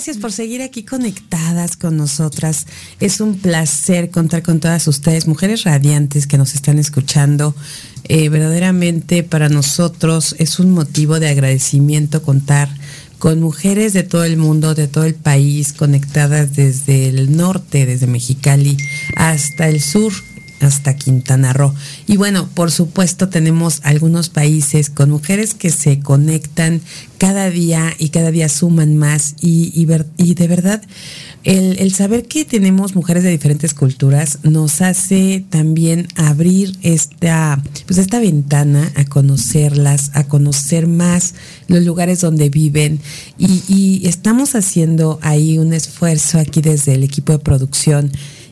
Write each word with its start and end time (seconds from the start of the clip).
Gracias 0.00 0.16
por 0.16 0.32
seguir 0.32 0.62
aquí 0.62 0.82
conectadas 0.82 1.76
con 1.76 1.98
nosotras. 1.98 2.66
Es 3.00 3.20
un 3.20 3.36
placer 3.36 4.10
contar 4.10 4.42
con 4.42 4.58
todas 4.58 4.88
ustedes, 4.88 5.26
mujeres 5.26 5.64
radiantes 5.64 6.26
que 6.26 6.38
nos 6.38 6.54
están 6.54 6.78
escuchando. 6.78 7.54
Eh, 8.04 8.30
verdaderamente 8.30 9.22
para 9.24 9.50
nosotros 9.50 10.34
es 10.38 10.58
un 10.58 10.70
motivo 10.70 11.20
de 11.20 11.28
agradecimiento 11.28 12.22
contar 12.22 12.70
con 13.18 13.42
mujeres 13.42 13.92
de 13.92 14.02
todo 14.02 14.24
el 14.24 14.38
mundo, 14.38 14.74
de 14.74 14.88
todo 14.88 15.04
el 15.04 15.16
país, 15.16 15.74
conectadas 15.74 16.56
desde 16.56 17.10
el 17.10 17.36
norte, 17.36 17.84
desde 17.84 18.06
Mexicali, 18.06 18.78
hasta 19.16 19.68
el 19.68 19.82
sur, 19.82 20.14
hasta 20.60 20.94
Quintana 20.94 21.52
Roo. 21.52 21.74
Y 22.06 22.16
bueno, 22.16 22.48
por 22.54 22.70
supuesto 22.70 23.28
tenemos 23.28 23.80
algunos 23.82 24.28
países 24.28 24.90
con 24.90 25.10
mujeres 25.10 25.54
que 25.54 25.70
se 25.70 26.00
conectan 26.00 26.80
cada 27.20 27.50
día 27.50 27.92
y 27.98 28.08
cada 28.08 28.30
día 28.30 28.48
suman 28.48 28.96
más 28.96 29.34
y, 29.42 29.72
y, 29.74 30.34
de 30.34 30.48
verdad 30.48 30.80
el, 31.44 31.92
saber 31.92 32.26
que 32.26 32.46
tenemos 32.46 32.94
mujeres 32.94 33.22
de 33.22 33.30
diferentes 33.30 33.74
culturas 33.74 34.38
nos 34.42 34.80
hace 34.80 35.44
también 35.50 36.08
abrir 36.16 36.78
esta, 36.80 37.62
pues 37.86 37.98
esta 37.98 38.20
ventana 38.20 38.90
a 38.96 39.04
conocerlas, 39.04 40.12
a 40.14 40.24
conocer 40.24 40.86
más 40.86 41.34
los 41.68 41.84
lugares 41.84 42.22
donde 42.22 42.48
viven 42.48 43.00
y, 43.38 43.62
y 43.68 44.08
estamos 44.08 44.54
haciendo 44.54 45.18
ahí 45.20 45.58
un 45.58 45.74
esfuerzo 45.74 46.38
aquí 46.38 46.62
desde 46.62 46.94
el 46.94 47.02
equipo 47.02 47.32
de 47.32 47.38
producción 47.40 48.10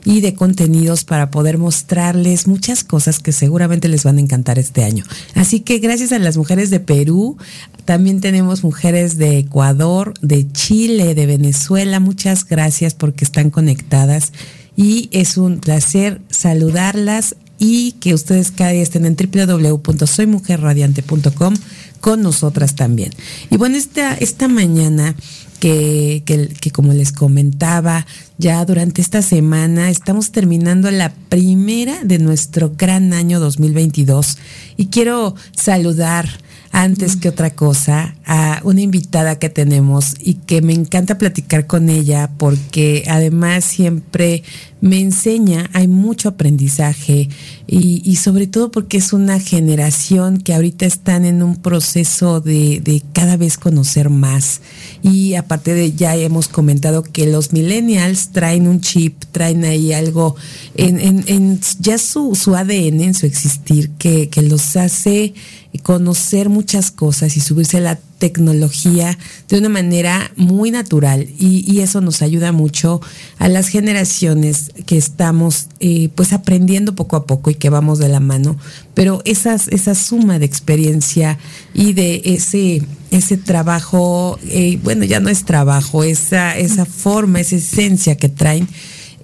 y 0.09 0.21
de 0.23 0.35
contenidos 0.35 1.05
para 1.05 1.31
poder 1.31 1.59
mostrarles 1.59 2.47
muchas 2.47 2.83
cosas 2.83 3.19
que 3.19 3.31
seguramente 3.31 3.89
les 3.89 4.05
van 4.05 4.17
a 4.17 4.23
encantar 4.23 4.59
este 4.59 4.83
año. 4.83 5.05
Así 5.35 5.61
que 5.61 5.81
gracias 5.81 6.13
a 6.13 6.19
las 6.19 6.39
mujeres 6.39 6.71
de 6.71 6.81
Perú, 6.81 7.37
también 7.85 8.23
tenemos 8.23 8.65
mujeres 8.65 9.19
de 9.19 9.37
Ecuador, 9.37 10.15
de 10.23 10.51
Chile, 10.51 11.15
de 11.15 11.27
Venezuela. 11.27 12.01
Muchas 12.01 12.47
gracias 12.47 12.95
porque 12.95 13.23
están 13.23 13.51
conectadas 13.51 14.33
y 14.77 15.11
es 15.13 15.37
un 15.37 15.59
placer 15.59 16.23
saludarlas 16.31 17.37
y 17.59 17.93
que 18.01 18.15
ustedes 18.15 18.51
cada 18.51 18.71
día 18.71 18.83
estén 18.83 19.05
en 19.05 19.15
www.soymujerradiante.com 19.15 21.55
con 22.01 22.23
nosotras 22.23 22.77
también. 22.77 23.11
Y 23.51 23.59
bueno, 23.59 23.77
esta, 23.77 24.15
esta 24.15 24.49
mañana 24.49 25.15
que, 25.59 26.23
que, 26.25 26.71
como 26.71 26.93
les 26.93 27.13
comentaba, 27.13 28.07
ya 28.39 28.65
durante 28.65 29.03
esta 29.03 29.23
semana 29.23 29.91
estamos 29.91 30.31
terminando 30.31 30.91
la 30.91 31.13
primera 31.29 32.05
de 32.05 32.19
nuestro 32.19 32.73
gran 32.77 33.13
año 33.13 33.41
2022 33.41 34.39
y 34.77 34.87
quiero 34.87 35.35
saludar 35.53 36.29
antes 36.71 37.17
que 37.17 37.29
otra 37.29 37.51
cosa 37.51 38.15
a 38.25 38.61
una 38.65 38.81
invitada 38.81 39.39
que 39.39 39.49
tenemos 39.49 40.15
y 40.21 40.35
que 40.35 40.63
me 40.63 40.75
encanta 40.75 41.19
platicar 41.19 41.67
con 41.67 41.89
ella 41.89 42.31
porque 42.37 43.05
además 43.09 43.65
siempre 43.65 44.43
me 44.81 45.01
enseña, 45.01 45.69
hay 45.73 45.89
mucho 45.89 46.29
aprendizaje 46.29 47.29
y, 47.67 48.17
sobre 48.17 48.47
todo 48.47 48.71
porque 48.71 48.97
es 48.97 49.13
una 49.13 49.41
generación 49.41 50.39
que 50.39 50.55
ahorita 50.55 50.87
están 50.87 51.25
en 51.25 51.43
un 51.43 51.57
proceso 51.57 52.41
de, 52.41 52.81
de, 52.81 53.03
cada 53.13 53.37
vez 53.37 53.59
conocer 53.59 54.09
más. 54.09 54.61
Y 55.03 55.35
aparte 55.35 55.75
de 55.75 55.93
ya 55.93 56.17
hemos 56.17 56.49
comentado 56.49 57.03
que 57.03 57.27
los 57.27 57.53
millennials 57.53 58.31
traen 58.31 58.69
un 58.69 58.81
chip, 58.81 59.25
traen 59.33 59.65
ahí 59.65 59.93
algo 59.93 60.37
en, 60.77 60.99
en, 61.01 61.25
en 61.27 61.61
ya 61.81 61.99
su, 61.99 62.35
su 62.35 62.55
ADN, 62.55 63.01
en 63.03 63.15
su 63.15 63.27
existir, 63.27 63.91
que, 63.99 64.29
que 64.29 64.43
los 64.43 64.77
hace 64.77 65.35
conocer 65.83 66.49
muchas 66.49 66.91
cosas 66.91 67.37
y 67.37 67.41
subirse 67.41 67.77
a 67.77 67.81
la 67.81 67.99
tecnología 68.19 69.17
de 69.49 69.59
una 69.59 69.69
manera 69.69 70.33
muy 70.37 70.71
natural. 70.71 71.29
Y, 71.39 71.79
eso 71.79 72.01
nos 72.01 72.23
ayuda 72.23 72.51
mucho 72.51 73.01
a 73.39 73.49
las 73.49 73.69
generaciones 73.69 74.73
que 74.85 74.97
estamos 74.97 75.69
eh, 75.79 76.09
pues 76.15 76.33
aprendiendo 76.33 76.97
poco 76.97 77.15
a 77.17 77.25
poco 77.25 77.51
y 77.51 77.55
que 77.55 77.71
vamos 77.71 77.99
de 78.01 78.09
la 78.09 78.19
mano. 78.19 78.57
Pero 78.95 79.23
esas, 79.25 79.69
esa 79.69 79.95
suma 79.95 80.39
de 80.41 80.47
experiencia 80.47 81.39
y 81.75 81.93
de 81.93 82.23
ese 82.25 82.83
ese 83.11 83.39
trabajo 83.39 84.39
eh, 84.51 84.79
bueno 84.83 85.03
ya 85.03 85.19
no 85.19 85.31
es 85.31 85.47
trabajo 85.47 86.05
esa 86.05 86.59
esa 86.59 86.85
forma 86.85 87.41
esa 87.41 87.57
esencia 87.57 88.19
que 88.19 88.29
traen 88.29 88.69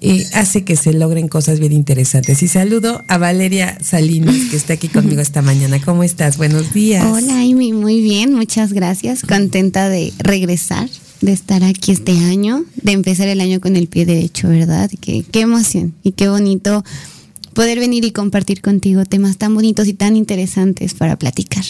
y 0.05 0.23
hace 0.33 0.63
que 0.63 0.75
se 0.75 0.93
logren 0.93 1.27
cosas 1.27 1.59
bien 1.59 1.71
interesantes. 1.71 2.43
Y 2.43 2.47
saludo 2.47 3.03
a 3.07 3.17
Valeria 3.17 3.77
Salinas, 3.81 4.35
que 4.51 4.55
está 4.55 4.73
aquí 4.73 4.87
conmigo 4.87 5.19
esta 5.19 5.41
mañana. 5.41 5.81
¿Cómo 5.83 6.03
estás? 6.03 6.37
Buenos 6.37 6.73
días. 6.73 7.03
Hola, 7.03 7.39
Amy, 7.39 7.73
muy 7.73 8.01
bien, 8.01 8.33
muchas 8.33 8.71
gracias. 8.71 9.23
Contenta 9.23 9.89
de 9.89 10.13
regresar, 10.19 10.87
de 11.21 11.31
estar 11.31 11.63
aquí 11.63 11.91
este 11.91 12.11
año, 12.19 12.65
de 12.83 12.91
empezar 12.91 13.27
el 13.27 13.41
año 13.41 13.59
con 13.59 13.75
el 13.75 13.87
pie 13.87 14.05
derecho, 14.05 14.47
¿verdad? 14.47 14.91
Qué, 15.01 15.25
qué 15.31 15.41
emoción 15.41 15.95
y 16.03 16.11
qué 16.11 16.29
bonito 16.29 16.83
poder 17.55 17.79
venir 17.79 18.05
y 18.05 18.11
compartir 18.11 18.61
contigo 18.61 19.05
temas 19.05 19.37
tan 19.37 19.55
bonitos 19.55 19.87
y 19.87 19.93
tan 19.93 20.15
interesantes 20.15 20.93
para 20.93 21.17
platicar. 21.17 21.63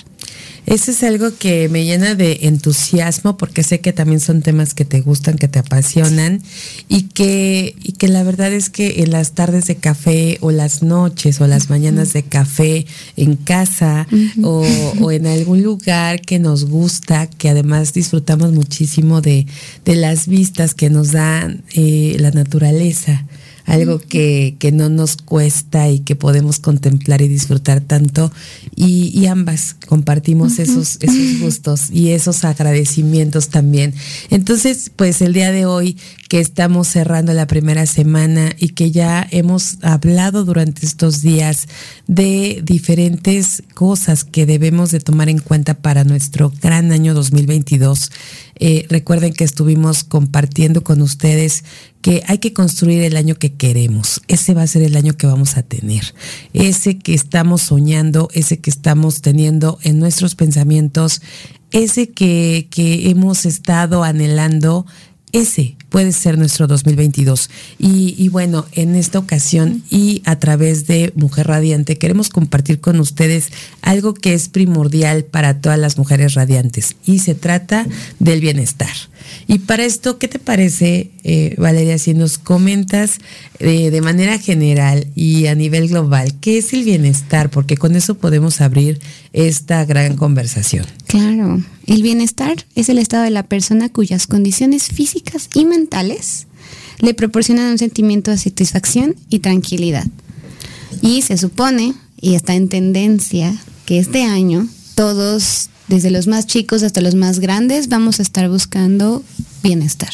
Eso 0.65 0.89
es 0.89 1.03
algo 1.03 1.29
que 1.37 1.69
me 1.69 1.85
llena 1.85 2.15
de 2.15 2.39
entusiasmo 2.43 3.37
porque 3.37 3.61
sé 3.61 3.81
que 3.81 3.93
también 3.93 4.19
son 4.19 4.41
temas 4.41 4.73
que 4.73 4.83
te 4.83 5.01
gustan, 5.01 5.37
que 5.37 5.47
te 5.47 5.59
apasionan 5.59 6.41
y 6.89 7.03
que, 7.03 7.75
y 7.83 7.91
que 7.91 8.07
la 8.07 8.23
verdad 8.23 8.51
es 8.51 8.71
que 8.71 9.03
en 9.03 9.11
las 9.11 9.33
tardes 9.33 9.67
de 9.67 9.75
café 9.75 10.39
o 10.41 10.49
las 10.49 10.81
noches 10.81 11.39
o 11.39 11.45
las 11.45 11.69
mañanas 11.69 12.13
de 12.13 12.23
café 12.23 12.87
en 13.15 13.35
casa 13.35 14.07
o, 14.41 15.11
en 15.11 15.27
algún 15.27 15.61
lugar 15.61 16.21
que 16.21 16.39
nos 16.39 16.65
gusta, 16.65 17.27
que 17.27 17.49
además 17.49 17.93
disfrutamos 17.93 18.51
muchísimo 18.51 19.21
de, 19.21 19.45
de 19.85 19.95
las 19.95 20.27
vistas 20.27 20.73
que 20.73 20.89
nos 20.89 21.11
da 21.11 21.55
eh, 21.73 22.17
la 22.19 22.31
naturaleza 22.31 23.25
algo 23.65 23.99
que, 23.99 24.55
que, 24.59 24.71
no 24.71 24.89
nos 24.89 25.17
cuesta 25.17 25.89
y 25.89 25.99
que 25.99 26.15
podemos 26.15 26.59
contemplar 26.59 27.21
y 27.21 27.27
disfrutar 27.27 27.81
tanto. 27.81 28.31
Y, 28.75 29.25
ambas 29.25 29.75
compartimos 29.85 30.59
esos, 30.59 30.97
esos 31.01 31.39
gustos 31.39 31.89
y 31.91 32.11
esos 32.11 32.43
agradecimientos 32.43 33.49
también. 33.49 33.93
Entonces, 34.29 34.91
pues 34.95 35.21
el 35.21 35.33
día 35.33 35.51
de 35.51 35.65
hoy 35.65 35.97
que 36.29 36.39
estamos 36.39 36.87
cerrando 36.87 37.33
la 37.33 37.47
primera 37.47 37.85
semana 37.85 38.51
y 38.57 38.69
que 38.69 38.91
ya 38.91 39.27
hemos 39.31 39.77
hablado 39.81 40.43
durante 40.43 40.85
estos 40.85 41.21
días 41.21 41.67
de 42.07 42.61
diferentes 42.63 43.63
cosas 43.73 44.23
que 44.23 44.45
debemos 44.45 44.91
de 44.91 44.99
tomar 44.99 45.29
en 45.29 45.39
cuenta 45.39 45.75
para 45.75 46.03
nuestro 46.03 46.51
gran 46.61 46.91
año 46.91 47.13
2022. 47.13 48.11
Eh, 48.57 48.85
recuerden 48.89 49.33
que 49.33 49.43
estuvimos 49.43 50.03
compartiendo 50.03 50.83
con 50.83 51.01
ustedes 51.01 51.63
que 52.01 52.23
hay 52.27 52.37
que 52.37 52.53
construir 52.53 53.01
el 53.01 53.17
año 53.17 53.35
que 53.35 53.53
queremos. 53.53 54.21
Ese 54.27 54.53
va 54.53 54.61
a 54.61 54.67
ser 54.67 54.83
el 54.83 54.95
año 54.95 55.17
que 55.17 55.27
vamos 55.27 55.57
a 55.57 55.63
tener. 55.63 56.13
Ese 56.53 56.99
que 56.99 57.13
estamos 57.13 57.63
soñando, 57.63 58.29
ese 58.33 58.59
que 58.59 58.69
estamos 58.69 59.21
teniendo 59.21 59.74
en 59.83 59.99
nuestros 59.99 60.35
pensamientos, 60.35 61.21
ese 61.71 62.11
que, 62.11 62.67
que 62.69 63.09
hemos 63.09 63.45
estado 63.45 64.03
anhelando 64.03 64.85
ese 65.31 65.77
puede 65.95 66.11
ser 66.11 66.37
nuestro 66.37 66.67
2022. 66.67 67.49
Y, 67.79 68.15
y, 68.17 68.27
bueno, 68.27 68.65
en 68.73 68.95
esta 68.95 69.17
ocasión 69.17 69.81
y 69.89 70.21
a 70.25 70.37
través 70.39 70.87
de 70.87 71.13
Mujer 71.15 71.47
Radiante 71.47 71.97
queremos 71.97 72.27
compartir 72.27 72.81
con 72.81 72.99
ustedes 72.99 73.47
algo 73.81 74.13
que 74.13 74.33
es 74.33 74.49
primordial 74.49 75.23
para 75.23 75.61
todas 75.61 75.79
las 75.79 75.97
mujeres 75.97 76.33
radiantes 76.33 76.97
y 77.05 77.19
se 77.19 77.33
trata 77.33 77.87
del 78.19 78.41
bienestar. 78.41 78.91
Y 79.47 79.59
para 79.59 79.85
esto, 79.85 80.17
¿qué 80.17 80.27
te 80.27 80.39
parece, 80.39 81.11
eh, 81.23 81.55
Valeria, 81.57 81.97
si 81.97 82.13
nos 82.13 82.37
comentas 82.37 83.19
eh, 83.59 83.89
de 83.89 84.01
manera 84.01 84.37
general 84.37 85.07
y 85.15 85.47
a 85.47 85.55
nivel 85.55 85.87
global 85.87 86.33
qué 86.41 86.57
es 86.57 86.73
el 86.73 86.83
bienestar? 86.83 87.49
Porque 87.49 87.77
con 87.77 87.95
eso 87.95 88.15
podemos 88.15 88.59
abrir 88.61 88.99
esta 89.33 89.85
gran 89.85 90.15
conversación. 90.15 90.85
Claro, 91.07 91.61
el 91.87 92.01
bienestar 92.01 92.65
es 92.75 92.89
el 92.89 92.97
estado 92.97 93.23
de 93.23 93.29
la 93.29 93.43
persona 93.43 93.89
cuyas 93.89 94.27
condiciones 94.27 94.87
físicas 94.87 95.49
y 95.53 95.65
mentales 95.65 95.84
le 96.99 97.13
proporcionan 97.13 97.71
un 97.71 97.77
sentimiento 97.77 98.31
de 98.31 98.37
satisfacción 98.37 99.15
y 99.29 99.39
tranquilidad. 99.39 100.05
Y 101.01 101.21
se 101.21 101.37
supone, 101.37 101.93
y 102.19 102.35
está 102.35 102.55
en 102.55 102.69
tendencia, 102.69 103.55
que 103.85 103.99
este 103.99 104.23
año 104.23 104.67
todos 104.95 105.69
desde 105.87 106.09
los 106.09 106.27
más 106.27 106.47
chicos 106.47 106.83
hasta 106.83 107.01
los 107.01 107.15
más 107.15 107.39
grandes, 107.39 107.89
vamos 107.89 108.19
a 108.19 108.23
estar 108.23 108.49
buscando 108.49 109.23
bienestar. 109.61 110.09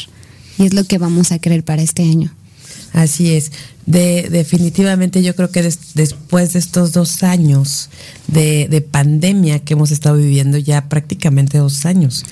Y 0.58 0.66
es 0.66 0.74
lo 0.74 0.84
que 0.84 0.98
vamos 0.98 1.32
a 1.32 1.40
querer 1.40 1.64
para 1.64 1.82
este 1.82 2.04
año. 2.04 2.34
Así 2.94 3.32
es. 3.32 3.52
De, 3.86 4.28
definitivamente 4.30 5.24
yo 5.24 5.36
creo 5.36 5.50
que 5.50 5.64
después 5.96 6.54
de 6.54 6.60
estos 6.60 6.92
dos 6.92 7.24
años 7.24 7.90
de, 8.28 8.86
pandemia 8.92 9.60
que 9.60 9.74
hemos 9.74 9.92
estado 9.92 10.18
viviendo, 10.18 10.58
ya 10.58 10.90
prácticamente 10.90 11.58
dos 11.58 11.86
años, 11.86 12.26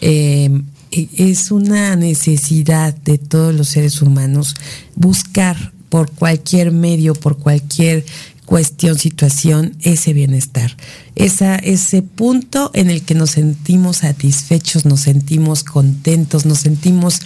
eh, 0.00 0.62
es 0.90 1.50
una 1.50 1.96
necesidad 1.96 2.94
de 2.94 3.18
todos 3.18 3.54
los 3.54 3.68
seres 3.68 4.02
humanos 4.02 4.54
buscar 4.94 5.72
por 5.88 6.10
cualquier 6.10 6.72
medio, 6.72 7.14
por 7.14 7.38
cualquier 7.38 8.04
cuestión, 8.46 8.96
situación, 8.96 9.76
ese 9.82 10.12
bienestar. 10.12 10.76
Esa, 11.16 11.56
ese 11.56 12.02
punto 12.02 12.70
en 12.74 12.90
el 12.90 13.02
que 13.02 13.14
nos 13.14 13.32
sentimos 13.32 13.98
satisfechos, 13.98 14.84
nos 14.84 15.00
sentimos 15.00 15.64
contentos, 15.64 16.46
nos 16.46 16.60
sentimos 16.60 17.20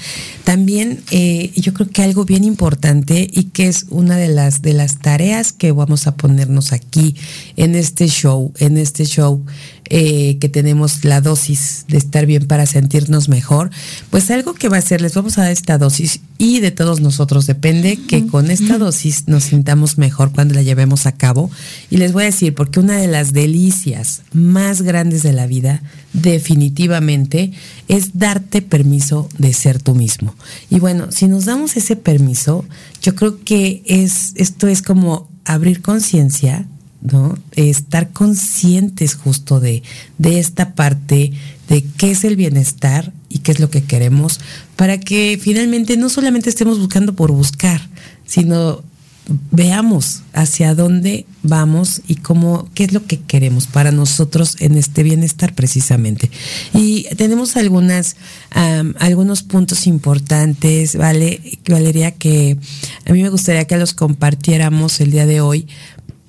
también, 0.44 1.02
eh, 1.10 1.52
yo 1.56 1.74
creo 1.74 1.90
que 1.90 2.02
algo 2.02 2.24
bien 2.24 2.44
importante 2.44 3.28
y 3.30 3.44
que 3.44 3.68
es 3.68 3.86
una 3.90 4.16
de 4.16 4.28
las, 4.28 4.62
de 4.62 4.72
las 4.72 4.98
tareas 4.98 5.52
que 5.52 5.72
vamos 5.72 6.06
a 6.06 6.16
ponernos 6.16 6.72
aquí 6.72 7.14
en 7.56 7.74
este 7.74 8.08
show, 8.08 8.52
en 8.58 8.78
este 8.78 9.04
show 9.04 9.44
eh, 9.92 10.38
que 10.38 10.48
tenemos 10.48 11.04
la 11.04 11.20
dosis 11.20 11.84
de 11.88 11.98
estar 11.98 12.24
bien 12.24 12.46
para 12.46 12.64
sentirnos 12.64 13.28
mejor, 13.28 13.70
pues 14.10 14.30
algo 14.30 14.54
que 14.54 14.68
va 14.68 14.76
a 14.76 14.82
ser, 14.82 15.00
les 15.00 15.14
vamos 15.14 15.36
a 15.36 15.42
dar 15.42 15.50
esta 15.50 15.78
dosis 15.78 16.20
y 16.38 16.60
de 16.60 16.70
todos 16.70 17.00
nosotros 17.00 17.46
depende 17.46 17.98
que 17.98 18.26
con 18.26 18.50
esta 18.50 18.78
dosis 18.78 19.26
nos 19.26 19.44
sintamos 19.44 19.98
mejor 19.98 20.32
cuando 20.32 20.54
la 20.54 20.62
llevemos 20.62 21.06
a 21.06 21.12
cabo. 21.12 21.50
Y 21.90 21.96
les 21.96 22.12
voy 22.12 22.22
a 22.22 22.26
decir, 22.26 22.54
porque 22.54 22.80
una 22.80 22.98
de 22.98 23.08
las 23.08 23.32
delicias 23.32 24.22
más 24.32 24.80
grandes 24.82 25.22
de 25.22 25.32
la 25.32 25.46
vida, 25.46 25.82
definitivamente, 26.12 27.52
es 27.88 28.16
darte 28.16 28.62
permiso 28.62 29.28
de 29.38 29.52
ser 29.52 29.82
tú 29.82 29.94
mismo. 29.94 30.34
Y 30.70 30.78
bueno, 30.78 31.10
si 31.10 31.26
nos 31.26 31.44
damos 31.44 31.76
ese 31.76 31.96
permiso, 31.96 32.64
yo 33.02 33.14
creo 33.14 33.42
que 33.44 33.82
es, 33.84 34.32
esto 34.36 34.66
es 34.66 34.82
como 34.82 35.28
abrir 35.44 35.82
conciencia 35.82 36.66
¿no? 37.02 37.38
Estar 37.52 38.10
conscientes 38.10 39.14
justo 39.14 39.60
de, 39.60 39.82
de 40.18 40.38
esta 40.38 40.74
parte 40.74 41.32
de 41.68 41.84
qué 41.96 42.10
es 42.10 42.24
el 42.24 42.36
bienestar 42.36 43.12
y 43.28 43.38
qué 43.38 43.52
es 43.52 43.60
lo 43.60 43.70
que 43.70 43.84
queremos, 43.84 44.40
para 44.76 44.98
que 44.98 45.38
finalmente 45.40 45.96
no 45.96 46.08
solamente 46.08 46.50
estemos 46.50 46.78
buscando 46.78 47.14
por 47.14 47.30
buscar, 47.30 47.88
sino 48.26 48.82
veamos 49.50 50.22
hacia 50.32 50.74
dónde 50.74 51.26
vamos 51.42 52.02
y 52.08 52.16
cómo, 52.16 52.68
qué 52.74 52.84
es 52.84 52.92
lo 52.92 53.06
que 53.06 53.20
queremos 53.20 53.66
para 53.66 53.92
nosotros 53.92 54.56
en 54.60 54.76
este 54.76 55.02
bienestar 55.02 55.54
precisamente. 55.54 56.30
Y 56.74 57.04
tenemos 57.16 57.56
algunas, 57.56 58.16
algunos 58.98 59.42
puntos 59.42 59.86
importantes, 59.86 60.96
¿vale? 60.96 61.58
Valeria, 61.68 62.12
que 62.12 62.56
a 63.06 63.12
mí 63.12 63.22
me 63.22 63.28
gustaría 63.28 63.66
que 63.66 63.76
los 63.76 63.94
compartiéramos 63.94 65.00
el 65.00 65.12
día 65.12 65.26
de 65.26 65.40
hoy 65.40 65.68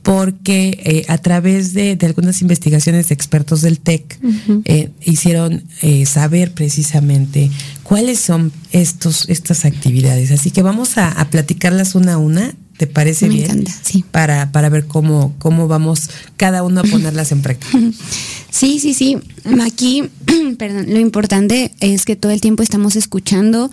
porque 0.03 0.80
eh, 0.83 1.06
a 1.09 1.18
través 1.19 1.74
de, 1.74 1.98
algunas 2.03 2.42
investigaciones 2.42 3.09
de 3.09 3.13
expertos 3.13 3.62
del 3.62 3.80
TEC 3.80 4.19
eh, 4.65 4.89
hicieron 5.03 5.63
eh, 5.81 6.06
saber 6.06 6.53
precisamente 6.53 7.51
cuáles 7.83 8.19
son 8.19 8.51
estos, 8.71 9.30
estas 9.30 9.65
actividades. 9.65 10.31
Así 10.31 10.50
que 10.51 10.63
vamos 10.63 10.98
a, 10.98 11.27
platicarlas 11.30 11.95
una 11.95 12.13
a 12.13 12.18
una. 12.18 12.56
¿Te 12.77 12.88
parece 12.88 13.27
Me 13.27 13.36
bien? 13.36 13.45
Encanta, 13.45 13.71
sí. 13.83 14.03
Para, 14.09 14.51
para 14.51 14.69
ver 14.69 14.88
cómo, 14.88 15.36
cómo 15.38 15.68
vamos 15.68 16.09
cada 16.36 16.63
uno 16.63 16.81
a 16.81 16.83
ponerlas 16.83 17.31
en 17.31 17.42
práctica. 17.42 17.77
Sí, 18.51 18.80
sí, 18.80 18.94
sí. 18.94 19.18
Aquí, 19.62 20.09
perdón, 20.59 20.88
lo 20.89 21.00
importante 21.00 21.71
es 21.80 22.03
que 22.03 22.18
todo 22.18 22.33
el 22.33 22.42
tiempo 22.42 22.63
estamos 22.63 22.98
escuchando 22.98 23.71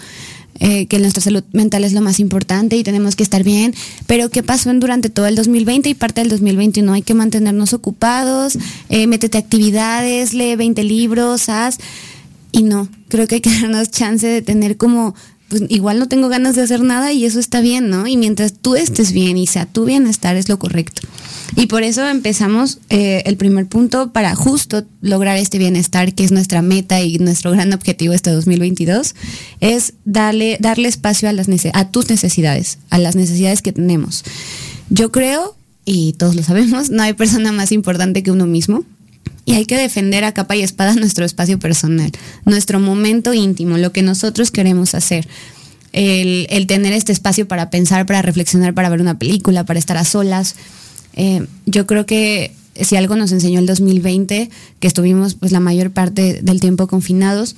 eh, 0.61 0.87
que 0.87 0.99
nuestra 0.99 1.23
salud 1.23 1.45
mental 1.53 1.85
es 1.85 1.93
lo 1.93 2.01
más 2.01 2.21
importante 2.21 2.77
y 2.77 2.83
tenemos 2.83 3.17
que 3.17 3.23
estar 3.23 3.45
bien, 3.45 3.75
pero 4.07 4.29
¿qué 4.31 4.43
pasó 4.43 4.73
durante 4.75 5.09
todo 5.09 5.27
el 5.27 5.37
2020 5.37 5.89
y 5.89 5.95
parte 5.95 6.21
del 6.21 6.31
2021? 6.31 6.93
Hay 6.93 7.03
que 7.03 7.15
mantenernos 7.15 7.73
ocupados, 7.73 8.59
eh, 8.89 9.07
métete 9.07 9.39
actividades, 9.39 10.35
lee 10.35 10.57
20 10.57 10.85
libros, 10.85 11.49
haz... 11.49 11.79
Y 12.51 12.63
no, 12.63 12.89
creo 13.09 13.27
que 13.27 13.37
hay 13.37 13.41
que 13.41 13.51
darnos 13.61 13.91
chance 13.91 14.27
de 14.27 14.43
tener 14.43 14.77
como 14.77 15.15
pues 15.49 15.63
igual 15.69 15.99
no 15.99 16.09
tengo 16.09 16.29
ganas 16.29 16.57
de 16.57 16.63
hacer 16.63 16.83
nada 16.83 17.13
y 17.13 17.25
eso 17.25 17.41
está 17.41 17.61
bien, 17.61 17.89
¿no? 17.89 18.07
Y 18.07 18.17
mientras 18.17 18.53
tú 18.53 18.77
estés 18.77 19.13
bien 19.13 19.37
y 19.39 19.47
sea 19.47 19.67
tu 19.67 19.85
bienestar 19.85 20.37
es 20.37 20.49
lo 20.49 20.59
correcto. 20.59 21.03
Y 21.57 21.67
por 21.67 21.83
eso 21.83 22.07
empezamos 22.07 22.79
eh, 22.91 23.23
el 23.25 23.37
primer 23.37 23.67
punto 23.67 24.13
para 24.13 24.35
justo 24.35 24.85
lograr 25.01 25.39
este 25.39 25.59
bienestar, 25.59 26.15
que 26.15 26.25
es 26.25 26.33
nuestra 26.33 26.61
meta 26.61 27.01
y 27.01 27.19
nuestro 27.19 27.51
gran 27.51 27.73
objetivo 27.73 28.13
este 28.13 28.31
2022, 28.31 29.15
es 29.61 29.95
darle, 30.05 30.59
darle 30.61 30.89
espacio 30.89 31.29
a, 31.29 31.33
las 31.33 31.49
a 31.73 31.91
tus 31.91 32.11
necesidades, 32.11 32.79
a 32.91 32.99
las 32.99 33.17
necesidades 33.17 33.63
que 33.63 33.73
tenemos. 33.73 34.25
Yo 34.91 35.11
creo, 35.11 35.57
y 35.85 36.13
todos 36.13 36.37
lo 36.37 36.43
sabemos, 36.43 36.91
no 36.91 37.03
hay 37.03 37.15
persona 37.15 37.53
más 37.53 37.73
importante 37.73 38.23
que 38.23 38.31
uno 38.31 38.47
mismo. 38.47 38.85
Y 39.45 39.55
hay 39.55 39.65
que 39.65 39.77
defender 39.77 40.25
a 40.25 40.33
capa 40.33 40.57
y 40.57 40.63
espada 40.63 40.95
nuestro 40.97 41.25
espacio 41.25 41.59
personal, 41.59 42.13
nuestro 42.45 42.81
momento 42.81 43.35
íntimo, 43.35 43.79
lo 43.79 43.93
que 43.93 44.03
nosotros 44.03 44.51
queremos 44.51 44.95
hacer. 44.95 45.29
El, 45.93 46.47
el 46.51 46.67
tener 46.67 46.93
este 46.93 47.13
espacio 47.13 47.49
para 47.49 47.71
pensar, 47.71 48.05
para 48.05 48.21
reflexionar, 48.21 48.75
para 48.75 48.91
ver 48.91 49.01
una 49.01 49.19
película, 49.19 49.65
para 49.65 49.79
estar 49.79 49.97
a 49.97 50.05
solas, 50.05 50.55
eh, 51.15 51.47
yo 51.67 51.87
creo 51.87 52.07
que 52.07 52.53
si 52.81 52.97
algo 52.97 53.17
nos 53.17 53.33
enseñó 53.33 53.59
el 53.59 53.67
2020, 53.67 54.51
que 54.79 54.87
estuvimos 54.87 55.35
pues 55.35 55.51
la 55.51 55.61
mayor 55.61 55.91
parte 55.91 56.41
del 56.43 56.61
tiempo 56.61 56.87
confinados, 56.87 57.57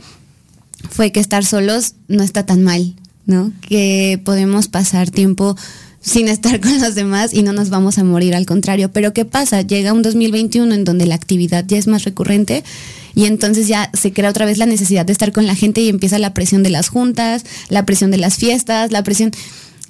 fue 0.88 1.12
que 1.12 1.20
estar 1.20 1.44
solos 1.44 1.94
no 2.08 2.22
está 2.22 2.46
tan 2.46 2.62
mal, 2.62 2.94
¿no? 3.26 3.52
Que 3.61 4.20
podemos 4.25 4.69
pasar 4.69 5.11
tiempo 5.11 5.56
sin 6.00 6.29
estar 6.29 6.61
con 6.61 6.81
los 6.81 6.94
demás 6.94 7.35
y 7.35 7.43
no 7.43 7.52
nos 7.52 7.70
vamos 7.70 7.99
a 7.99 8.05
morir, 8.05 8.35
al 8.35 8.47
contrario. 8.47 8.91
Pero 8.93 9.12
¿qué 9.12 9.25
pasa? 9.25 9.62
Llega 9.62 9.93
un 9.93 10.02
2021 10.02 10.75
en 10.75 10.85
donde 10.85 11.06
la 11.06 11.14
actividad 11.14 11.64
ya 11.67 11.79
es 11.79 11.87
más 11.87 12.05
recurrente 12.05 12.64
y 13.14 13.26
entonces 13.26 13.69
ya 13.69 13.91
se 13.93 14.12
crea 14.12 14.31
otra 14.31 14.47
vez 14.47 14.58
la 14.58 14.67
necesidad 14.67 15.05
de 15.05 15.12
estar 15.12 15.32
con 15.32 15.47
la 15.47 15.55
gente 15.55 15.81
y 15.81 15.88
empieza 15.88 16.19
la 16.19 16.35
presión 16.35 16.62
de 16.62 16.70
las 16.70 16.88
juntas, 16.88 17.44
la 17.69 17.85
presión 17.87 18.11
de 18.11 18.19
las 18.19 18.37
fiestas, 18.37 18.93
la 18.93 19.02
presión... 19.02 19.32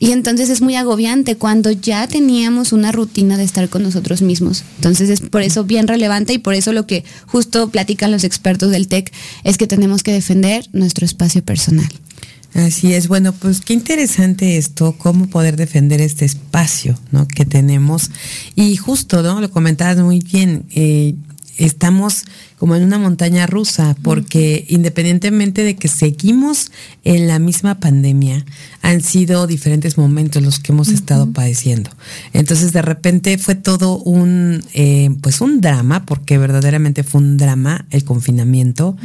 Y 0.03 0.12
entonces 0.12 0.49
es 0.49 0.62
muy 0.62 0.77
agobiante 0.77 1.37
cuando 1.37 1.71
ya 1.73 2.07
teníamos 2.09 2.73
una 2.73 2.91
rutina 2.91 3.37
de 3.37 3.45
estar 3.45 3.69
con 3.69 3.83
nosotros 3.83 4.23
mismos. 4.23 4.65
Entonces 4.77 5.11
es 5.11 5.21
por 5.21 5.43
eso 5.43 5.65
bien 5.65 5.87
relevante 5.87 6.33
y 6.33 6.39
por 6.39 6.55
eso 6.55 6.73
lo 6.73 6.87
que 6.87 7.05
justo 7.27 7.69
platican 7.69 8.11
los 8.11 8.25
expertos 8.25 8.71
del 8.71 8.89
TEC 8.89 9.13
es 9.45 9.59
que 9.59 9.67
tenemos 9.67 10.03
que 10.03 10.15
defender 10.15 10.65
nuestro 10.73 11.05
espacio 11.05 11.45
personal. 11.45 11.91
Así 12.55 12.95
es, 12.95 13.07
bueno, 13.07 13.33
pues 13.33 13.61
qué 13.61 13.75
interesante 13.75 14.57
esto, 14.57 14.97
cómo 14.99 15.29
poder 15.29 15.57
defender 15.57 16.01
este 16.01 16.25
espacio 16.25 16.99
¿no? 17.13 17.29
que 17.29 17.45
tenemos. 17.45 18.11
Y 18.57 18.75
justo, 18.77 19.23
¿no? 19.23 19.41
Lo 19.41 19.51
comentabas 19.51 19.99
muy 19.99 20.19
bien, 20.19 20.65
eh, 20.75 21.15
estamos 21.60 22.24
como 22.58 22.74
en 22.74 22.82
una 22.82 22.98
montaña 22.98 23.46
rusa, 23.46 23.96
porque 24.02 24.67
independientemente 24.69 25.62
de 25.62 25.76
que 25.76 25.88
seguimos 25.88 26.72
en 27.05 27.26
la 27.26 27.38
misma 27.38 27.76
pandemia, 27.76 28.44
han 28.82 29.00
sido 29.00 29.46
diferentes 29.46 29.96
momentos 29.96 30.43
los 30.43 30.58
que 30.58 30.72
hemos 30.72 30.88
estado 30.88 31.31
padeciendo. 31.32 31.90
Entonces, 32.32 32.72
de 32.72 32.82
repente 32.82 33.38
fue 33.38 33.55
todo 33.55 33.98
un, 33.98 34.64
eh, 34.74 35.10
pues 35.22 35.40
un 35.40 35.60
drama, 35.60 36.05
porque 36.06 36.38
verdaderamente 36.38 37.02
fue 37.02 37.20
un 37.20 37.36
drama 37.36 37.86
el 37.90 38.05
confinamiento, 38.05 38.96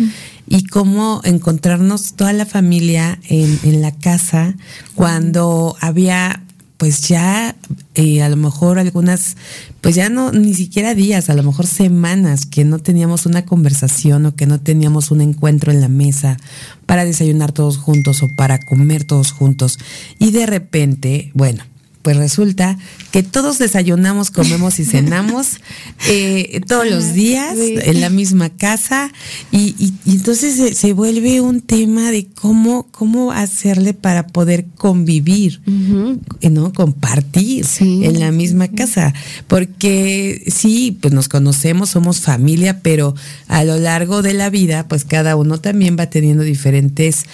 y 0.48 0.66
cómo 0.66 1.22
encontrarnos 1.24 2.14
toda 2.14 2.34
la 2.34 2.46
familia 2.46 3.20
en, 3.30 3.60
en 3.64 3.82
la 3.82 3.92
casa 3.92 4.56
cuando 4.96 5.76
había 5.82 6.45
pues 6.78 7.08
ya 7.08 7.56
eh, 7.96 8.22
a 8.22 8.30
lo 8.30 8.36
mejor 8.36 8.80
algunas, 8.80 9.38
pues 9.82 9.96
ya 9.96 10.10
no, 10.10 10.32
ni 10.32 10.54
siquiera 10.54 10.94
días, 10.94 11.30
a 11.30 11.34
lo 11.34 11.44
mejor 11.44 11.68
semanas 11.68 12.46
que 12.46 12.66
no 12.66 12.80
teníamos 12.80 13.26
una 13.26 13.46
conversación 13.46 14.26
o 14.26 14.36
que 14.36 14.46
no 14.46 14.60
teníamos 14.60 15.12
un 15.12 15.22
encuentro 15.22 15.72
en 15.72 15.82
la 15.82 15.88
mesa 15.88 16.38
para 16.86 17.06
desayunar 17.06 17.52
todos 17.52 17.78
juntos 17.78 18.24
o 18.24 18.28
para 18.36 18.60
comer 18.60 19.04
todos 19.04 19.32
juntos. 19.32 19.80
Y 20.20 20.32
de 20.32 20.46
repente, 20.46 21.32
bueno, 21.34 21.64
pues 22.06 22.18
resulta 22.18 22.78
que 23.10 23.24
todos 23.24 23.58
desayunamos, 23.58 24.30
comemos 24.30 24.78
y 24.78 24.86
cenamos 24.86 25.60
eh, 26.08 26.62
todos 26.68 26.88
los 26.88 27.14
días 27.14 27.58
en 27.58 28.00
la 28.00 28.12
misma 28.12 28.52
casa 28.52 29.12
y, 29.52 29.74
entonces 30.06 30.78
se, 30.78 30.94
vuelve 30.94 31.42
un 31.42 31.62
tema 31.62 32.12
de 32.12 32.28
cómo, 32.28 32.86
cómo 32.92 33.32
hacerle 33.32 33.96
para 33.96 34.28
poder 34.28 34.68
convivir, 34.76 35.62
¿no? 35.66 36.74
Compartir 36.74 37.66
en 37.80 38.20
la 38.20 38.32
misma 38.32 38.68
casa. 38.68 39.12
Porque 39.48 40.44
sí, 40.46 40.96
pues 41.02 41.12
nos 41.12 41.28
conocemos, 41.28 41.90
somos 41.90 42.22
familia, 42.22 42.82
pero 42.84 43.16
a 43.48 43.64
lo 43.64 43.78
largo 43.78 44.22
de 44.22 44.36
la 44.36 44.52
vida, 44.52 44.88
pues 44.88 45.06
cada 45.06 45.36
uno 45.36 45.60
también 45.60 45.98
va 45.98 46.08
teniendo 46.12 46.44
diferentes 46.44 47.26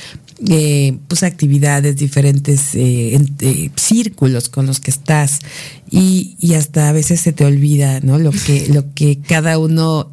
eh, 0.50 0.98
pues 1.08 1.24
actividades, 1.24 1.96
diferentes 1.98 2.74
eh, 2.74 3.20
eh, 3.42 3.70
círculos 3.76 4.50
con 4.50 4.66
los 4.66 4.80
que 4.80 4.90
estás 4.90 5.40
y, 5.94 6.38
y, 6.40 6.54
hasta 6.54 6.88
a 6.88 6.94
veces 6.94 7.20
se 7.20 7.34
te 7.34 7.44
olvida, 7.44 8.00
¿no? 8.00 8.18
Lo 8.18 8.32
que, 8.32 8.68
lo 8.74 8.94
que 8.94 9.20
cada 9.20 9.58
uno 9.60 10.10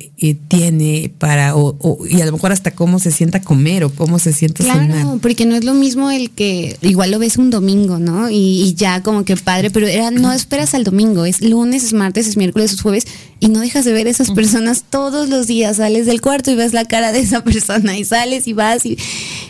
tiene 0.49 1.13
para, 1.17 1.55
o, 1.55 2.05
y 2.11 2.21
a 2.21 2.27
lo 2.27 2.33
mejor 2.33 2.51
hasta 2.51 2.73
cómo 2.73 2.99
se 2.99 3.13
sienta 3.13 3.41
comer 3.41 3.85
o 3.85 3.91
cómo 3.91 4.19
se 4.19 4.33
siente 4.33 4.65
claro, 4.65 5.21
porque 5.23 5.47
no 5.47 5.55
es 5.55 5.63
lo 5.63 5.75
mismo 5.75 6.11
el 6.11 6.31
que 6.31 6.77
igual 6.83 7.13
lo 7.13 7.21
ves 7.21 7.37
un 7.37 7.51
domingo, 7.51 8.01
¿no? 8.01 8.29
Y, 8.29 8.65
y, 8.65 8.75
ya 8.75 9.05
como 9.05 9.25
que 9.25 9.37
padre, 9.37 9.71
pero 9.71 9.87
era, 9.87 10.11
no 10.11 10.33
esperas 10.33 10.75
al 10.75 10.83
domingo, 10.83 11.25
es 11.25 11.41
lunes, 11.41 11.85
es 11.85 11.93
martes, 11.93 12.27
es 12.27 12.37
miércoles, 12.37 12.73
es 12.73 12.81
jueves 12.81 13.07
y 13.39 13.49
no 13.49 13.61
dejas 13.61 13.85
de 13.85 13.93
ver 13.93 14.09
a 14.09 14.11
esas 14.11 14.33
personas 14.33 14.85
todos 14.91 15.29
los 15.29 15.47
días, 15.47 15.77
sales 15.77 16.07
del 16.07 16.21
cuarto 16.21 16.51
y 16.51 16.57
ves 16.57 16.73
la 16.73 16.87
cara 16.87 17.13
de 17.13 17.21
esa 17.21 17.45
persona 17.45 17.97
y 17.97 18.05
sales 18.05 18.49
y 18.49 18.53
vas 18.53 18.85
y 18.85 18.99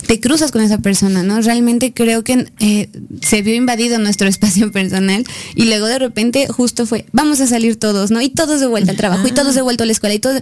te 0.07 0.21
cruzas 0.21 0.51
con 0.51 0.61
esa 0.61 0.79
persona, 0.79 1.23
¿no? 1.23 1.41
Realmente 1.41 1.95
creo 1.95 2.23
que 2.23 2.47
eh, 2.61 2.91
se 3.23 3.41
vio 3.41 3.55
invadido 3.55 3.99
nuestro 3.99 4.29
espacio 4.29 4.71
personal 4.71 5.25
y 5.55 5.65
luego 5.65 5.87
de 5.87 5.99
repente 5.99 6.18
justo 6.49 6.87
fue, 6.87 7.07
vamos 7.13 7.41
a 7.41 7.47
salir 7.47 7.77
todos, 7.77 8.11
¿no? 8.11 8.21
Y 8.21 8.29
todos 8.29 8.61
de 8.61 8.67
vuelta 8.67 8.91
al 8.91 8.97
trabajo 8.97 9.27
y 9.27 9.33
todos 9.33 9.55
de 9.55 9.63
vuelta 9.63 9.85
a 9.85 9.87
la 9.87 9.93
escuela 9.93 10.15
y 10.15 10.19
todo. 10.19 10.41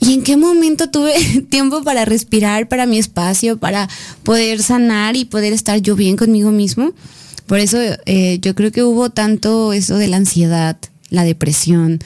¿Y 0.00 0.14
en 0.14 0.22
qué 0.22 0.36
momento 0.36 0.90
tuve 0.90 1.14
tiempo 1.50 1.82
para 1.82 2.04
respirar, 2.04 2.68
para 2.68 2.86
mi 2.86 2.98
espacio, 2.98 3.58
para 3.58 3.88
poder 4.24 4.62
sanar 4.62 5.16
y 5.16 5.24
poder 5.24 5.52
estar 5.52 5.80
yo 5.80 5.94
bien 5.94 6.16
conmigo 6.16 6.50
mismo? 6.50 6.92
Por 7.46 7.58
eso 7.58 7.78
eh, 8.06 8.38
yo 8.40 8.54
creo 8.54 8.72
que 8.72 8.82
hubo 8.82 9.10
tanto 9.10 9.72
eso 9.72 9.96
de 9.96 10.08
la 10.08 10.16
ansiedad, 10.16 10.76
la 11.10 11.24
depresión, 11.24 12.00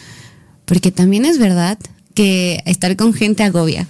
porque 0.64 0.90
también 0.90 1.24
es 1.24 1.38
verdad 1.38 1.78
que 2.14 2.62
estar 2.66 2.96
con 2.96 3.14
gente 3.14 3.44
agobia 3.44 3.86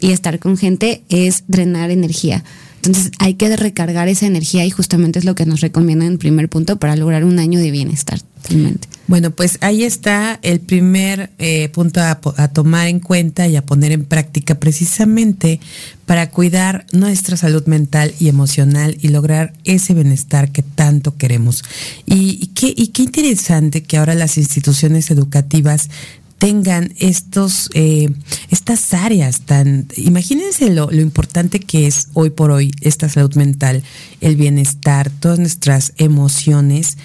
y 0.00 0.12
estar 0.12 0.38
con 0.38 0.56
gente 0.56 1.02
es 1.08 1.44
drenar 1.46 1.90
energía. 1.90 2.44
Entonces 2.82 3.12
hay 3.18 3.34
que 3.34 3.54
recargar 3.56 4.08
esa 4.08 4.26
energía 4.26 4.64
y 4.64 4.70
justamente 4.70 5.18
es 5.18 5.24
lo 5.24 5.34
que 5.34 5.44
nos 5.44 5.60
recomienda 5.60 6.06
en 6.06 6.18
primer 6.18 6.48
punto 6.48 6.78
para 6.78 6.96
lograr 6.96 7.24
un 7.24 7.38
año 7.38 7.58
de 7.58 7.70
bienestar. 7.70 8.20
Totalmente. 8.42 8.88
Bueno, 9.06 9.32
pues 9.32 9.58
ahí 9.60 9.82
está 9.82 10.38
el 10.42 10.60
primer 10.60 11.30
eh, 11.38 11.68
punto 11.70 12.00
a, 12.00 12.20
a, 12.36 12.48
tomar 12.48 12.86
en 12.86 13.00
cuenta 13.00 13.48
y 13.48 13.56
a 13.56 13.66
poner 13.66 13.92
en 13.92 14.04
práctica 14.04 14.54
precisamente 14.54 15.60
para 16.06 16.30
cuidar 16.30 16.86
nuestra 16.92 17.36
salud 17.36 17.66
mental 17.66 18.14
y 18.18 18.28
emocional 18.28 18.96
y 19.00 19.08
lograr 19.08 19.52
ese 19.64 19.94
bienestar 19.94 20.52
que 20.52 20.62
tanto 20.62 21.16
queremos. 21.16 21.64
Y, 22.06 22.48
qué, 22.48 22.72
y 22.76 22.88
qué 22.88 23.02
interesante 23.02 23.82
que 23.82 23.96
ahora 23.96 24.14
las 24.14 24.38
instituciones 24.38 25.10
educativas 25.10 25.90
tengan 26.40 26.94
estos, 26.98 27.68
eh, 27.74 28.08
estas 28.48 28.94
áreas 28.94 29.42
tan, 29.42 29.86
imagínense 29.94 30.70
lo, 30.70 30.90
lo, 30.90 31.02
importante 31.02 31.60
que 31.60 31.86
es 31.86 32.08
hoy 32.14 32.30
por 32.30 32.50
hoy 32.50 32.72
esta 32.80 33.10
salud 33.10 33.34
mental, 33.34 33.82
el 34.22 34.36
bienestar, 34.36 35.10
todas 35.10 35.38
nuestras 35.38 35.92
emociones, 35.98 36.96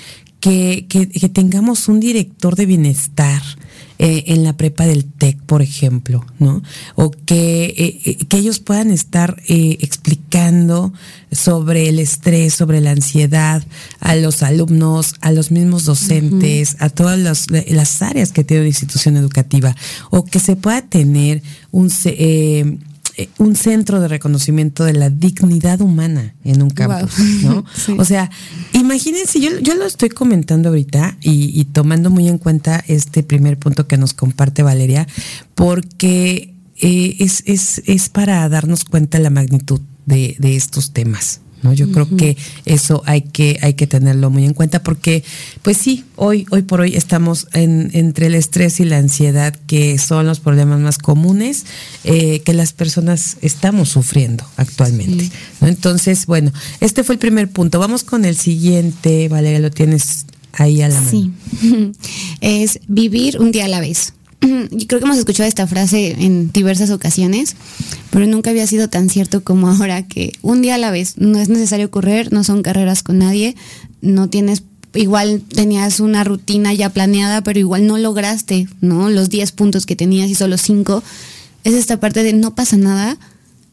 que, 0.45 0.85
que, 0.87 1.09
que 1.09 1.27
tengamos 1.27 1.87
un 1.87 1.99
director 1.99 2.55
de 2.55 2.67
bienestar, 2.67 3.41
eh, 3.97 4.25
en 4.27 4.43
la 4.43 4.55
prepa 4.55 4.85
del 4.85 5.05
TEC, 5.05 5.39
por 5.39 5.63
ejemplo, 5.63 6.23
¿no? 6.37 6.61
O 6.95 7.11
que, 7.11 7.73
eh, 7.77 8.01
eh 8.05 8.17
que 8.27 8.37
ellos 8.37 8.59
puedan 8.59 8.91
estar 8.91 9.41
eh, 9.47 9.77
explicando 9.79 10.93
sobre 11.31 11.89
el 11.89 11.97
estrés, 11.99 12.53
sobre 12.53 12.79
la 12.79 12.91
ansiedad 12.91 13.63
a 14.01 14.15
los 14.15 14.43
alumnos, 14.43 15.15
a 15.21 15.31
los 15.31 15.49
mismos 15.49 15.85
docentes, 15.85 16.73
uh 16.73 16.77
-huh. 16.77 16.85
a 16.85 16.89
todas 16.89 17.17
las, 17.17 17.47
las, 17.49 18.01
áreas 18.03 18.31
que 18.31 18.43
tiene 18.43 18.61
una 18.61 18.69
institución 18.69 19.17
educativa, 19.17 19.73
o 20.11 20.25
que 20.25 20.39
se 20.39 20.55
pueda 20.57 20.81
tener 20.81 21.41
un 21.71 21.89
eh, 22.03 22.77
un 23.37 23.55
centro 23.55 23.99
de 23.99 24.07
reconocimiento 24.07 24.83
de 24.83 24.93
la 24.93 25.09
dignidad 25.09 25.81
humana 25.81 26.35
en 26.43 26.61
un 26.61 26.69
campus, 26.69 27.15
wow. 27.43 27.51
¿no? 27.51 27.65
Sí. 27.75 27.95
O 27.97 28.05
sea, 28.05 28.29
imagínense, 28.73 29.39
yo, 29.39 29.59
yo 29.59 29.75
lo 29.75 29.85
estoy 29.85 30.09
comentando 30.09 30.69
ahorita 30.69 31.17
y, 31.21 31.59
y, 31.59 31.65
tomando 31.65 32.09
muy 32.09 32.27
en 32.27 32.37
cuenta 32.37 32.83
este 32.87 33.23
primer 33.23 33.57
punto 33.57 33.87
que 33.87 33.97
nos 33.97 34.13
comparte 34.13 34.63
Valeria, 34.63 35.07
porque 35.53 36.53
eh, 36.81 37.15
es, 37.19 37.43
es, 37.45 37.81
es 37.85 38.09
para 38.09 38.47
darnos 38.49 38.85
cuenta 38.85 39.17
de 39.17 39.23
la 39.23 39.29
magnitud 39.29 39.81
de, 40.05 40.35
de 40.39 40.55
estos 40.55 40.91
temas. 40.91 41.41
¿No? 41.61 41.73
Yo 41.73 41.85
uh 41.85 41.89
-huh. 41.89 41.93
creo 41.93 42.17
que 42.17 42.37
eso 42.65 43.01
hay 43.05 43.21
que, 43.21 43.57
hay 43.61 43.73
que 43.73 43.87
tenerlo 43.87 44.29
muy 44.29 44.45
en 44.45 44.53
cuenta 44.53 44.83
porque, 44.83 45.23
pues 45.61 45.77
sí, 45.77 46.03
hoy, 46.15 46.45
hoy 46.51 46.61
por 46.61 46.81
hoy 46.81 46.95
estamos 46.95 47.47
en, 47.53 47.89
entre 47.93 48.27
el 48.27 48.35
estrés 48.35 48.79
y 48.79 48.85
la 48.85 48.97
ansiedad, 48.97 49.55
que 49.67 49.97
son 49.97 50.25
los 50.25 50.39
problemas 50.39 50.79
más 50.79 50.97
comunes 50.97 51.65
eh, 52.03 52.41
que 52.41 52.53
las 52.53 52.73
personas 52.73 53.37
estamos 53.41 53.89
sufriendo 53.89 54.45
actualmente. 54.57 55.25
Sí. 55.25 55.31
¿no? 55.61 55.67
Entonces, 55.67 56.25
bueno, 56.25 56.51
este 56.79 57.03
fue 57.03 57.15
el 57.15 57.19
primer 57.19 57.49
punto. 57.49 57.79
Vamos 57.79 58.03
con 58.03 58.25
el 58.25 58.35
siguiente, 58.35 59.27
Valeria, 59.29 59.59
lo 59.59 59.71
tienes 59.71 60.25
ahí 60.53 60.81
a 60.81 60.89
la 60.89 61.01
mano. 61.01 61.09
Sí, 61.09 61.31
es 62.41 62.79
vivir 62.87 63.39
un 63.39 63.51
día 63.51 63.65
a 63.65 63.69
la 63.69 63.79
vez. 63.79 64.13
Yo 64.41 64.47
creo 64.87 64.99
que 64.99 65.05
hemos 65.05 65.17
escuchado 65.17 65.47
esta 65.47 65.67
frase 65.67 66.15
en 66.19 66.51
diversas 66.51 66.89
ocasiones, 66.89 67.55
pero 68.11 68.27
nunca 68.27 68.49
había 68.49 68.67
sido 68.67 68.89
tan 68.89 69.09
cierto 69.09 69.43
como 69.43 69.67
ahora 69.71 70.07
que 70.07 70.33
un 70.41 70.61
día 70.61 70.75
a 70.75 70.79
la 70.79 70.91
vez 70.91 71.17
no 71.17 71.39
es 71.39 71.49
necesario 71.49 71.91
correr, 71.91 72.31
no 72.31 72.43
son 72.43 72.61
carreras 72.61 73.03
con 73.03 73.19
nadie, 73.19 73.55
no 74.01 74.29
tienes 74.29 74.63
igual 74.95 75.41
tenías 75.41 75.99
una 75.99 76.23
rutina 76.23 76.73
ya 76.73 76.89
planeada, 76.89 77.41
pero 77.41 77.59
igual 77.59 77.85
no 77.85 77.97
lograste, 77.97 78.67
¿no? 78.81 79.09
Los 79.09 79.29
10 79.29 79.51
puntos 79.51 79.85
que 79.85 79.95
tenías 79.95 80.29
y 80.29 80.35
solo 80.35 80.57
5. 80.57 81.03
Es 81.63 81.73
esta 81.73 81.99
parte 81.99 82.23
de 82.23 82.33
no 82.33 82.55
pasa 82.55 82.77
nada, 82.77 83.17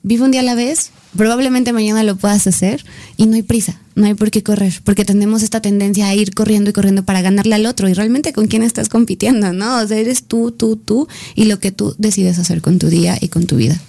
vive 0.03 0.25
un 0.25 0.31
día 0.31 0.41
a 0.41 0.45
la 0.45 0.55
vez, 0.55 0.91
probablemente 1.17 1.73
mañana 1.73 2.03
lo 2.03 2.17
puedas 2.17 2.47
hacer 2.47 2.85
y 3.17 3.27
no 3.27 3.37
hay 3.37 3.43
prisa, 3.43 3.81
no 3.95 4.07
hay 4.07 4.15
por 4.15 4.31
qué 4.31 4.43
correr, 4.43 4.81
porque 4.85 5.05
tenemos 5.05 5.43
esta 5.43 5.61
tendencia 5.61 6.09
a 6.09 6.15
ir 6.15 6.35
corriendo 6.35 6.71
y 6.71 6.73
corriendo 6.73 7.05
para 7.05 7.23
ganarle 7.23 7.55
al 7.55 7.67
otro 7.67 7.89
y 7.89 7.95
realmente 7.95 8.33
con 8.33 8.47
quién 8.47 8.63
estás 8.63 8.89
compitiendo, 8.89 9.53
¿no? 9.53 9.79
O 9.79 9.87
sea, 9.87 9.99
eres 9.99 10.25
tú, 10.25 10.53
tú, 10.53 10.77
tú 10.77 11.09
y 11.35 11.45
lo 11.45 11.59
que 11.61 11.73
tú 11.73 11.95
decides 11.99 12.39
hacer 12.39 12.61
con 12.61 12.79
tu 12.79 12.89
día 12.89 13.17
y 13.21 13.29
con 13.29 13.47
tu 13.47 13.57
vida. 13.57 13.81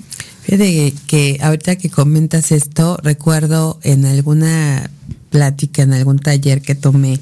Fíjate 0.44 0.94
que 1.08 1.38
ahorita 1.42 1.78
que 1.78 1.90
comentas 1.90 2.52
esto, 2.52 2.98
recuerdo 3.02 3.80
en 3.84 4.06
alguna 4.06 4.90
plática, 5.30 5.84
en 5.84 5.94
algún 5.94 6.20
taller 6.20 6.62
que 6.62 6.76
tomé, 6.76 7.20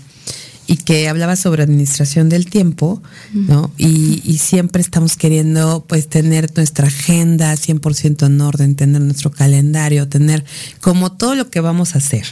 y 0.72 0.78
que 0.78 1.10
hablaba 1.10 1.36
sobre 1.36 1.64
administración 1.64 2.30
del 2.30 2.50
tiempo, 2.50 3.04
¿no? 3.34 3.72
Y, 3.78 4.22
y, 4.24 4.38
siempre 4.38 4.82
estamos 4.82 5.18
queriendo 5.18 5.84
pues 5.86 6.08
tener 6.08 6.50
nuestra 6.56 6.88
agenda 6.88 7.54
100% 7.54 8.26
en 8.26 8.40
orden, 8.40 8.76
tener 8.78 9.02
nuestro 9.02 9.32
calendario, 9.32 10.08
tener 10.08 10.46
como 10.80 11.12
todo 11.12 11.36
lo 11.36 11.50
que 11.50 11.60
vamos 11.60 11.96
a 11.96 11.98
hacer. 11.98 12.26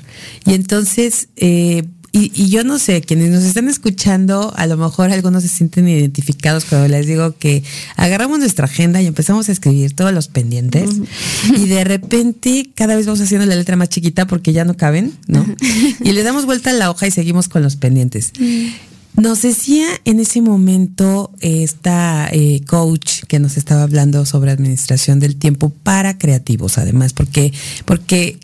Y 0.45 0.53
entonces, 0.53 1.27
eh, 1.35 1.83
y, 2.11 2.31
y, 2.33 2.49
yo 2.49 2.63
no 2.63 2.79
sé, 2.79 3.01
quienes 3.01 3.29
nos 3.29 3.43
están 3.43 3.67
escuchando, 3.69 4.53
a 4.55 4.65
lo 4.65 4.77
mejor 4.77 5.11
algunos 5.11 5.43
se 5.43 5.49
sienten 5.49 5.87
identificados 5.87 6.65
cuando 6.65 6.87
les 6.87 7.05
digo 7.05 7.35
que 7.37 7.63
agarramos 7.95 8.39
nuestra 8.39 8.65
agenda 8.65 9.01
y 9.01 9.07
empezamos 9.07 9.47
a 9.49 9.51
escribir 9.51 9.95
todos 9.95 10.11
los 10.13 10.27
pendientes 10.27 10.89
uh 10.89 11.05
-huh. 11.05 11.59
y 11.59 11.67
de 11.67 11.83
repente 11.83 12.69
cada 12.73 12.95
vez 12.95 13.05
vamos 13.05 13.21
haciendo 13.21 13.45
la 13.45 13.55
letra 13.55 13.75
más 13.75 13.89
chiquita 13.89 14.25
porque 14.25 14.53
ya 14.53 14.65
no 14.65 14.75
caben, 14.75 15.13
¿no? 15.27 15.41
Uh 15.41 15.45
-huh. 15.45 15.95
Y 16.03 16.11
le 16.13 16.23
damos 16.23 16.45
vuelta 16.45 16.71
a 16.71 16.73
la 16.73 16.89
hoja 16.89 17.07
y 17.07 17.11
seguimos 17.11 17.47
con 17.47 17.61
los 17.61 17.75
pendientes. 17.75 18.31
Uh 18.39 18.43
-huh. 18.43 18.73
Nos 19.15 19.41
decía 19.41 19.87
en 20.05 20.19
ese 20.19 20.41
momento 20.41 21.31
esta 21.41 22.29
eh, 22.31 22.61
coach 22.65 23.23
que 23.27 23.39
nos 23.39 23.57
estaba 23.57 23.83
hablando 23.83 24.25
sobre 24.25 24.51
administración 24.51 25.19
del 25.19 25.35
tiempo 25.35 25.69
para 25.83 26.17
creativos, 26.17 26.77
además, 26.77 27.13
porque, 27.13 27.51
porque 27.85 28.39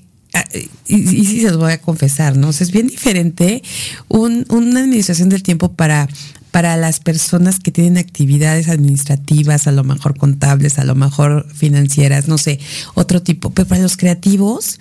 y, 0.88 0.96
y 0.96 1.26
sí 1.26 1.42
se 1.42 1.50
los 1.50 1.58
voy 1.58 1.72
a 1.72 1.82
confesar, 1.82 2.38
¿no? 2.38 2.50
O 2.50 2.54
sea, 2.54 2.66
es 2.66 2.72
bien 2.72 2.88
diferente 2.88 3.64
un, 4.08 4.46
una 4.50 4.82
administración 4.82 5.30
del 5.30 5.44
tiempo 5.44 5.74
para, 5.74 6.08
para 6.52 6.78
las 6.78 7.00
personas 7.00 7.60
que 7.60 7.72
tienen 7.72 7.98
actividades 7.98 8.70
administrativas, 8.70 9.68
a 9.68 9.72
lo 9.72 9.84
mejor 9.84 10.18
contables, 10.18 10.80
a 10.80 10.86
lo 10.86 10.96
mejor 10.96 11.48
financieras, 11.54 12.28
no 12.28 12.38
sé, 12.38 12.60
otro 12.94 13.22
tipo. 13.22 13.50
Pero 13.50 13.68
para 13.68 13.82
los 13.82 13.98
creativos, 13.98 14.80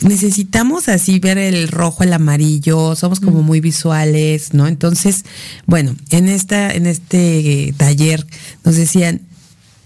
necesitamos 0.00 0.88
así 0.88 1.18
ver 1.18 1.38
el 1.38 1.68
rojo, 1.68 2.02
el 2.02 2.12
amarillo, 2.12 2.96
somos 2.96 3.20
como 3.20 3.42
muy 3.42 3.60
visuales, 3.60 4.52
¿no? 4.52 4.66
Entonces, 4.66 5.24
bueno, 5.66 5.94
en 6.10 6.28
esta, 6.28 6.72
en 6.72 6.86
este 6.86 7.74
taller 7.76 8.26
nos 8.64 8.76
decían, 8.76 9.22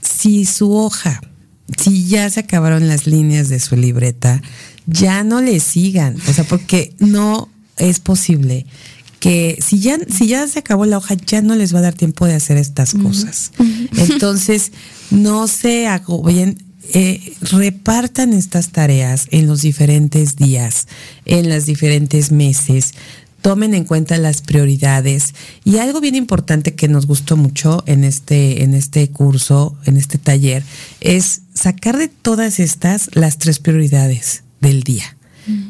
si 0.01 0.47
su 0.47 0.73
hoja, 0.73 1.21
si 1.77 2.07
ya 2.07 2.29
se 2.31 2.41
acabaron 2.41 2.89
las 2.89 3.07
líneas 3.07 3.49
de 3.49 3.61
su 3.61 3.77
libreta, 3.77 4.43
ya 4.91 5.25
no 5.25 5.41
le 5.41 5.61
sigan, 5.61 6.17
o 6.29 6.33
sea, 6.33 6.45
porque 6.45 6.95
no 6.99 7.49
es 7.77 8.01
posible 8.01 8.67
que 9.21 9.59
si 9.61 9.79
ya, 9.81 9.99
si 10.09 10.27
ya 10.27 10.49
se 10.49 10.59
acabó 10.59 10.87
la 10.87 10.97
hoja, 10.97 11.15
ya 11.15 11.43
no 11.43 11.55
les 11.55 11.75
va 11.75 11.79
a 11.81 11.83
dar 11.83 11.95
tiempo 11.95 12.27
de 12.27 12.35
hacer 12.35 12.57
estas 12.57 12.95
cosas. 12.95 13.53
Uh 13.59 13.65
-huh. 13.65 14.13
Entonces, 14.13 14.73
no 15.11 15.47
se 15.47 15.87
agobien, 15.87 16.57
eh, 16.95 17.35
repartan 17.43 18.33
estas 18.33 18.71
tareas 18.71 19.27
en 19.31 19.47
los 19.47 19.61
diferentes 19.61 20.37
días, 20.37 20.89
en 21.27 21.51
los 21.51 21.67
diferentes 21.67 22.33
meses. 22.33 22.95
Tomen 23.43 23.75
en 23.75 23.85
cuenta 23.85 24.19
las 24.19 24.43
prioridades 24.43 25.35
y 25.65 25.79
algo 25.79 26.01
bien 26.01 26.15
importante 26.15 26.75
que 26.75 26.89
nos 26.89 27.07
gustó 27.07 27.37
mucho 27.37 27.83
en 27.87 28.05
este 28.05 28.63
en 28.63 28.75
este 28.75 29.09
curso, 29.09 29.77
en 29.87 29.97
este 29.97 30.19
taller, 30.19 30.63
es 31.01 31.43
sacar 31.55 31.97
de 31.97 32.09
todas 32.09 32.59
estas 32.59 33.09
las 33.15 33.39
tres 33.39 33.59
prioridades 33.59 34.43
del 34.61 34.83
día. 34.83 35.17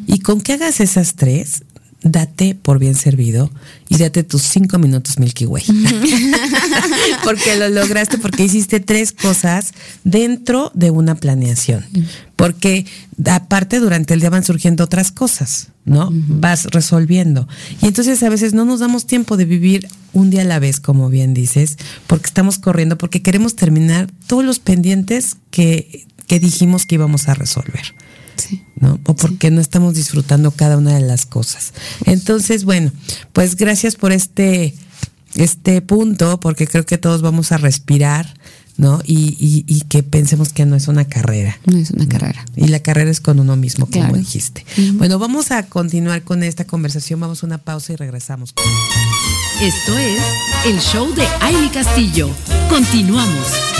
Y 0.06 0.18
con 0.18 0.40
que 0.40 0.54
hagas 0.54 0.80
esas 0.80 1.14
tres, 1.14 1.62
date 2.02 2.54
por 2.54 2.78
bien 2.78 2.94
servido 2.94 3.50
y 3.88 3.98
date 3.98 4.22
tus 4.22 4.42
cinco 4.42 4.78
minutos 4.78 5.18
Milky 5.18 5.46
Way. 5.46 5.64
porque 7.24 7.56
lo 7.56 7.68
lograste, 7.68 8.18
porque 8.18 8.44
hiciste 8.44 8.80
tres 8.80 9.12
cosas 9.12 9.72
dentro 10.04 10.70
de 10.74 10.90
una 10.90 11.14
planeación. 11.14 11.84
Porque 12.36 12.86
aparte 13.26 13.80
durante 13.80 14.14
el 14.14 14.20
día 14.20 14.30
van 14.30 14.44
surgiendo 14.44 14.84
otras 14.84 15.12
cosas, 15.12 15.68
¿no? 15.84 16.08
Vas 16.12 16.64
resolviendo. 16.66 17.46
Y 17.82 17.86
entonces 17.86 18.22
a 18.22 18.28
veces 18.28 18.54
no 18.54 18.64
nos 18.64 18.80
damos 18.80 19.06
tiempo 19.06 19.36
de 19.36 19.44
vivir 19.44 19.88
un 20.12 20.30
día 20.30 20.42
a 20.42 20.46
la 20.46 20.58
vez, 20.58 20.80
como 20.80 21.10
bien 21.10 21.34
dices, 21.34 21.76
porque 22.06 22.26
estamos 22.26 22.58
corriendo, 22.58 22.96
porque 22.96 23.22
queremos 23.22 23.56
terminar 23.56 24.10
todos 24.26 24.44
los 24.44 24.58
pendientes 24.58 25.36
que, 25.50 26.06
que 26.26 26.40
dijimos 26.40 26.86
que 26.86 26.94
íbamos 26.94 27.28
a 27.28 27.34
resolver. 27.34 27.94
¿No? 28.76 28.98
O 29.04 29.14
porque 29.14 29.50
no 29.50 29.60
estamos 29.60 29.94
disfrutando 29.94 30.50
cada 30.50 30.76
una 30.76 30.94
de 30.94 31.00
las 31.00 31.26
cosas. 31.26 31.72
Entonces, 32.04 32.64
bueno, 32.64 32.92
pues 33.32 33.56
gracias 33.56 33.96
por 33.96 34.12
este, 34.12 34.74
este 35.34 35.80
punto, 35.82 36.40
porque 36.40 36.66
creo 36.66 36.86
que 36.86 36.98
todos 36.98 37.22
vamos 37.22 37.52
a 37.52 37.56
respirar, 37.56 38.34
¿no? 38.76 39.00
Y, 39.04 39.36
y, 39.66 39.80
que 39.82 40.02
pensemos 40.02 40.52
que 40.52 40.64
no 40.64 40.74
es 40.74 40.88
una 40.88 41.04
carrera. 41.04 41.58
No 41.66 41.76
es 41.76 41.90
una 41.90 42.08
carrera. 42.08 42.44
Y 42.56 42.68
la 42.68 42.80
carrera 42.80 43.10
es 43.10 43.20
con 43.20 43.38
uno 43.38 43.54
mismo, 43.56 43.86
como 43.86 44.16
dijiste. 44.16 44.64
Bueno, 44.94 45.18
vamos 45.18 45.50
a 45.50 45.64
continuar 45.66 46.22
con 46.22 46.42
esta 46.42 46.64
conversación, 46.64 47.20
vamos 47.20 47.42
a 47.42 47.46
una 47.46 47.58
pausa 47.58 47.92
y 47.92 47.96
regresamos. 47.96 48.54
Esto 49.60 49.98
es 49.98 50.22
el 50.64 50.80
show 50.80 51.14
de 51.14 51.26
Aile 51.40 51.70
Castillo. 51.70 52.30
Continuamos. 52.70 53.79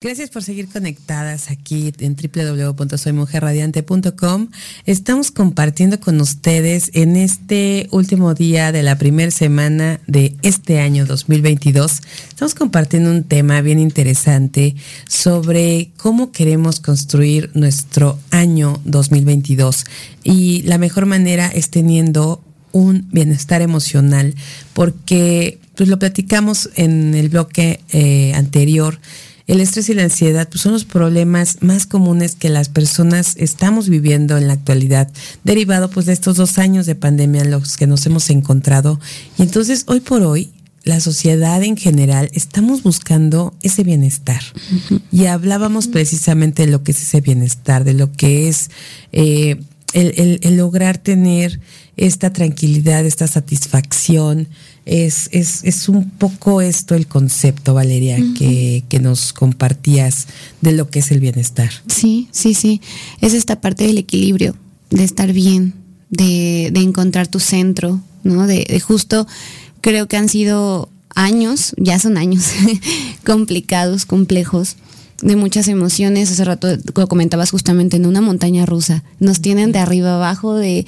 Gracias 0.00 0.30
por 0.30 0.44
seguir 0.44 0.68
conectadas 0.68 1.50
aquí 1.50 1.92
en 1.98 2.14
www.soymujerradiante.com. 2.14 4.48
Estamos 4.86 5.32
compartiendo 5.32 5.98
con 5.98 6.20
ustedes 6.20 6.92
en 6.94 7.16
este 7.16 7.88
último 7.90 8.34
día 8.34 8.70
de 8.70 8.84
la 8.84 8.96
primera 8.96 9.32
semana 9.32 9.98
de 10.06 10.36
este 10.42 10.78
año 10.78 11.04
2022. 11.04 12.00
Estamos 12.28 12.54
compartiendo 12.54 13.10
un 13.10 13.24
tema 13.24 13.60
bien 13.60 13.80
interesante 13.80 14.76
sobre 15.08 15.90
cómo 15.96 16.30
queremos 16.30 16.78
construir 16.78 17.50
nuestro 17.54 18.20
año 18.30 18.80
2022. 18.84 19.84
Y 20.22 20.62
la 20.62 20.78
mejor 20.78 21.06
manera 21.06 21.48
es 21.48 21.70
teniendo 21.70 22.40
un 22.70 23.08
bienestar 23.10 23.62
emocional 23.62 24.36
porque 24.74 25.58
pues 25.74 25.88
lo 25.88 25.98
platicamos 25.98 26.70
en 26.76 27.16
el 27.16 27.30
bloque 27.30 27.80
eh, 27.90 28.32
anterior 28.34 29.00
el 29.48 29.60
estrés 29.60 29.88
y 29.88 29.94
la 29.94 30.04
ansiedad 30.04 30.48
pues, 30.48 30.60
son 30.60 30.72
los 30.72 30.84
problemas 30.84 31.58
más 31.62 31.86
comunes 31.86 32.36
que 32.36 32.50
las 32.50 32.68
personas 32.68 33.34
estamos 33.36 33.88
viviendo 33.88 34.36
en 34.36 34.46
la 34.46 34.52
actualidad, 34.52 35.10
derivado 35.42 35.90
pues 35.90 36.06
de 36.06 36.12
estos 36.12 36.36
dos 36.36 36.58
años 36.58 36.86
de 36.86 36.94
pandemia 36.94 37.42
en 37.42 37.50
los 37.50 37.76
que 37.76 37.86
nos 37.86 38.06
hemos 38.06 38.30
encontrado. 38.30 39.00
Y 39.38 39.42
entonces 39.42 39.84
hoy 39.88 40.00
por 40.00 40.22
hoy 40.22 40.52
la 40.84 41.00
sociedad 41.00 41.62
en 41.62 41.76
general 41.76 42.30
estamos 42.32 42.82
buscando 42.82 43.54
ese 43.62 43.84
bienestar. 43.84 44.40
Y 45.10 45.26
hablábamos 45.26 45.88
precisamente 45.88 46.64
de 46.64 46.72
lo 46.72 46.82
que 46.82 46.92
es 46.92 47.02
ese 47.02 47.20
bienestar, 47.20 47.84
de 47.84 47.94
lo 47.94 48.12
que 48.12 48.48
es 48.48 48.70
eh, 49.12 49.60
el, 49.92 50.56
lograr 50.56 50.98
tener 50.98 51.60
esta 51.98 52.32
tranquilidad, 52.32 53.04
esta 53.04 53.26
satisfacción, 53.26 54.48
es, 54.86 55.28
es, 55.32 55.64
es 55.64 55.88
un 55.88 56.08
poco 56.08 56.62
esto 56.62 56.94
el 56.94 57.06
concepto, 57.06 57.74
Valeria, 57.74 58.16
que, 58.38 58.84
que, 58.88 59.00
nos 59.00 59.34
compartías 59.34 60.28
de 60.62 60.72
lo 60.72 60.88
que 60.88 61.00
es 61.00 61.10
el 61.10 61.20
bienestar. 61.20 61.70
Sí, 61.88 62.28
sí, 62.30 62.54
sí. 62.54 62.80
Es 63.20 63.34
esta 63.34 63.60
parte 63.60 63.86
del 63.86 63.98
equilibrio, 63.98 64.56
de 64.90 65.04
estar 65.04 65.32
bien, 65.32 65.74
de, 66.08 66.70
de 66.72 66.80
encontrar 66.80 67.26
tu 67.26 67.40
centro, 67.40 68.00
¿no? 68.22 68.46
De, 68.46 68.64
de, 68.66 68.80
justo, 68.80 69.26
creo 69.82 70.08
que 70.08 70.16
han 70.16 70.28
sido 70.28 70.88
años, 71.14 71.74
ya 71.76 71.98
son 71.98 72.16
años, 72.16 72.44
complicados, 73.26 74.06
complejos 74.06 74.76
de 75.20 75.36
muchas 75.36 75.68
emociones. 75.68 76.30
Hace 76.30 76.44
rato 76.44 76.68
lo 76.94 77.08
comentabas 77.08 77.50
justamente 77.50 77.96
en 77.96 78.06
una 78.06 78.20
montaña 78.20 78.66
rusa. 78.66 79.04
Nos 79.18 79.40
tienen 79.40 79.72
de 79.72 79.80
arriba 79.80 80.14
abajo 80.14 80.54
de 80.54 80.86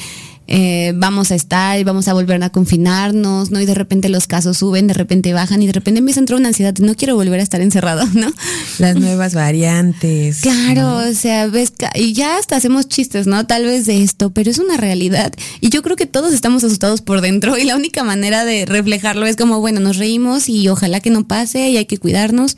eh, 0.52 0.92
vamos 0.96 1.30
a 1.30 1.36
estar 1.36 1.78
y 1.78 1.84
vamos 1.84 2.08
a 2.08 2.12
volver 2.12 2.42
a 2.42 2.50
confinarnos, 2.50 3.52
¿no? 3.52 3.60
Y 3.60 3.66
de 3.66 3.74
repente 3.74 4.08
los 4.08 4.26
casos 4.26 4.58
suben, 4.58 4.88
de 4.88 4.94
repente 4.94 5.32
bajan 5.32 5.62
y 5.62 5.68
de 5.68 5.72
repente 5.72 6.00
me 6.00 6.10
entra 6.10 6.34
una 6.34 6.48
ansiedad, 6.48 6.74
no 6.80 6.96
quiero 6.96 7.14
volver 7.14 7.38
a 7.38 7.42
estar 7.44 7.60
encerrado, 7.60 8.04
¿no? 8.14 8.32
Las 8.80 8.96
nuevas 8.96 9.32
variantes. 9.32 10.40
Claro, 10.40 10.96
o 11.08 11.14
sea, 11.14 11.46
ves, 11.46 11.72
y 11.94 12.14
ya 12.14 12.36
hasta 12.36 12.56
hacemos 12.56 12.88
chistes, 12.88 13.28
¿no? 13.28 13.46
Tal 13.46 13.64
vez 13.64 13.86
de 13.86 14.02
esto, 14.02 14.30
pero 14.30 14.50
es 14.50 14.58
una 14.58 14.76
realidad. 14.76 15.32
Y 15.60 15.70
yo 15.70 15.82
creo 15.82 15.94
que 15.94 16.06
todos 16.06 16.32
estamos 16.32 16.64
asustados 16.64 17.00
por 17.00 17.20
dentro 17.20 17.56
y 17.56 17.62
la 17.62 17.76
única 17.76 18.02
manera 18.02 18.44
de 18.44 18.66
reflejarlo 18.66 19.26
es 19.26 19.36
como, 19.36 19.60
bueno, 19.60 19.78
nos 19.78 19.98
reímos 19.98 20.48
y 20.48 20.68
ojalá 20.68 20.98
que 20.98 21.10
no 21.10 21.28
pase 21.28 21.70
y 21.70 21.76
hay 21.76 21.86
que 21.86 21.98
cuidarnos. 21.98 22.56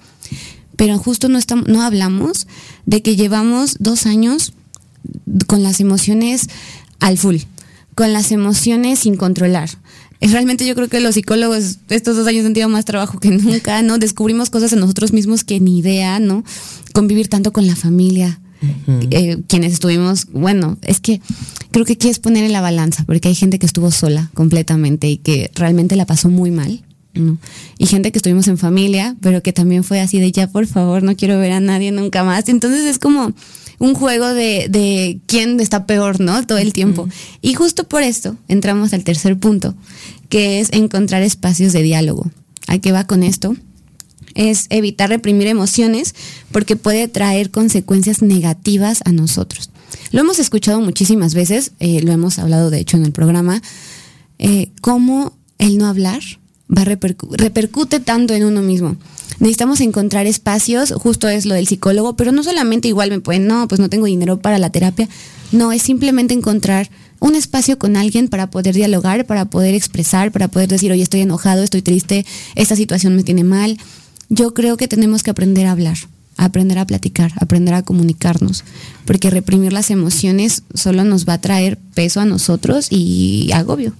Pero 0.77 0.97
justo 0.97 1.29
no, 1.29 1.37
estamos, 1.37 1.69
no 1.69 1.83
hablamos 1.83 2.47
de 2.87 3.03
que 3.03 3.17
llevamos 3.17 3.77
dos 3.81 4.07
años 4.07 4.55
con 5.47 5.63
las 5.63 5.79
emociones 5.79 6.49
al 6.99 7.19
full 7.19 7.37
con 7.95 8.13
las 8.13 8.33
emociones 8.33 9.01
sin 9.01 9.17
controlar. 9.17 9.71
Realmente 10.21 10.65
yo 10.67 10.75
creo 10.77 10.89
que 10.89 11.01
los 11.01 11.15
psicólogos 11.15 11.79
estos 11.89 12.17
dos 12.17 12.27
años 12.27 12.47
han 12.47 12.53
tenido 12.53 12.69
más 12.69 12.85
trabajo 12.85 13.19
que 13.19 13.31
nunca, 13.31 13.83
¿no? 13.83 13.99
Descubrimos 13.99 14.51
cosas 14.51 14.73
en 14.73 14.81
nosotros 14.81 15.13
mismos 15.13 15.43
que 15.43 15.59
ni 15.59 15.79
idea, 15.79 16.21
¿no? 16.21 16.45
Convivir 16.93 17.29
tanto 17.29 17.53
con 17.53 17.67
la 17.67 17.75
familia, 17.75 18.41
eh, 19.11 19.39
quienes 19.49 19.73
estuvimos, 19.73 20.27
bueno, 20.33 20.79
es 20.83 21.01
que 21.01 21.21
creo 21.73 21.85
que 21.85 21.97
quieres 21.97 22.21
poner 22.21 22.45
en 22.45 22.53
la 22.53 22.61
balanza, 22.61 23.05
porque 23.05 23.29
hay 23.29 23.35
gente 23.35 23.59
que 23.59 23.67
estuvo 23.67 23.91
sola 23.91 24.31
completamente 24.35 25.09
y 25.09 25.17
que 25.17 25.51
realmente 25.55 25.97
la 25.97 26.07
pasó 26.07 26.29
muy 26.29 26.51
mal. 26.51 26.85
¿no? 27.15 27.39
Y 27.77 27.87
gente 27.87 28.13
que 28.13 28.19
estuvimos 28.19 28.49
en 28.49 28.59
familia, 28.59 29.17
pero 29.21 29.43
que 29.43 29.53
también 29.53 29.85
fue 29.85 30.01
así 30.01 30.19
de 30.19 30.31
ya, 30.33 30.47
por 30.47 30.67
favor, 30.67 31.03
no 31.03 31.17
quiero 31.17 31.39
ver 31.39 31.53
a 31.53 31.61
nadie 31.61 31.91
nunca 31.91 32.25
más. 32.25 32.49
Entonces 32.49 32.85
es 32.85 32.99
como, 32.99 33.33
un 33.83 33.95
juego 33.95 34.29
de, 34.29 34.69
de 34.71 35.19
quién 35.27 35.59
está 35.59 35.87
peor, 35.87 36.21
¿no? 36.21 36.47
Todo 36.47 36.59
el 36.59 36.73
tiempo. 36.73 37.09
Y 37.41 37.55
justo 37.55 37.89
por 37.89 38.05
esto 38.05 38.37
entramos 38.47 38.93
al 38.93 39.03
tercer 39.03 39.37
punto, 39.37 39.75
que 40.29 40.61
es 40.61 40.69
encontrar 40.73 41.23
espacios 41.23 41.73
de 41.73 41.83
diálogo. 41.83 42.31
¿A 42.69 42.79
qué 42.79 42.93
va 42.93 43.09
con 43.09 43.25
esto? 43.25 43.57
Es 44.37 44.67
evitar 44.71 45.09
reprimir 45.09 45.49
emociones 45.49 46.15
porque 46.53 46.77
puede 46.77 47.09
traer 47.09 47.51
consecuencias 47.51 48.23
negativas 48.23 49.03
a 49.05 49.11
nosotros. 49.11 49.71
Lo 50.13 50.21
hemos 50.21 50.39
escuchado 50.39 50.81
muchísimas 50.81 51.35
veces, 51.35 51.73
eh, 51.81 52.03
lo 52.03 52.13
hemos 52.13 52.39
hablado 52.39 52.71
de 52.71 52.79
hecho 52.79 52.97
en 52.97 53.05
el 53.05 53.11
programa, 53.11 53.63
eh, 54.39 54.71
cómo 54.81 55.37
el 55.59 55.77
no 55.77 55.89
hablar 55.89 56.23
va 56.77 56.85
repercute 56.85 58.01
tanto 58.01 58.35
en 58.35 58.45
uno 58.45 58.63
mismo 58.63 58.97
necesitamos 59.43 59.81
encontrar 59.81 60.27
espacios, 60.27 60.93
justo 60.93 61.29
es 61.29 61.47
lo 61.47 61.55
del 61.55 61.67
psicólogo, 61.67 62.15
pero 62.15 62.31
no 62.31 62.45
solamente 62.45 62.87
igual 62.87 63.11
me 63.11 63.21
pueden, 63.21 63.49
no, 63.49 63.67
pues 63.67 63.81
no 63.81 63.91
tengo 63.91 64.07
dinero 64.07 64.41
para 64.41 64.61
la 64.61 64.71
terapia, 64.71 65.09
no, 65.51 65.73
es 65.73 65.83
simplemente 65.83 66.33
encontrar 66.33 66.91
un 67.19 67.35
espacio 67.35 67.77
con 67.79 67.97
alguien 67.97 68.29
para 68.29 68.51
poder 68.51 68.75
dialogar, 68.75 69.27
para 69.27 69.47
poder 69.47 69.75
expresar, 69.75 70.31
para 70.31 70.49
poder 70.49 70.69
decir, 70.69 70.93
oye, 70.93 71.03
estoy 71.03 71.21
enojado, 71.21 71.63
estoy 71.63 71.83
triste, 71.83 72.25
esta 72.55 72.77
situación 72.77 73.17
me 73.17 73.25
tiene 73.25 73.45
mal. 73.45 73.79
Yo 74.29 74.55
creo 74.55 74.77
que 74.77 74.89
tenemos 74.89 75.23
que 75.23 75.31
aprender 75.31 75.67
a 75.67 75.73
hablar, 75.73 75.97
aprender 76.37 76.79
a 76.79 76.87
platicar, 76.87 77.33
aprender 77.41 77.75
a 77.75 77.83
comunicarnos, 77.83 78.65
porque 79.05 79.31
reprimir 79.31 79.73
las 79.73 79.91
emociones 79.91 80.63
solo 80.75 81.05
nos 81.05 81.29
va 81.29 81.35
a 81.35 81.41
traer 81.41 81.79
peso 81.95 82.21
a 82.21 82.25
nosotros 82.25 82.89
y 82.91 83.51
agobio. 83.53 83.93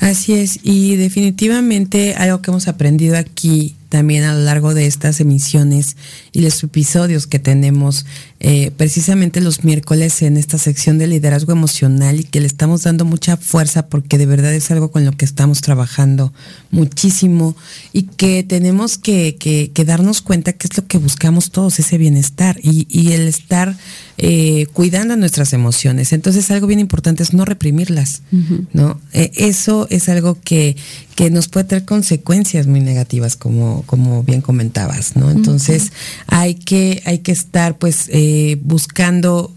Así 0.00 0.34
es, 0.34 0.60
y 0.62 0.96
definitivamente 0.96 2.14
algo 2.14 2.42
que 2.42 2.50
hemos 2.50 2.68
aprendido 2.68 3.16
aquí 3.16 3.74
también 3.88 4.24
a 4.24 4.34
lo 4.34 4.40
largo 4.40 4.74
de 4.74 4.86
estas 4.86 5.20
emisiones 5.20 5.96
y 6.32 6.40
los 6.40 6.62
episodios 6.62 7.26
que 7.26 7.38
tenemos 7.38 8.04
eh, 8.40 8.72
precisamente 8.76 9.40
los 9.40 9.64
miércoles 9.64 10.22
en 10.22 10.36
esta 10.36 10.58
sección 10.58 10.98
de 10.98 11.06
liderazgo 11.06 11.52
emocional 11.52 12.20
y 12.20 12.24
que 12.24 12.40
le 12.40 12.46
estamos 12.46 12.82
dando 12.82 13.04
mucha 13.04 13.36
fuerza 13.36 13.86
porque 13.86 14.18
de 14.18 14.26
verdad 14.26 14.52
es 14.52 14.70
algo 14.70 14.90
con 14.90 15.04
lo 15.04 15.12
que 15.12 15.24
estamos 15.24 15.60
trabajando 15.60 16.32
muchísimo 16.70 17.56
y 17.92 18.02
que 18.02 18.42
tenemos 18.42 18.98
que, 18.98 19.36
que, 19.38 19.84
darnos 19.84 20.20
cuenta 20.20 20.52
que 20.52 20.66
es 20.66 20.76
lo 20.76 20.86
que 20.86 20.98
buscamos 20.98 21.50
todos, 21.50 21.78
ese 21.78 21.96
bienestar 21.96 22.58
y, 22.62 22.86
y 22.90 23.12
el 23.12 23.28
estar 23.28 23.76
eh, 24.18 24.66
cuidando 24.72 25.16
nuestras 25.16 25.52
emociones. 25.52 26.12
Entonces 26.12 26.50
algo 26.50 26.66
bien 26.66 26.80
importante 26.80 27.22
es 27.22 27.34
no 27.34 27.44
reprimirlas, 27.44 28.22
¿no? 28.72 29.00
Eh, 29.12 29.30
eso 29.36 29.86
es 29.90 30.08
algo 30.08 30.38
que, 30.42 30.76
que 31.14 31.30
nos 31.30 31.48
puede 31.48 31.64
traer 31.64 31.84
consecuencias 31.84 32.66
muy 32.66 32.80
negativas, 32.80 33.36
como, 33.36 33.82
como 33.86 34.22
bien 34.22 34.40
comentabas, 34.40 35.16
¿no? 35.16 35.30
Entonces 35.30 35.92
hay, 36.26 36.54
que, 36.54 37.02
hay 37.04 37.18
que 37.18 37.32
estar 37.32 37.76
pues 37.78 38.08
eh, 38.10 38.58
buscando 38.62 39.54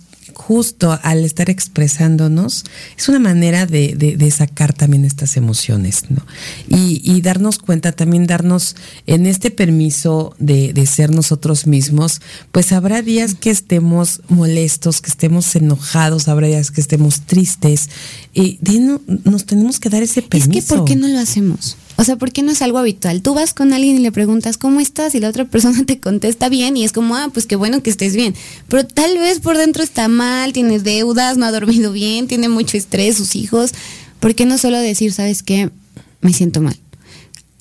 justo 0.49 0.97
al 1.03 1.25
estar 1.25 1.47
expresándonos, 1.51 2.65
es 2.97 3.07
una 3.07 3.19
manera 3.19 3.67
de, 3.67 3.93
de, 3.93 4.31
sacar 4.31 4.73
también 4.73 5.05
estas 5.05 5.37
emociones, 5.37 6.05
¿no? 6.09 6.25
Y, 6.67 7.03
y, 7.03 7.21
darnos 7.21 7.59
cuenta, 7.59 7.91
también 7.91 8.25
darnos 8.25 8.75
en 9.05 9.27
este 9.27 9.51
permiso 9.51 10.33
de, 10.39 10.73
de, 10.73 10.87
ser 10.87 11.11
nosotros 11.11 11.67
mismos, 11.67 12.19
pues 12.51 12.71
habrá 12.71 13.03
días 13.03 13.35
que 13.35 13.51
estemos 13.51 14.23
molestos, 14.27 15.01
que 15.01 15.11
estemos 15.11 15.55
enojados, 15.55 16.27
habrá 16.27 16.47
días 16.47 16.71
que 16.71 16.81
estemos 16.81 17.21
tristes, 17.27 17.91
y 18.33 18.57
nos 19.05 19.45
tenemos 19.45 19.79
que 19.79 19.89
dar 19.89 20.01
ese 20.01 20.23
permiso. 20.23 20.57
Es 20.57 20.65
que, 20.65 20.75
¿por 20.75 20.85
qué 20.85 20.95
no 20.95 21.07
lo 21.09 21.19
hacemos? 21.19 21.77
O 21.99 22.03
sea, 22.05 22.15
¿por 22.15 22.31
qué 22.31 22.43
no 22.43 22.53
es 22.53 22.61
algo 22.61 22.77
habitual? 22.77 23.21
Tú 23.21 23.33
vas 23.33 23.53
con 23.53 23.73
alguien 23.73 23.97
y 23.97 23.99
le 23.99 24.13
preguntas, 24.13 24.57
¿cómo 24.57 24.79
estás? 24.79 25.15
Y 25.15 25.19
la 25.19 25.27
otra 25.27 25.43
persona 25.43 25.83
te 25.85 25.99
contesta 25.99 26.47
bien 26.47 26.77
y 26.77 26.85
es 26.85 26.93
como, 26.93 27.17
ah, 27.17 27.29
pues 27.33 27.45
qué 27.45 27.57
bueno 27.57 27.83
que 27.83 27.89
estés 27.89 28.15
bien. 28.15 28.35
Pero 28.69 28.87
tal 28.87 29.17
vez 29.17 29.41
por 29.41 29.57
dentro 29.57 29.83
está 29.83 30.07
mal, 30.07 30.53
tiene 30.53 30.79
deudas, 30.79 31.35
no 31.35 31.45
ha 31.45 31.51
dormido 31.51 31.91
bien, 31.91 32.27
tiene 32.27 32.47
mucho 32.47 32.77
estrés, 32.77 33.17
sus 33.17 33.35
hijos. 33.35 33.73
¿Por 34.21 34.33
qué 34.33 34.45
no 34.45 34.57
solo 34.57 34.77
decir, 34.77 35.11
sabes 35.11 35.43
qué? 35.43 35.71
Me 36.21 36.31
siento 36.31 36.61
mal. 36.61 36.77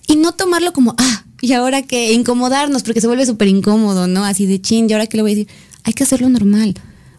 Y 0.07 0.15
no 0.15 0.31
tomarlo 0.31 0.73
como, 0.73 0.95
ah, 0.99 1.25
y 1.41 1.53
ahora 1.55 1.83
que 1.83 2.13
incomodarnos, 2.13 2.85
porque 2.85 3.01
se 3.01 3.09
vuelve 3.09 3.27
súper 3.27 3.49
incómodo, 3.49 4.07
¿no? 4.07 4.25
Así 4.25 4.47
de 4.47 4.61
chin, 4.61 4.89
¿y 4.89 4.93
ahora 4.93 5.09
qué 5.09 5.17
le 5.17 5.25
voy 5.25 5.33
a 5.33 5.35
decir? 5.35 5.49
Hay 5.83 5.95
que 5.95 6.05
hacerlo 6.05 6.29
normal. 6.29 6.75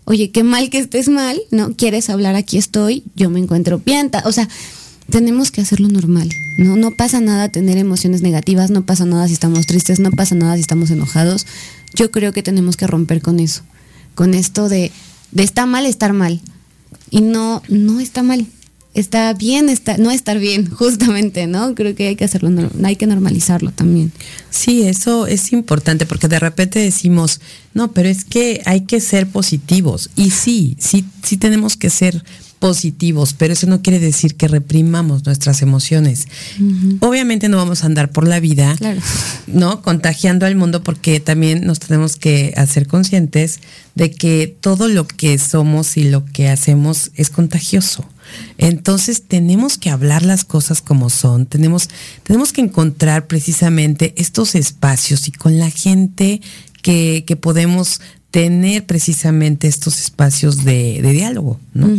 Oye, 0.06 0.32
qué 0.32 0.44
mal 0.44 0.70
que 0.70 0.78
estés 0.78 1.10
mal, 1.10 1.38
¿no? 1.52 1.76
¿Quieres 1.76 2.10
hablar? 2.10 2.36
Aquí 2.36 2.58
estoy, 2.58 3.04
yo 3.16 3.30
me 3.30 3.40
encuentro 3.40 3.82
bien. 3.86 4.10
O 4.24 4.32
sea, 4.32 4.48
tenemos 5.10 5.52
que 5.52 5.62
hacerlo 5.62 5.88
normal, 5.88 6.30
¿no? 6.58 6.76
No 6.76 6.92
pasa 6.92 7.20
nada 7.22 7.50
tener 7.50 7.78
emociones 7.78 8.22
negativas, 8.22 8.72
no 8.72 8.86
pasa 8.86 9.06
nada 9.06 9.28
si 9.28 9.34
estamos 9.34 9.66
tristes, 9.66 10.00
no 10.00 10.12
pasa 10.12 10.36
nada 10.36 10.56
si 10.56 10.62
estamos 10.62 10.92
enojados. 10.92 11.46
Yo 11.96 12.12
creo 12.12 12.34
que 12.34 12.44
tenemos 12.44 12.78
que 12.78 12.88
romper 12.88 13.22
con 13.22 13.40
eso, 13.40 13.62
con 14.16 14.34
esto 14.34 14.70
de, 14.70 14.92
de 15.32 15.44
está 15.44 15.66
mal 15.66 15.86
estar 15.86 16.14
mal. 16.14 16.42
Y 17.10 17.22
no, 17.22 17.64
no 17.68 18.00
está 18.00 18.24
mal. 18.24 18.46
Está 18.96 19.34
bien 19.34 19.70
está, 19.70 19.98
no 19.98 20.10
estar 20.10 20.40
bien, 20.40 20.70
justamente, 20.72 21.46
¿no? 21.48 21.76
Creo 21.76 21.96
que 21.96 22.08
hay 22.08 22.16
que 22.16 22.26
hacerlo, 22.26 22.50
hay 22.84 22.96
que 22.96 23.06
normalizarlo 23.06 23.72
también. 23.72 24.12
Sí, 24.50 24.84
eso 24.84 25.28
es 25.28 25.54
importante 25.54 26.06
porque 26.06 26.28
de 26.28 26.40
repente 26.40 26.80
decimos, 26.80 27.40
no, 27.74 27.92
pero 27.92 28.10
es 28.10 28.26
que 28.26 28.62
hay 28.66 28.82
que 28.82 29.00
ser 29.00 29.28
positivos. 29.28 30.10
Y 30.16 30.32
sí, 30.32 30.76
sí, 30.80 31.06
sí 31.24 31.38
tenemos 31.38 31.78
que 31.78 31.90
ser 31.90 32.24
positivos, 32.24 32.49
pero 33.38 33.54
eso 33.54 33.68
no 33.68 33.82
quiere 33.82 34.00
decir 34.00 34.36
que 34.36 34.48
reprimamos 34.48 35.26
nuestras 35.26 35.62
emociones. 35.62 36.28
Obviamente 37.00 37.48
no 37.48 37.58
vamos 37.58 37.84
a 37.84 37.86
andar 37.86 38.12
por 38.12 38.28
la 38.28 38.40
vida, 38.40 38.76
¿no? 39.48 39.82
Contagiando 39.82 40.46
al 40.46 40.56
mundo 40.56 40.84
porque 40.84 41.20
también 41.20 41.66
nos 41.66 41.80
tenemos 41.80 42.18
que 42.18 42.54
hacer 42.58 42.88
conscientes 42.88 43.60
de 43.96 44.12
que 44.12 44.54
todo 44.60 44.88
lo 44.88 45.08
que 45.08 45.38
somos 45.38 45.96
y 45.98 46.10
lo 46.10 46.26
que 46.26 46.50
hacemos 46.50 47.12
es 47.16 47.30
contagioso. 47.30 48.06
Entonces 48.58 49.24
tenemos 49.28 49.78
que 49.78 49.90
hablar 49.90 50.24
las 50.24 50.44
cosas 50.44 50.82
como 50.82 51.10
son, 51.10 51.46
tenemos, 51.46 51.90
tenemos 52.24 52.54
que 52.54 52.62
encontrar 52.62 53.26
precisamente 53.26 54.14
estos 54.18 54.54
espacios 54.54 55.28
y 55.28 55.32
con 55.32 55.58
la 55.58 55.72
gente 55.72 56.42
que, 56.82 57.24
que 57.26 57.36
podemos 57.36 58.02
tener 58.32 58.86
precisamente 58.86 59.68
estos 59.68 60.00
espacios 60.00 60.64
de, 60.64 61.02
diálogo, 61.02 61.60
¿no? 61.74 61.90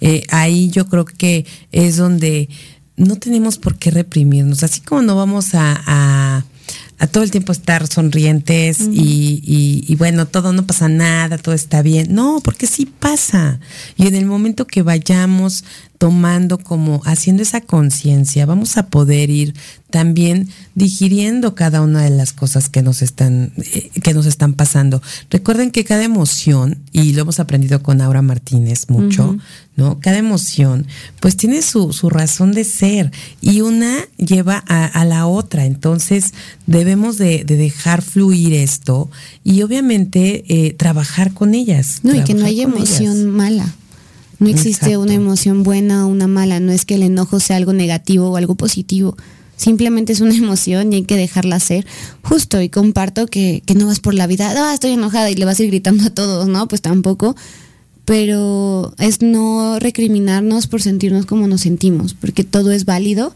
Eh, 0.00 0.22
ahí 0.30 0.70
yo 0.70 0.86
creo 0.86 1.04
que 1.04 1.44
es 1.72 1.96
donde 1.96 2.48
no 2.96 3.16
tenemos 3.16 3.58
por 3.58 3.76
qué 3.76 3.90
reprimirnos, 3.90 4.62
así 4.62 4.80
como 4.80 5.02
no 5.02 5.16
vamos 5.16 5.50
a, 5.54 6.44
todo 7.10 7.24
el 7.24 7.32
tiempo 7.32 7.50
estar 7.50 7.88
sonrientes 7.88 8.78
y, 8.80 9.42
y, 9.88 9.96
bueno, 9.96 10.26
todo 10.26 10.52
no 10.52 10.64
pasa 10.64 10.88
nada, 10.88 11.36
todo 11.36 11.52
está 11.52 11.82
bien. 11.82 12.14
No, 12.14 12.40
porque 12.44 12.68
sí 12.68 12.86
pasa. 12.86 13.58
Y 13.96 14.06
en 14.06 14.14
el 14.14 14.24
momento 14.24 14.68
que 14.68 14.82
vayamos 14.82 15.64
tomando 15.98 16.58
como 16.58 17.02
haciendo 17.04 17.42
esa 17.42 17.60
conciencia, 17.60 18.46
vamos 18.46 18.76
a 18.76 18.86
poder 18.86 19.30
ir 19.30 19.54
también 19.92 20.48
digiriendo 20.74 21.54
cada 21.54 21.82
una 21.82 22.02
de 22.02 22.10
las 22.10 22.32
cosas 22.32 22.70
que 22.70 22.82
nos 22.82 23.02
están 23.02 23.52
eh, 23.58 23.90
que 24.02 24.14
nos 24.14 24.26
están 24.26 24.54
pasando. 24.54 25.02
Recuerden 25.30 25.70
que 25.70 25.84
cada 25.84 26.02
emoción 26.02 26.78
y 26.92 27.12
lo 27.12 27.22
hemos 27.22 27.38
aprendido 27.38 27.82
con 27.82 28.00
Aura 28.00 28.22
Martínez 28.22 28.88
mucho, 28.88 29.36
¿no? 29.76 30.00
Cada 30.00 30.16
emoción 30.16 30.86
pues 31.20 31.36
tiene 31.36 31.60
su, 31.60 31.92
su 31.92 32.08
razón 32.08 32.52
de 32.52 32.64
ser 32.64 33.12
y 33.42 33.60
una 33.60 33.98
lleva 34.16 34.56
a, 34.66 35.04
la 35.04 35.26
otra, 35.26 35.66
entonces 35.66 36.32
debemos 36.66 37.18
de, 37.18 37.44
dejar 37.44 38.00
fluir 38.00 38.54
esto 38.54 39.10
y 39.44 39.62
obviamente 39.62 40.44
eh, 40.48 40.72
trabajar 40.72 41.34
con 41.34 41.54
ellas. 41.54 42.00
No, 42.02 42.14
y 42.14 42.24
que 42.24 42.34
no 42.34 42.46
haya 42.46 42.64
emoción 42.64 43.30
mala. 43.30 43.74
No 44.38 44.48
existe 44.48 44.96
una 44.96 45.14
emoción 45.14 45.62
buena 45.62 46.06
o 46.06 46.08
una 46.08 46.26
mala, 46.26 46.58
no 46.60 46.72
es 46.72 46.84
que 46.86 46.94
el 46.94 47.02
enojo 47.02 47.38
sea 47.38 47.56
algo 47.56 47.74
negativo 47.74 48.30
o 48.30 48.36
algo 48.36 48.54
positivo. 48.56 49.16
Simplemente 49.62 50.12
es 50.12 50.20
una 50.20 50.34
emoción 50.36 50.92
y 50.92 50.96
hay 50.96 51.04
que 51.04 51.16
dejarla 51.16 51.60
ser. 51.60 51.86
Justo, 52.22 52.60
y 52.60 52.68
comparto 52.68 53.28
que, 53.28 53.62
no 53.76 53.86
vas 53.86 54.00
por 54.00 54.14
la 54.14 54.26
vida, 54.26 54.52
ah, 54.56 54.74
estoy 54.74 54.90
enojada 54.90 55.30
y 55.30 55.36
le 55.36 55.44
vas 55.44 55.60
a 55.60 55.62
ir 55.62 55.68
gritando 55.68 56.04
a 56.04 56.10
todos, 56.10 56.48
¿no? 56.48 56.66
Pues 56.66 56.82
tampoco. 56.82 57.36
Pero 58.04 58.92
es 58.98 59.22
no 59.22 59.78
recriminarnos 59.78 60.66
por 60.66 60.82
sentirnos 60.82 61.26
como 61.26 61.46
nos 61.46 61.60
sentimos, 61.60 62.14
porque 62.14 62.42
todo 62.42 62.72
es 62.72 62.84
válido 62.84 63.32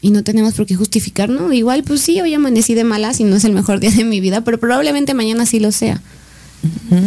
y 0.00 0.10
no 0.10 0.24
tenemos 0.24 0.54
por 0.54 0.64
qué 0.64 0.74
justificar, 0.74 1.28
¿no? 1.28 1.52
Igual, 1.52 1.84
pues 1.84 2.00
sí, 2.00 2.18
hoy 2.22 2.32
amanecí 2.32 2.72
de 2.72 2.84
malas 2.84 3.20
y 3.20 3.24
no 3.24 3.36
es 3.36 3.44
el 3.44 3.52
mejor 3.52 3.78
día 3.80 3.90
de 3.90 4.04
mi 4.04 4.20
vida, 4.20 4.40
pero 4.44 4.58
probablemente 4.58 5.12
mañana 5.12 5.44
sí 5.44 5.60
lo 5.60 5.70
sea. 5.70 6.00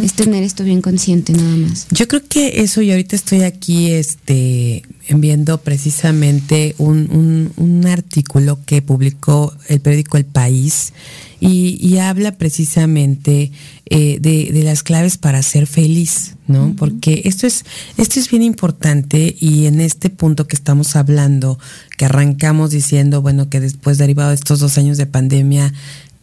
Es 0.02 0.12
tener 0.12 0.42
esto 0.42 0.64
bien 0.64 0.82
consciente 0.82 1.32
nada 1.32 1.56
más. 1.56 1.86
Yo 1.90 2.06
creo 2.08 2.22
que 2.28 2.60
eso, 2.60 2.82
y 2.82 2.90
ahorita 2.90 3.16
estoy 3.16 3.42
aquí 3.42 3.90
este, 3.90 4.82
viendo 5.08 5.58
precisamente 5.58 6.74
un, 6.78 7.50
un, 7.56 7.86
artículo 7.86 8.58
que 8.66 8.82
publicó 8.82 9.54
el 9.68 9.80
periódico 9.80 10.18
El 10.18 10.24
País 10.26 10.92
y, 11.40 11.96
habla 11.98 12.32
precisamente 12.32 13.52
eh, 13.86 14.18
de, 14.20 14.50
de, 14.52 14.62
las 14.62 14.82
claves 14.82 15.16
para 15.16 15.42
ser 15.42 15.66
feliz, 15.66 16.34
¿no? 16.46 16.74
Porque 16.76 17.22
esto 17.24 17.46
es, 17.46 17.64
esto 17.96 18.20
es 18.20 18.28
bien 18.28 18.42
importante 18.42 19.36
y 19.38 19.66
en 19.66 19.80
este 19.80 20.10
punto 20.10 20.46
que 20.46 20.56
estamos 20.56 20.96
hablando, 20.96 21.58
que 21.96 22.04
arrancamos 22.06 22.70
diciendo, 22.70 23.22
bueno, 23.22 23.48
que 23.48 23.60
después 23.60 23.98
derivado 23.98 24.30
de 24.30 24.34
estos 24.34 24.58
dos 24.58 24.76
años 24.76 24.98
de 24.98 25.06
pandemia, 25.06 25.72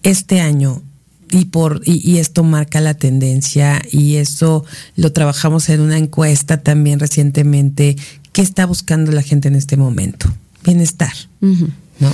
este 0.03 0.41
año 0.41 0.83
y 1.33 1.45
por 1.45 1.81
y, 1.83 2.17
esto 2.17 2.43
marca 2.43 2.79
la 2.79 2.93
tendencia 2.93 3.81
y 3.91 4.15
eso 4.15 4.63
lo 4.95 5.11
trabajamos 5.11 5.67
en 5.69 5.81
una 5.81 5.97
encuesta 5.97 6.61
también 6.61 6.99
recientemente 6.99 7.97
qué 8.31 8.41
está 8.41 8.65
buscando 8.65 9.11
la 9.11 9.23
gente 9.23 9.47
en 9.47 9.55
este 9.55 9.75
momento 9.75 10.31
bienestar 10.63 11.13
no 11.41 12.11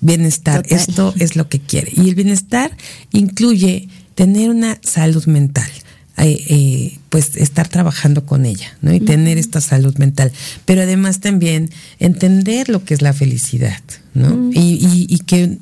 bienestar 0.00 0.64
esto 0.68 1.14
es 1.18 1.34
lo 1.34 1.48
que 1.48 1.58
quiere 1.60 1.92
y 1.96 2.08
el 2.10 2.14
bienestar 2.14 2.76
incluye 3.12 3.88
tener 4.14 4.50
una 4.50 4.78
salud 4.82 5.24
mental 5.26 5.70
eh, 6.18 6.44
eh, 6.48 6.98
pues 7.10 7.36
estar 7.36 7.68
trabajando 7.68 8.26
con 8.26 8.44
ella, 8.44 8.76
¿no? 8.82 8.92
Y 8.92 8.98
tener 8.98 9.38
esta 9.38 9.60
salud 9.60 9.96
mental. 9.98 10.32
Pero 10.64 10.82
además 10.82 11.20
también 11.20 11.70
entender 12.00 12.68
lo 12.68 12.84
que 12.84 12.94
es 12.94 13.02
la 13.02 13.12
felicidad, 13.12 13.80
¿no? 14.14 14.50
y, 14.52 15.06
y, 15.08 15.18
que 15.20 15.58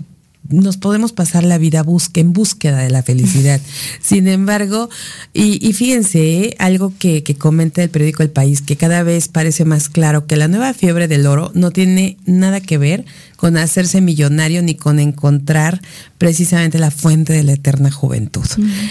nos 0.50 0.76
podemos 0.76 1.12
pasar 1.12 1.44
la 1.44 1.59
vida 1.59 1.85
en 2.14 2.32
búsqueda 2.32 2.78
de 2.78 2.90
la 2.90 3.02
felicidad. 3.02 3.61
Sin 4.00 4.28
embargo, 4.28 4.88
y, 5.32 5.72
fíjense, 5.72 6.18
¿eh? 6.18 6.56
algo 6.59 6.92
que, 6.98 7.22
que, 7.22 7.35
comenta 7.35 7.82
el 7.82 7.90
periódico 7.90 8.22
El 8.22 8.30
País, 8.30 8.62
que 8.62 8.76
cada 8.76 9.02
vez 9.02 9.28
parece 9.28 9.64
más 9.64 9.88
claro 9.88 10.26
que 10.26 10.37
la 10.37 10.48
nueva 10.48 10.74
fiebre 10.74 11.09
del 11.09 11.26
oro 11.26 11.50
no 11.54 11.70
tiene 11.70 12.16
nada 12.26 12.61
que 12.61 12.78
ver 12.78 13.04
con 13.37 13.56
hacerse 13.56 14.00
millonario 14.00 14.62
ni 14.62 14.74
con 14.74 14.98
encontrar 14.98 15.80
precisamente 16.18 16.78
la 16.78 16.90
fuente 16.90 17.32
de 17.32 17.42
la 17.42 17.52
eterna 17.52 17.90
juventud. 17.90 18.46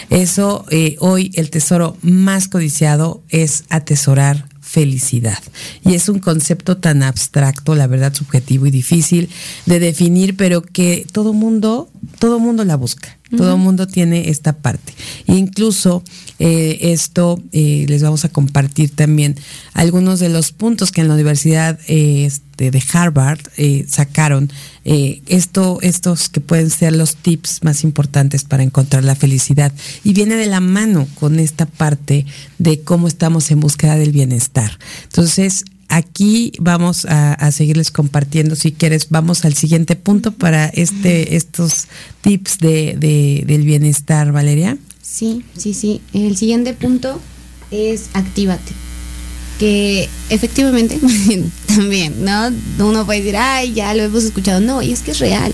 Eso, 0.10 0.66
eh, 0.70 0.96
hoy 1.00 1.32
el 1.34 1.50
tesoro 1.50 1.98
más 2.02 2.48
codiciado 2.48 3.24
es 3.30 3.64
atesorar 3.70 4.48
felicidad. 4.76 5.42
Y 5.86 5.94
es 5.94 6.10
un 6.10 6.20
concepto 6.20 6.76
tan 6.76 7.02
abstracto, 7.02 7.76
la 7.76 7.88
verdad, 7.88 8.14
subjetivo 8.14 8.68
y 8.68 8.72
difícil 8.72 9.30
de 9.66 9.80
definir, 9.80 10.36
pero 10.36 10.62
que 10.62 11.08
todo 11.14 11.32
mundo, 11.32 11.90
todo 12.20 12.40
mundo 12.40 12.66
la 12.66 12.76
busca. 12.76 13.18
Todo 13.36 13.58
mundo 13.58 13.88
tiene 13.88 14.30
esta 14.30 14.54
parte. 14.54 14.94
E 15.28 15.36
incluso 15.36 16.04
eh, 16.38 16.78
esto 16.82 17.42
eh, 17.52 17.86
les 17.88 18.04
vamos 18.04 18.24
a 18.24 18.30
compartir 18.30 18.96
también 18.96 19.36
algunos 19.74 20.20
de 20.20 20.30
los 20.30 20.52
puntos 20.52 20.92
que 20.92 21.02
en 21.02 21.08
la 21.08 21.16
Universidad 21.16 21.80
eh, 21.88 22.32
de 22.58 22.84
Harvard 22.94 23.40
sacaron. 23.88 24.50
esto, 24.86 25.80
estos 25.82 26.30
que 26.30 26.40
pueden 26.40 26.70
ser 26.70 26.96
los 26.96 27.18
tips 27.18 27.64
más 27.64 27.84
importantes 27.84 28.46
para 28.46 28.64
encontrar 28.64 29.04
la 29.04 29.16
felicidad. 29.16 29.74
Y 30.04 30.14
viene 30.14 30.36
de 30.36 30.46
la 30.46 30.62
mano 30.62 31.08
con 31.16 31.40
esta 31.40 31.66
parte 31.66 32.26
de 32.60 32.82
cómo 32.82 33.08
estamos 33.08 33.52
en 33.52 33.60
búsqueda 33.60 33.98
del 33.98 34.12
bienestar. 34.12 34.80
Entonces, 35.04 35.66
aquí 35.90 36.52
vamos 36.60 37.06
a, 37.06 37.52
seguirles 37.52 37.92
compartiendo. 37.92 38.56
Si 38.56 38.72
quieres, 38.72 39.08
vamos 39.10 39.46
al 39.46 39.54
siguiente 39.54 39.96
punto 39.96 40.32
para 40.32 40.68
este, 40.68 41.36
estos 41.36 41.88
tips 42.22 42.60
de, 42.60 43.44
del 43.46 43.64
bienestar, 43.64 44.32
Valeria. 44.32 44.78
Sí, 45.02 45.44
sí, 45.58 45.74
sí. 45.74 46.02
El 46.14 46.38
siguiente 46.38 46.74
punto 46.74 47.20
es 47.72 48.10
actívate. 48.14 48.74
Que 49.60 50.10
efectivamente 50.30 51.00
también, 51.68 52.26
¿no? 52.26 52.52
Uno 52.86 53.06
puede 53.06 53.20
decir, 53.20 53.38
ay, 53.38 53.74
ya 53.74 53.94
lo 53.94 54.04
hemos 54.04 54.24
escuchado. 54.24 54.60
No, 54.60 54.82
y 54.82 54.92
es 54.92 55.02
que 55.02 55.12
es 55.12 55.20
real. 55.20 55.54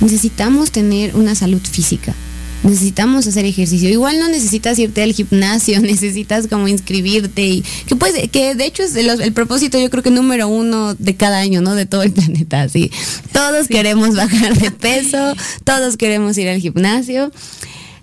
Necesitamos 0.00 0.70
tener 0.70 1.16
una 1.16 1.34
salud 1.34 1.62
física 1.62 2.14
necesitamos 2.62 3.26
hacer 3.26 3.44
ejercicio. 3.44 3.88
Igual 3.88 4.18
no 4.18 4.28
necesitas 4.28 4.78
irte 4.78 5.02
al 5.02 5.12
gimnasio, 5.12 5.80
necesitas 5.82 6.46
como 6.48 6.68
inscribirte 6.68 7.46
y 7.46 7.64
que 7.86 7.96
pues 7.96 8.14
que 8.30 8.54
de 8.54 8.66
hecho 8.66 8.82
es 8.82 8.94
el, 8.96 9.32
propósito 9.32 9.78
yo 9.78 9.90
creo 9.90 10.02
que 10.02 10.10
número 10.10 10.48
uno 10.48 10.94
de 10.94 11.16
cada 11.16 11.38
año, 11.38 11.60
¿no? 11.60 11.74
De 11.74 11.86
todo 11.86 12.02
el 12.02 12.12
planeta, 12.18 12.62
así. 12.62 12.90
Todos 13.32 13.68
queremos 13.68 14.14
bajar 14.14 14.58
de 14.58 14.70
peso, 14.72 15.34
todos 15.64 15.96
queremos 15.96 16.36
ir 16.38 16.48
al 16.48 16.60
gimnasio. 16.60 17.30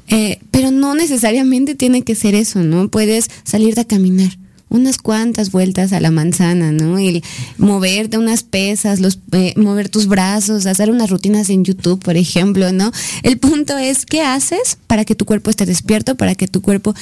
Eh, 0.07 0.39
pero 0.51 0.69
no 0.69 0.93
necesariamente 0.93 1.73
tiene 1.73 2.03
que 2.03 2.13
ser 2.13 2.35
eso, 2.35 2.59
¿no? 2.59 2.89
Puedes 2.89 3.27
salir 3.43 3.79
a 3.79 3.85
caminar 3.85 4.37
unas 4.69 4.97
cuantas 4.97 5.51
vueltas 5.51 5.93
a 5.93 5.99
la 5.99 6.11
manzana, 6.11 6.71
¿no? 6.71 6.97
El 6.97 7.23
moverte 7.57 8.17
unas 8.17 8.43
pesas, 8.43 8.99
los, 8.99 9.19
eh, 9.31 9.53
mover 9.55 9.89
tus 9.89 10.07
brazos, 10.07 10.65
hacer 10.65 10.89
unas 10.89 11.09
rutinas 11.09 11.49
en 11.49 11.63
YouTube, 11.63 12.03
por 12.03 12.17
ejemplo, 12.17 12.71
¿no? 12.71 12.91
El 13.23 13.37
punto 13.37 13.77
es, 13.77 14.05
¿qué 14.05 14.21
haces 14.21 14.77
para 14.87 15.05
que 15.05 15.15
tu 15.15 15.25
cuerpo 15.25 15.49
esté 15.49 15.65
despierto, 15.65 16.15
para 16.15 16.35
que 16.35 16.47
tu 16.47 16.61
cuerpo... 16.61 16.93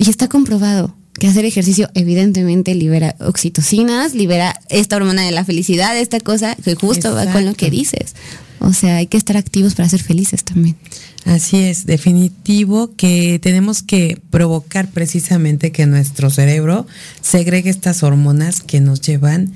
Y 0.00 0.10
está 0.10 0.28
comprobado 0.28 0.94
que 1.18 1.26
hacer 1.26 1.44
ejercicio 1.44 1.90
evidentemente 1.94 2.74
libera 2.74 3.16
oxitocinas, 3.20 4.14
libera 4.14 4.60
esta 4.68 4.96
hormona 4.96 5.22
de 5.22 5.32
la 5.32 5.44
felicidad, 5.44 5.98
esta 5.98 6.20
cosa 6.20 6.56
que 6.56 6.74
justo 6.74 7.14
va 7.14 7.30
con 7.32 7.44
lo 7.44 7.54
que 7.54 7.70
dices. 7.70 8.14
O 8.60 8.72
sea, 8.72 8.96
hay 8.96 9.06
que 9.06 9.16
estar 9.16 9.36
activos 9.36 9.74
para 9.74 9.88
ser 9.88 10.02
felices 10.02 10.44
también. 10.44 10.76
Así 11.24 11.58
es, 11.58 11.86
definitivo 11.86 12.94
que 12.96 13.38
tenemos 13.40 13.82
que 13.82 14.20
provocar 14.30 14.88
precisamente 14.88 15.72
que 15.72 15.86
nuestro 15.86 16.30
cerebro 16.30 16.86
segregue 17.20 17.70
estas 17.70 18.02
hormonas 18.02 18.60
que 18.60 18.80
nos 18.80 19.00
llevan 19.00 19.52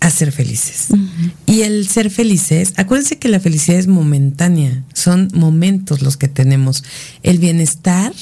a 0.00 0.10
ser 0.10 0.32
felices. 0.32 0.88
Y 1.46 1.62
el 1.62 1.88
ser 1.88 2.10
felices, 2.10 2.74
acuérdense 2.76 3.18
que 3.18 3.28
la 3.28 3.40
felicidad 3.40 3.78
es 3.78 3.88
momentánea, 3.88 4.84
son 4.92 5.30
momentos 5.34 6.02
los 6.02 6.16
que 6.16 6.28
tenemos. 6.28 6.84
El 7.22 7.38
bienestar, 7.38 8.12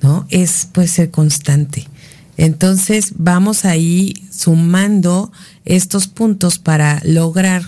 ¿no? 0.00 0.26
Es 0.30 0.68
puede 0.72 0.88
ser 0.88 1.10
constante. 1.10 1.86
Entonces 2.36 3.12
vamos 3.16 3.64
ahí 3.64 4.14
sumando 4.30 5.30
estos 5.64 6.08
puntos 6.08 6.58
para 6.58 7.00
lograr 7.04 7.62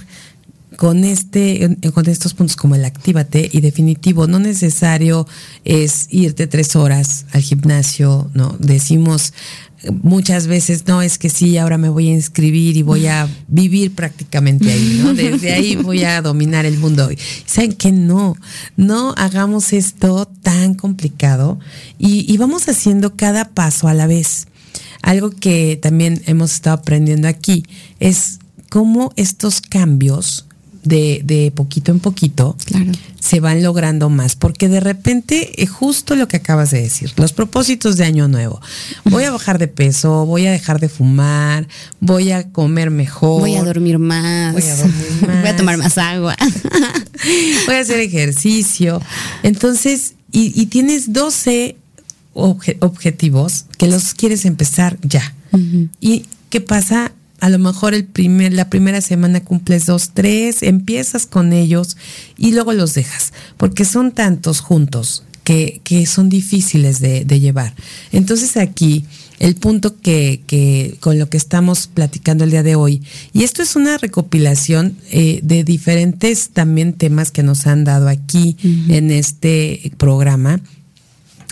con 0.77 1.05
este 1.05 1.79
con 1.92 2.09
estos 2.09 2.35
puntos 2.35 2.57
como 2.57 2.74
el 2.74 2.85
actívate 2.85 3.48
y 3.53 3.61
definitivo 3.61 4.27
no 4.27 4.38
necesario 4.38 5.27
es 5.64 6.09
irte 6.11 6.48
tres 6.48 6.74
horas 6.74 7.27
al 7.33 7.42
gimnasio 7.42 8.31
no 8.35 8.57
decimos 8.59 9.33
muchas 10.03 10.46
veces 10.46 10.87
no 10.87 11.03
es 11.03 11.18
que 11.18 11.29
sí 11.29 11.59
ahora 11.59 11.79
me 11.79 11.88
voy 11.88 12.09
a 12.09 12.14
inscribir 12.14 12.77
y 12.77 12.83
voy 12.83 13.07
a 13.07 13.29
vivir 13.48 13.94
prácticamente 13.94 14.72
ahí 14.72 15.00
no 15.03 15.14
desde 15.14 15.53
ahí 15.53 15.77
voy 15.77 16.03
a 16.05 16.20
dominar 16.22 16.66
el 16.66 16.79
mundo 16.79 17.09
saben 17.46 17.74
que 17.74 17.92
no 17.92 18.37
no 18.77 19.14
hagamos 19.16 19.72
esto 19.72 20.27
tan 20.42 20.74
complicado 20.74 21.59
y, 21.98 22.31
y 22.33 22.37
vamos 22.37 22.68
haciendo 22.68 23.14
cada 23.14 23.50
paso 23.50 23.87
a 23.87 23.94
la 23.94 24.07
vez 24.07 24.48
algo 25.05 25.31
que 25.31 25.79
también 25.81 26.23
hemos 26.27 26.53
estado 26.53 26.77
aprendiendo 26.77 27.29
aquí 27.29 27.64
es 28.01 28.38
cómo 28.71 29.12
estos 29.17 29.61
cambios 29.61 30.47
de, 30.83 31.21
de 31.25 31.53
poquito 31.55 31.93
en 31.93 32.01
poquito 32.01 32.57
se 33.21 33.40
van 33.40 33.62
logrando 33.62 34.11
más, 34.11 34.37
porque 34.37 34.69
de 34.69 34.81
repente 34.81 35.62
es 35.62 35.71
justo 35.71 36.14
lo 36.14 36.29
que 36.29 36.37
acabas 36.37 36.71
de 36.71 36.83
decir, 36.83 37.12
los 37.17 37.33
propósitos 37.33 37.97
de 37.97 38.05
año 38.05 38.29
nuevo. 38.29 38.61
Voy 39.05 39.25
a 39.25 39.31
bajar 39.31 39.59
de 39.59 39.69
peso, 39.69 40.27
voy 40.27 40.47
a 40.47 40.53
dejar 40.53 40.81
de 40.81 40.88
fumar, 40.88 41.69
voy 42.01 42.33
a 42.33 42.51
comer 42.51 42.90
mejor. 42.90 43.40
Voy 43.40 43.57
a 43.57 43.64
dormir 43.64 43.99
más. 43.99 44.53
Voy 44.53 44.62
a 44.62 44.77
dormir 44.77 45.23
más. 45.23 45.40
voy 45.40 45.49
a 45.49 45.57
tomar 45.57 45.77
más 45.79 45.99
agua. 45.99 46.37
voy 47.67 47.75
a 47.75 47.81
hacer 47.81 48.01
ejercicio. 48.01 49.01
Entonces, 49.43 50.14
y, 50.37 50.67
tienes 50.67 51.12
12 51.12 51.77
objetivos 52.35 53.66
que 53.79 53.87
los 53.87 54.14
quieres 54.14 54.44
empezar 54.44 54.99
ya. 55.03 55.35
¿Y 56.01 56.27
qué 56.51 56.61
pasa? 56.61 57.12
a 57.40 57.51
lo 57.51 57.59
mejor 57.59 57.92
el 57.92 58.07
primer, 58.07 58.55
la 58.55 58.70
primera 58.70 59.03
semana 59.03 59.44
cumples 59.44 59.85
dos, 59.85 60.12
tres, 60.14 60.62
empiezas 60.62 61.27
con 61.27 61.53
ellos 61.53 61.99
y 62.38 62.53
luego 62.53 62.73
los 62.73 62.94
dejas, 62.94 63.35
porque 63.59 63.85
son 63.85 64.12
tantos 64.12 64.61
juntos 64.61 65.25
que, 65.44 65.83
que 65.85 66.07
son 66.07 66.31
difíciles 66.31 67.01
de, 67.01 67.27
de, 67.27 67.40
llevar. 67.40 67.75
Entonces 68.12 68.57
aquí 68.57 69.05
el 69.40 69.57
punto 69.57 70.01
que, 70.01 70.40
que, 70.47 70.97
con 71.01 71.18
lo 71.18 71.29
que 71.29 71.37
estamos 71.37 71.87
platicando 71.87 72.44
el 72.44 72.51
día 72.51 72.62
de 72.62 72.77
hoy, 72.77 73.03
y 73.35 73.42
esto 73.42 73.62
es 73.62 73.77
una 73.77 73.99
recopilación 73.99 74.97
eh, 75.11 75.40
de 75.42 75.64
diferentes 75.64 76.49
también 76.49 76.94
temas 76.94 77.31
que 77.31 77.42
nos 77.42 77.66
han 77.66 77.85
dado 77.85 78.09
aquí 78.09 78.57
en 78.88 79.11
este 79.11 79.92
programa, 79.99 80.62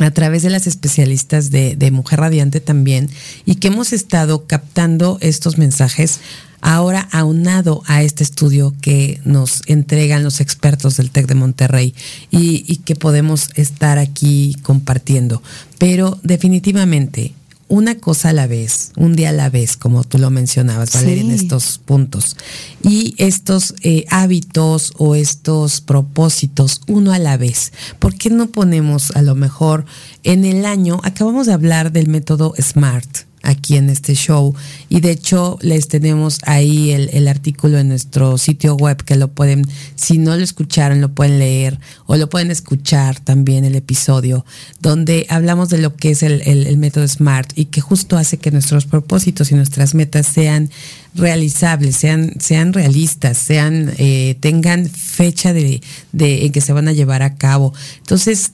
a 0.05 0.11
través 0.11 0.43
de 0.43 0.51
las 0.51 0.67
especialistas 0.67 1.51
de, 1.51 1.91
Mujer 1.93 2.21
Radiante 2.21 2.61
también 2.61 3.11
y 3.45 3.57
que 3.57 3.69
hemos 3.69 3.93
estado 3.93 4.47
captando 4.47 5.19
estos 5.21 5.59
mensajes 5.59 6.21
ahora 6.61 7.09
aunado 7.11 7.83
a 7.87 8.03
este 8.03 8.23
estudio 8.23 8.73
que 8.81 9.21
nos 9.25 9.62
entregan 9.67 10.23
los 10.23 10.41
expertos 10.41 10.97
del 10.97 11.11
TEC 11.11 11.27
de 11.27 11.35
Monterrey 11.35 11.95
y, 12.31 12.65
y 12.67 12.77
que 12.77 12.95
podemos 12.95 13.51
estar 13.57 13.99
aquí 13.99 14.57
compartiendo. 14.62 15.43
Pero 15.79 16.19
definitivamente 16.23 17.35
una 17.73 17.95
cosa 17.95 18.29
a 18.29 18.33
la 18.35 18.47
vez, 18.47 18.93
un 18.97 19.17
día 19.17 19.31
a 19.31 19.33
la 19.33 19.49
vez, 19.49 19.79
como 19.79 20.05
tú 20.05 20.19
lo 20.19 20.29
mencionabas, 20.29 20.93
Valeria, 20.93 21.23
en 21.23 21.31
estos 21.31 21.79
puntos. 21.79 22.37
Y 22.83 23.15
estos 23.17 23.75
eh, 23.81 24.05
hábitos 24.11 24.93
o 24.99 25.15
estos 25.15 25.81
propósitos, 25.81 26.83
uno 26.87 27.13
a 27.13 27.19
la 27.19 27.39
vez. 27.39 27.73
¿Por 27.99 28.15
qué 28.15 28.29
no 28.29 28.49
ponemos 28.49 29.13
a 29.13 29.23
lo 29.23 29.35
mejor 29.35 29.87
en 30.23 30.45
el 30.45 30.67
año, 30.67 31.01
acabamos 31.03 31.47
de 31.47 31.55
hablar 31.55 31.93
del 31.93 32.09
método 32.09 32.53
SMART? 32.61 33.25
Aquí 33.42 33.76
en 33.76 33.90
este 33.90 34.14
show. 34.14 34.55
Y 34.88 35.00
de 35.00 35.11
hecho 35.11 35.59
les 35.61 35.88
tenemos 35.88 36.38
ahí 36.44 36.92
el, 36.92 37.28
artículo 37.28 37.78
en 37.78 37.88
nuestro 37.88 38.38
sitio 38.38 38.74
web 38.74 39.02
que 39.05 39.16
lo 39.16 39.28
pueden, 39.28 39.64
si 39.94 40.18
no 40.18 40.37
lo 40.37 40.42
escucharon, 40.42 41.00
lo 41.00 41.14
pueden 41.14 41.38
leer 41.38 41.78
o 42.07 42.16
lo 42.16 42.28
pueden 42.28 42.50
escuchar 42.50 43.20
también 43.20 43.64
el 43.64 43.74
episodio, 43.74 44.44
donde 44.81 45.26
hablamos 45.28 45.68
de 45.68 45.78
lo 45.78 45.96
que 45.96 46.11
es 46.11 46.22
el, 46.22 46.76
método 46.76 47.07
SMART 47.07 47.52
y 47.57 47.66
que 47.66 47.81
justo 47.81 48.16
hace 48.16 48.38
que 48.38 48.50
nuestros 48.50 48.87
propósitos 48.87 49.50
y 49.50 49.55
nuestras 49.55 49.94
metas 49.94 50.26
sean 50.26 50.70
realizables, 51.14 51.96
sean, 51.96 52.35
sean 52.40 52.72
realistas, 52.72 53.38
sean, 53.38 53.92
eh, 53.98 54.37
tengan 54.40 54.88
fecha 54.88 55.52
de, 55.52 55.83
de, 56.12 56.46
en 56.46 56.52
que 56.52 56.61
se 56.61 56.72
van 56.72 56.88
a 56.88 56.92
llevar 56.92 57.22
a 57.22 57.37
cabo. 57.37 57.72
Entonces, 57.98 58.52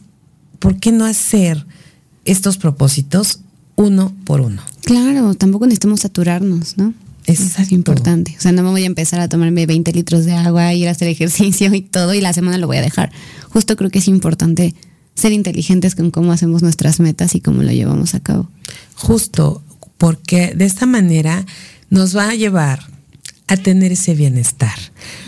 ¿por 0.58 0.78
qué 0.78 0.92
no 0.92 1.04
hacer 1.04 1.64
estos 2.24 2.58
propósitos 2.58 3.40
uno 3.76 4.14
por 4.24 4.40
uno? 4.40 4.62
Claro, 4.88 5.34
tampoco 5.34 5.66
necesitamos 5.66 6.00
saturarnos, 6.00 6.78
¿no? 6.78 6.94
Exacto. 7.26 7.60
Es 7.60 7.72
importante. 7.72 8.34
O 8.38 8.40
sea, 8.40 8.52
no 8.52 8.62
me 8.62 8.70
voy 8.70 8.84
a 8.84 8.86
empezar 8.86 9.20
a 9.20 9.28
tomarme 9.28 9.66
20 9.66 9.92
litros 9.92 10.24
de 10.24 10.32
agua, 10.32 10.72
ir 10.72 10.88
a 10.88 10.92
hacer 10.92 11.08
ejercicio 11.08 11.74
y 11.74 11.82
todo, 11.82 12.14
y 12.14 12.22
la 12.22 12.32
semana 12.32 12.56
lo 12.56 12.66
voy 12.66 12.78
a 12.78 12.80
dejar. 12.80 13.12
Justo 13.50 13.76
creo 13.76 13.90
que 13.90 13.98
es 13.98 14.08
importante 14.08 14.74
ser 15.14 15.32
inteligentes 15.32 15.94
con 15.94 16.10
cómo 16.10 16.32
hacemos 16.32 16.62
nuestras 16.62 17.00
metas 17.00 17.34
y 17.34 17.42
cómo 17.42 17.62
lo 17.62 17.70
llevamos 17.70 18.14
a 18.14 18.20
cabo. 18.20 18.48
Justo, 18.94 19.62
porque 19.98 20.54
de 20.56 20.64
esta 20.64 20.86
manera 20.86 21.44
nos 21.90 22.16
va 22.16 22.30
a 22.30 22.34
llevar 22.34 22.80
a 23.46 23.58
tener 23.58 23.92
ese 23.92 24.14
bienestar. 24.14 24.78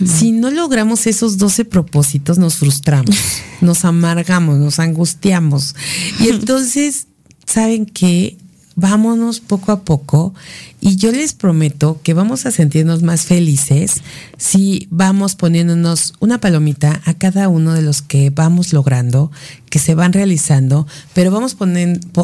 Si 0.03 0.33
no 0.33 0.51
logramos 0.51 1.07
esos 1.07 1.37
12 1.37 1.67
propósitos, 1.67 2.39
nos 2.39 2.57
frustramos, 2.57 3.15
nos 3.61 3.85
amargamos, 3.85 4.59
nos 4.59 4.79
angustiamos. 4.79 5.75
Y 6.19 6.29
entonces, 6.31 7.09
¿saben 7.45 7.85
qué? 7.85 8.39
Vámonos 8.81 9.41
poco 9.41 9.73
a 9.73 9.83
poco 9.83 10.35
y 10.81 10.97
yo 10.97 11.13
les 11.13 11.35
prometo 11.35 12.01
que 12.03 12.15
vamos 12.15 12.47
a 12.47 12.51
sentirnos 12.51 13.03
más 13.03 13.27
felices 13.27 14.01
si 14.39 14.89
vamos 14.91 15.35
poniéndonos 15.37 16.15
una 16.19 16.41
palomita 16.41 17.01
a 17.05 17.15
cada 17.15 17.49
uno 17.49 17.75
de 17.75 17.83
los 17.83 18.01
que 18.01 18.31
vamos 18.31 18.73
logrando, 18.73 19.31
que 19.69 19.79
se 19.79 19.95
van 19.95 20.15
realizando, 20.15 20.87
pero 21.13 21.31
vamos 21.31 21.57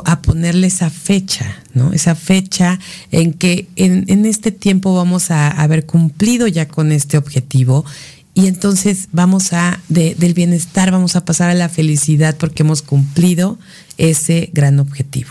a 0.07 0.23
ponerle 0.23 0.66
esa 0.66 0.88
fecha, 0.88 1.62
¿no? 1.75 1.92
Esa 1.92 2.14
fecha 2.14 2.79
en 3.12 3.35
que 3.35 3.69
en, 3.77 4.25
este 4.25 4.51
tiempo 4.51 4.95
vamos 4.95 5.31
a 5.31 5.51
haber 5.51 5.85
cumplido 5.85 6.47
ya 6.47 6.66
con 6.66 6.90
este 6.90 7.19
objetivo 7.19 7.85
y 8.33 8.47
entonces 8.47 9.09
vamos 9.12 9.53
a, 9.53 9.81
del 9.88 10.35
bienestar, 10.35 10.90
vamos 10.90 11.16
a 11.16 11.25
pasar 11.25 11.51
a 11.51 11.55
la 11.55 11.69
felicidad 11.69 12.37
porque 12.38 12.62
hemos 12.62 12.83
cumplido 12.83 13.59
ese 13.99 14.51
gran 14.53 14.79
objetivo. 14.79 15.31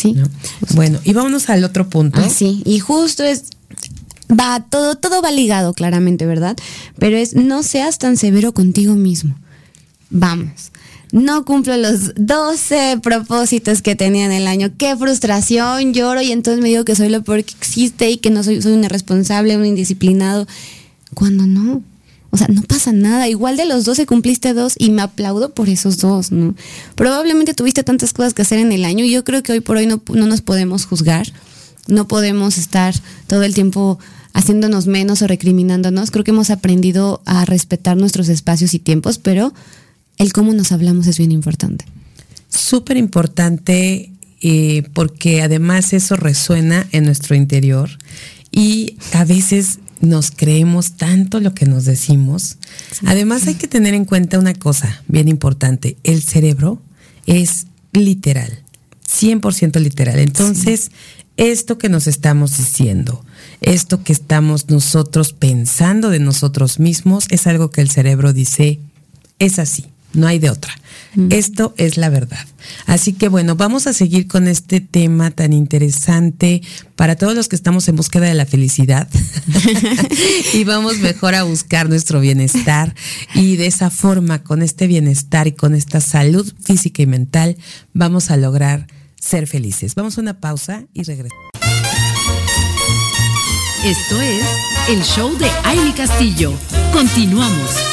Sí. 0.00 0.16
Bueno, 0.74 0.98
y 1.04 1.12
vámonos 1.12 1.50
al 1.50 1.62
otro 1.62 1.88
punto. 1.88 2.20
Ah, 2.24 2.30
sí, 2.30 2.62
y 2.64 2.78
justo 2.78 3.22
es, 3.22 3.44
va, 4.30 4.64
todo, 4.66 4.94
todo 4.94 5.20
va 5.20 5.30
ligado 5.30 5.74
claramente, 5.74 6.24
¿verdad? 6.24 6.56
Pero 6.98 7.18
es, 7.18 7.34
no 7.34 7.62
seas 7.62 7.98
tan 7.98 8.16
severo 8.16 8.52
contigo 8.54 8.94
mismo. 8.94 9.36
Vamos. 10.08 10.72
no 11.12 11.44
cumplo 11.44 11.76
los 11.76 12.14
12 12.16 13.00
propósitos 13.02 13.82
que 13.82 13.94
tenía 13.94 14.24
en 14.24 14.32
el 14.32 14.46
año. 14.46 14.70
Qué 14.78 14.96
frustración, 14.96 15.92
lloro 15.92 16.22
y 16.22 16.32
entonces 16.32 16.62
me 16.62 16.70
digo 16.70 16.84
que 16.84 16.96
soy 16.96 17.10
lo 17.10 17.22
peor 17.22 17.44
que 17.44 17.54
existe 17.58 18.10
y 18.10 18.16
que 18.16 18.30
no 18.30 18.42
soy, 18.42 18.62
soy 18.62 18.72
un 18.72 18.84
irresponsable, 18.84 19.56
un 19.56 19.66
indisciplinado. 19.66 20.46
Cuando 21.14 21.46
no. 21.46 21.82
O 22.30 22.36
sea, 22.36 22.46
no 22.48 22.62
pasa 22.62 22.92
nada. 22.92 23.28
Igual 23.28 23.56
de 23.56 23.66
los 23.66 23.84
12 23.84 24.06
cumpliste 24.06 24.54
dos 24.54 24.74
y 24.78 24.90
me 24.90 25.02
aplaudo 25.02 25.52
por 25.52 25.68
esos 25.68 25.98
dos, 25.98 26.30
¿no? 26.30 26.54
Probablemente 26.94 27.54
tuviste 27.54 27.82
tantas 27.82 28.12
cosas 28.12 28.34
que 28.34 28.42
hacer 28.42 28.58
en 28.58 28.72
el 28.72 28.84
año 28.84 29.04
y 29.04 29.10
yo 29.10 29.24
creo 29.24 29.42
que 29.42 29.52
hoy 29.52 29.60
por 29.60 29.76
hoy 29.76 29.86
no, 29.86 30.00
no 30.12 30.26
nos 30.26 30.40
podemos 30.40 30.86
juzgar. 30.86 31.26
No 31.88 32.06
podemos 32.06 32.56
estar 32.56 32.94
todo 33.26 33.42
el 33.42 33.54
tiempo 33.54 33.98
haciéndonos 34.32 34.86
menos 34.86 35.22
o 35.22 35.26
recriminándonos. 35.26 36.10
Creo 36.10 36.24
que 36.24 36.30
hemos 36.30 36.50
aprendido 36.50 37.20
a 37.26 37.44
respetar 37.44 37.96
nuestros 37.96 38.28
espacios 38.28 38.74
y 38.74 38.78
tiempos, 38.78 39.18
pero 39.18 39.52
el 40.18 40.32
cómo 40.32 40.52
nos 40.52 40.70
hablamos 40.70 41.06
es 41.08 41.18
bien 41.18 41.32
importante. 41.32 41.84
Súper 42.48 42.96
importante 42.96 44.12
eh, 44.40 44.84
porque 44.94 45.42
además 45.42 45.92
eso 45.92 46.16
resuena 46.16 46.86
en 46.92 47.04
nuestro 47.04 47.34
interior 47.34 47.90
y 48.50 48.96
a 49.12 49.24
veces 49.24 49.79
nos 50.00 50.30
creemos 50.30 50.92
tanto 50.92 51.40
lo 51.40 51.54
que 51.54 51.66
nos 51.66 51.84
decimos. 51.84 52.56
Además 53.06 53.46
hay 53.46 53.54
que 53.54 53.68
tener 53.68 53.94
en 53.94 54.04
cuenta 54.04 54.38
una 54.38 54.54
cosa 54.54 55.02
bien 55.08 55.28
importante, 55.28 55.96
el 56.04 56.22
cerebro 56.22 56.80
es 57.26 57.66
literal, 57.92 58.62
100% 59.06 59.78
literal. 59.80 60.18
Entonces, 60.18 60.90
esto 61.36 61.78
que 61.78 61.88
nos 61.88 62.06
estamos 62.06 62.56
diciendo, 62.56 63.24
esto 63.60 64.02
que 64.02 64.12
estamos 64.12 64.68
nosotros 64.68 65.32
pensando 65.32 66.10
de 66.10 66.18
nosotros 66.18 66.78
mismos, 66.78 67.26
es 67.30 67.46
algo 67.46 67.70
que 67.70 67.80
el 67.80 67.90
cerebro 67.90 68.32
dice, 68.32 68.78
es 69.38 69.58
así 69.58 69.86
no 70.12 70.26
hay 70.26 70.38
de 70.38 70.50
otra. 70.50 70.72
Esto 71.30 71.74
es 71.76 71.96
la 71.96 72.08
verdad. 72.08 72.46
Así 72.86 73.12
que 73.12 73.28
bueno, 73.28 73.56
vamos 73.56 73.88
a 73.88 73.92
seguir 73.92 74.28
con 74.28 74.46
este 74.46 74.80
tema 74.80 75.32
tan 75.32 75.52
interesante 75.52 76.62
para 76.94 77.16
todos 77.16 77.34
los 77.34 77.48
que 77.48 77.56
estamos 77.56 77.88
en 77.88 77.96
búsqueda 77.96 78.26
de 78.26 78.34
la 78.34 78.46
felicidad 78.46 79.08
y 80.54 80.62
vamos 80.62 80.98
mejor 80.98 81.34
a 81.34 81.42
buscar 81.42 81.88
nuestro 81.88 82.20
bienestar 82.20 82.94
y 83.34 83.56
de 83.56 83.66
esa 83.66 83.90
forma, 83.90 84.44
con 84.44 84.62
este 84.62 84.86
bienestar 84.86 85.48
y 85.48 85.52
con 85.52 85.74
esta 85.74 86.00
salud 86.00 86.52
física 86.62 87.02
y 87.02 87.06
mental, 87.06 87.56
vamos 87.92 88.30
a 88.30 88.36
lograr 88.36 88.86
ser 89.18 89.46
felices. 89.48 89.96
Vamos 89.96 90.16
a 90.16 90.20
una 90.20 90.38
pausa 90.38 90.84
y 90.94 91.02
regresamos. 91.02 91.50
Esto 93.84 94.20
es 94.20 94.44
el 94.88 95.02
show 95.02 95.36
de 95.38 95.50
Aile 95.64 95.94
Castillo. 95.94 96.52
Continuamos. 96.92 97.89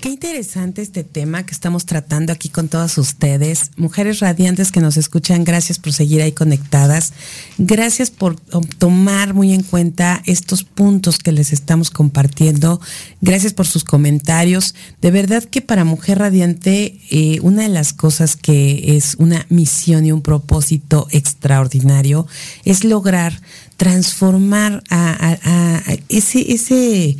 Qué 0.00 0.08
interesante 0.08 0.80
este 0.80 1.04
tema 1.04 1.44
que 1.44 1.52
estamos 1.52 1.84
tratando 1.84 2.32
aquí 2.32 2.48
con 2.48 2.68
todas 2.68 2.96
ustedes. 2.96 3.72
Mujeres 3.76 4.20
radiantes 4.20 4.72
que 4.72 4.80
nos 4.80 4.96
escuchan, 4.96 5.44
gracias 5.44 5.78
por 5.78 5.92
seguir 5.92 6.22
ahí 6.22 6.32
conectadas. 6.32 7.12
Gracias 7.58 8.10
por 8.10 8.40
tomar 8.78 9.34
muy 9.34 9.52
en 9.52 9.62
cuenta 9.62 10.22
estos 10.24 10.64
puntos 10.64 11.18
que 11.18 11.32
les 11.32 11.52
estamos 11.52 11.90
compartiendo. 11.90 12.80
Gracias 13.20 13.52
por 13.52 13.66
sus 13.66 13.84
comentarios. 13.84 14.74
De 15.02 15.10
verdad 15.10 15.44
que 15.44 15.60
para 15.60 15.84
Mujer 15.84 16.20
Radiante, 16.20 16.98
eh, 17.10 17.38
una 17.42 17.64
de 17.64 17.68
las 17.68 17.92
cosas 17.92 18.36
que 18.36 18.96
es 18.96 19.16
una 19.18 19.44
misión 19.50 20.06
y 20.06 20.12
un 20.12 20.22
propósito 20.22 21.08
extraordinario 21.10 22.26
es 22.64 22.84
lograr 22.84 23.38
transformar 23.76 24.82
a, 24.90 25.38
a 25.44 25.82
ese, 26.08 26.52
ese 26.52 27.16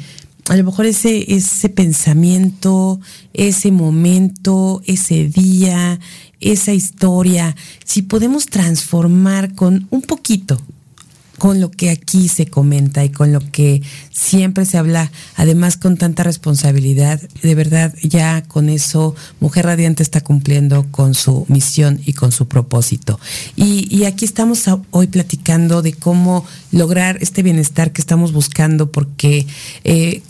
a 0.51 0.57
lo 0.57 0.65
mejor 0.65 0.85
ese, 0.87 1.33
ese 1.33 1.69
pensamiento, 1.69 2.99
ese 3.33 3.71
momento, 3.71 4.83
ese 4.85 5.29
día, 5.29 6.01
esa 6.41 6.73
historia, 6.73 7.55
si 7.85 8.03
podemos 8.03 8.47
transformar 8.47 9.55
con 9.55 9.87
un 9.91 10.03
poquito, 10.03 10.61
con 11.39 11.59
lo 11.59 11.71
que 11.71 11.89
aquí 11.89 12.29
se 12.29 12.47
comenta 12.47 13.03
y 13.03 13.09
con 13.09 13.33
lo 13.33 13.41
que 13.41 13.81
siempre 14.11 14.67
se 14.67 14.77
habla, 14.77 15.11
además 15.37 15.79
con 15.79 15.97
tanta 15.97 16.23
responsabilidad, 16.23 17.19
de 17.43 17.55
verdad 17.55 17.95
ya 18.03 18.43
con 18.43 18.69
eso 18.69 19.15
Mujer 19.41 19.65
Radiante 19.65 20.03
está 20.03 20.21
cumpliendo 20.21 20.87
con 20.91 21.15
su 21.15 21.47
misión 21.49 21.99
y 22.05 22.13
con 22.13 22.31
su 22.31 22.47
propósito. 22.47 23.19
Y, 23.57 24.05
aquí 24.05 24.25
estamos 24.25 24.65
hoy 24.91 25.07
platicando 25.07 25.81
de 25.81 25.93
cómo 25.93 26.45
lograr 26.73 27.19
este 27.21 27.43
bienestar 27.43 27.93
que 27.93 28.03
estamos 28.03 28.33
buscando, 28.33 28.91
porque 28.91 29.47
eh, 29.85 30.23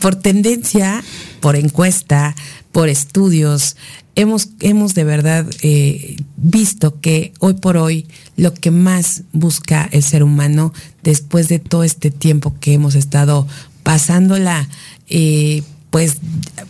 por 0.00 0.16
tendencia, 0.16 1.02
por 1.40 1.56
encuesta, 1.56 2.34
por 2.72 2.88
estudios, 2.88 3.76
hemos, 4.14 4.48
hemos 4.60 4.94
de 4.94 5.04
verdad 5.04 5.46
eh, 5.62 6.16
visto 6.36 7.00
que 7.00 7.32
hoy 7.38 7.54
por 7.54 7.76
hoy 7.76 8.06
lo 8.36 8.54
que 8.54 8.70
más 8.70 9.22
busca 9.32 9.88
el 9.92 10.02
ser 10.02 10.22
humano, 10.22 10.72
después 11.02 11.48
de 11.48 11.58
todo 11.58 11.84
este 11.84 12.10
tiempo 12.10 12.54
que 12.60 12.74
hemos 12.74 12.94
estado 12.94 13.46
pasándola, 13.82 14.68
eh, 15.08 15.62
pues 15.90 16.18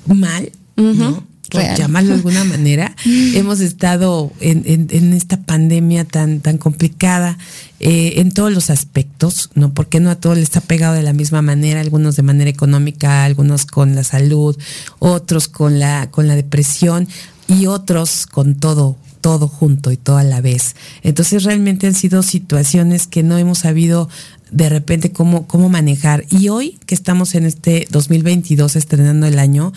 mal, 0.06 0.50
¿no? 0.76 1.24
por 1.52 1.76
llamarlo 1.76 2.10
de 2.10 2.14
alguna 2.16 2.44
manera. 2.56 2.96
Hemos 3.04 3.60
estado 3.60 4.32
en, 4.40 4.88
en, 4.90 5.12
esta 5.12 5.42
pandemia 5.42 6.04
tan, 6.04 6.40
tan 6.40 6.58
complicada 6.58 7.38
eh, 7.84 8.20
en 8.20 8.30
todos 8.30 8.52
los 8.52 8.70
aspectos, 8.70 9.50
¿no? 9.54 9.74
Porque 9.74 9.98
no 9.98 10.10
a 10.10 10.14
todo 10.14 10.36
le 10.36 10.42
está 10.42 10.60
pegado 10.60 10.94
de 10.94 11.02
la 11.02 11.12
misma 11.12 11.42
manera, 11.42 11.80
algunos 11.80 12.14
de 12.14 12.22
manera 12.22 12.48
económica, 12.48 13.24
algunos 13.24 13.66
con 13.66 13.96
la 13.96 14.04
salud, 14.04 14.56
otros 15.00 15.48
con 15.48 15.80
la, 15.80 16.08
con 16.12 16.28
la 16.28 16.36
depresión 16.36 17.08
y 17.48 17.66
otros 17.66 18.26
con 18.26 18.54
todo, 18.54 18.96
todo 19.20 19.48
junto 19.48 19.90
y 19.90 19.96
todo 19.96 20.18
a 20.18 20.22
la 20.22 20.40
vez. 20.40 20.76
Entonces 21.02 21.42
realmente 21.42 21.88
han 21.88 21.94
sido 21.94 22.22
situaciones 22.22 23.08
que 23.08 23.24
no 23.24 23.36
hemos 23.36 23.58
sabido 23.58 24.08
de 24.52 24.68
repente 24.68 25.10
cómo, 25.10 25.48
cómo 25.48 25.68
manejar. 25.68 26.24
Y 26.30 26.50
hoy 26.50 26.78
que 26.86 26.94
estamos 26.94 27.34
en 27.34 27.46
este 27.46 27.88
2022 27.90 28.76
estrenando 28.76 29.26
el 29.26 29.40
año, 29.40 29.72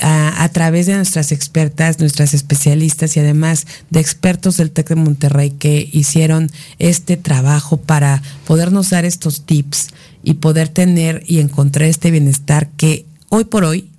a, 0.00 0.48
través 0.52 0.86
de 0.86 0.94
nuestras 0.94 1.32
expertas, 1.32 1.98
nuestras 1.98 2.34
especialistas 2.34 3.16
y 3.16 3.20
además 3.20 3.66
de 3.90 4.00
expertos 4.00 4.56
del 4.56 4.70
TEC 4.70 4.90
de 4.90 4.94
Monterrey 4.94 5.50
que 5.50 5.88
hicieron 5.92 6.50
este 6.78 7.16
trabajo 7.16 7.76
para 7.76 8.22
podernos 8.46 8.90
dar 8.90 9.04
estos 9.04 9.44
tips 9.44 9.88
y 10.22 10.34
poder 10.34 10.68
tener 10.68 11.22
y 11.26 11.40
encontrar 11.40 11.88
este 11.88 12.10
bienestar 12.10 12.68
que 12.76 13.04
hoy 13.28 13.44
por 13.44 13.64
hoy 13.64 13.90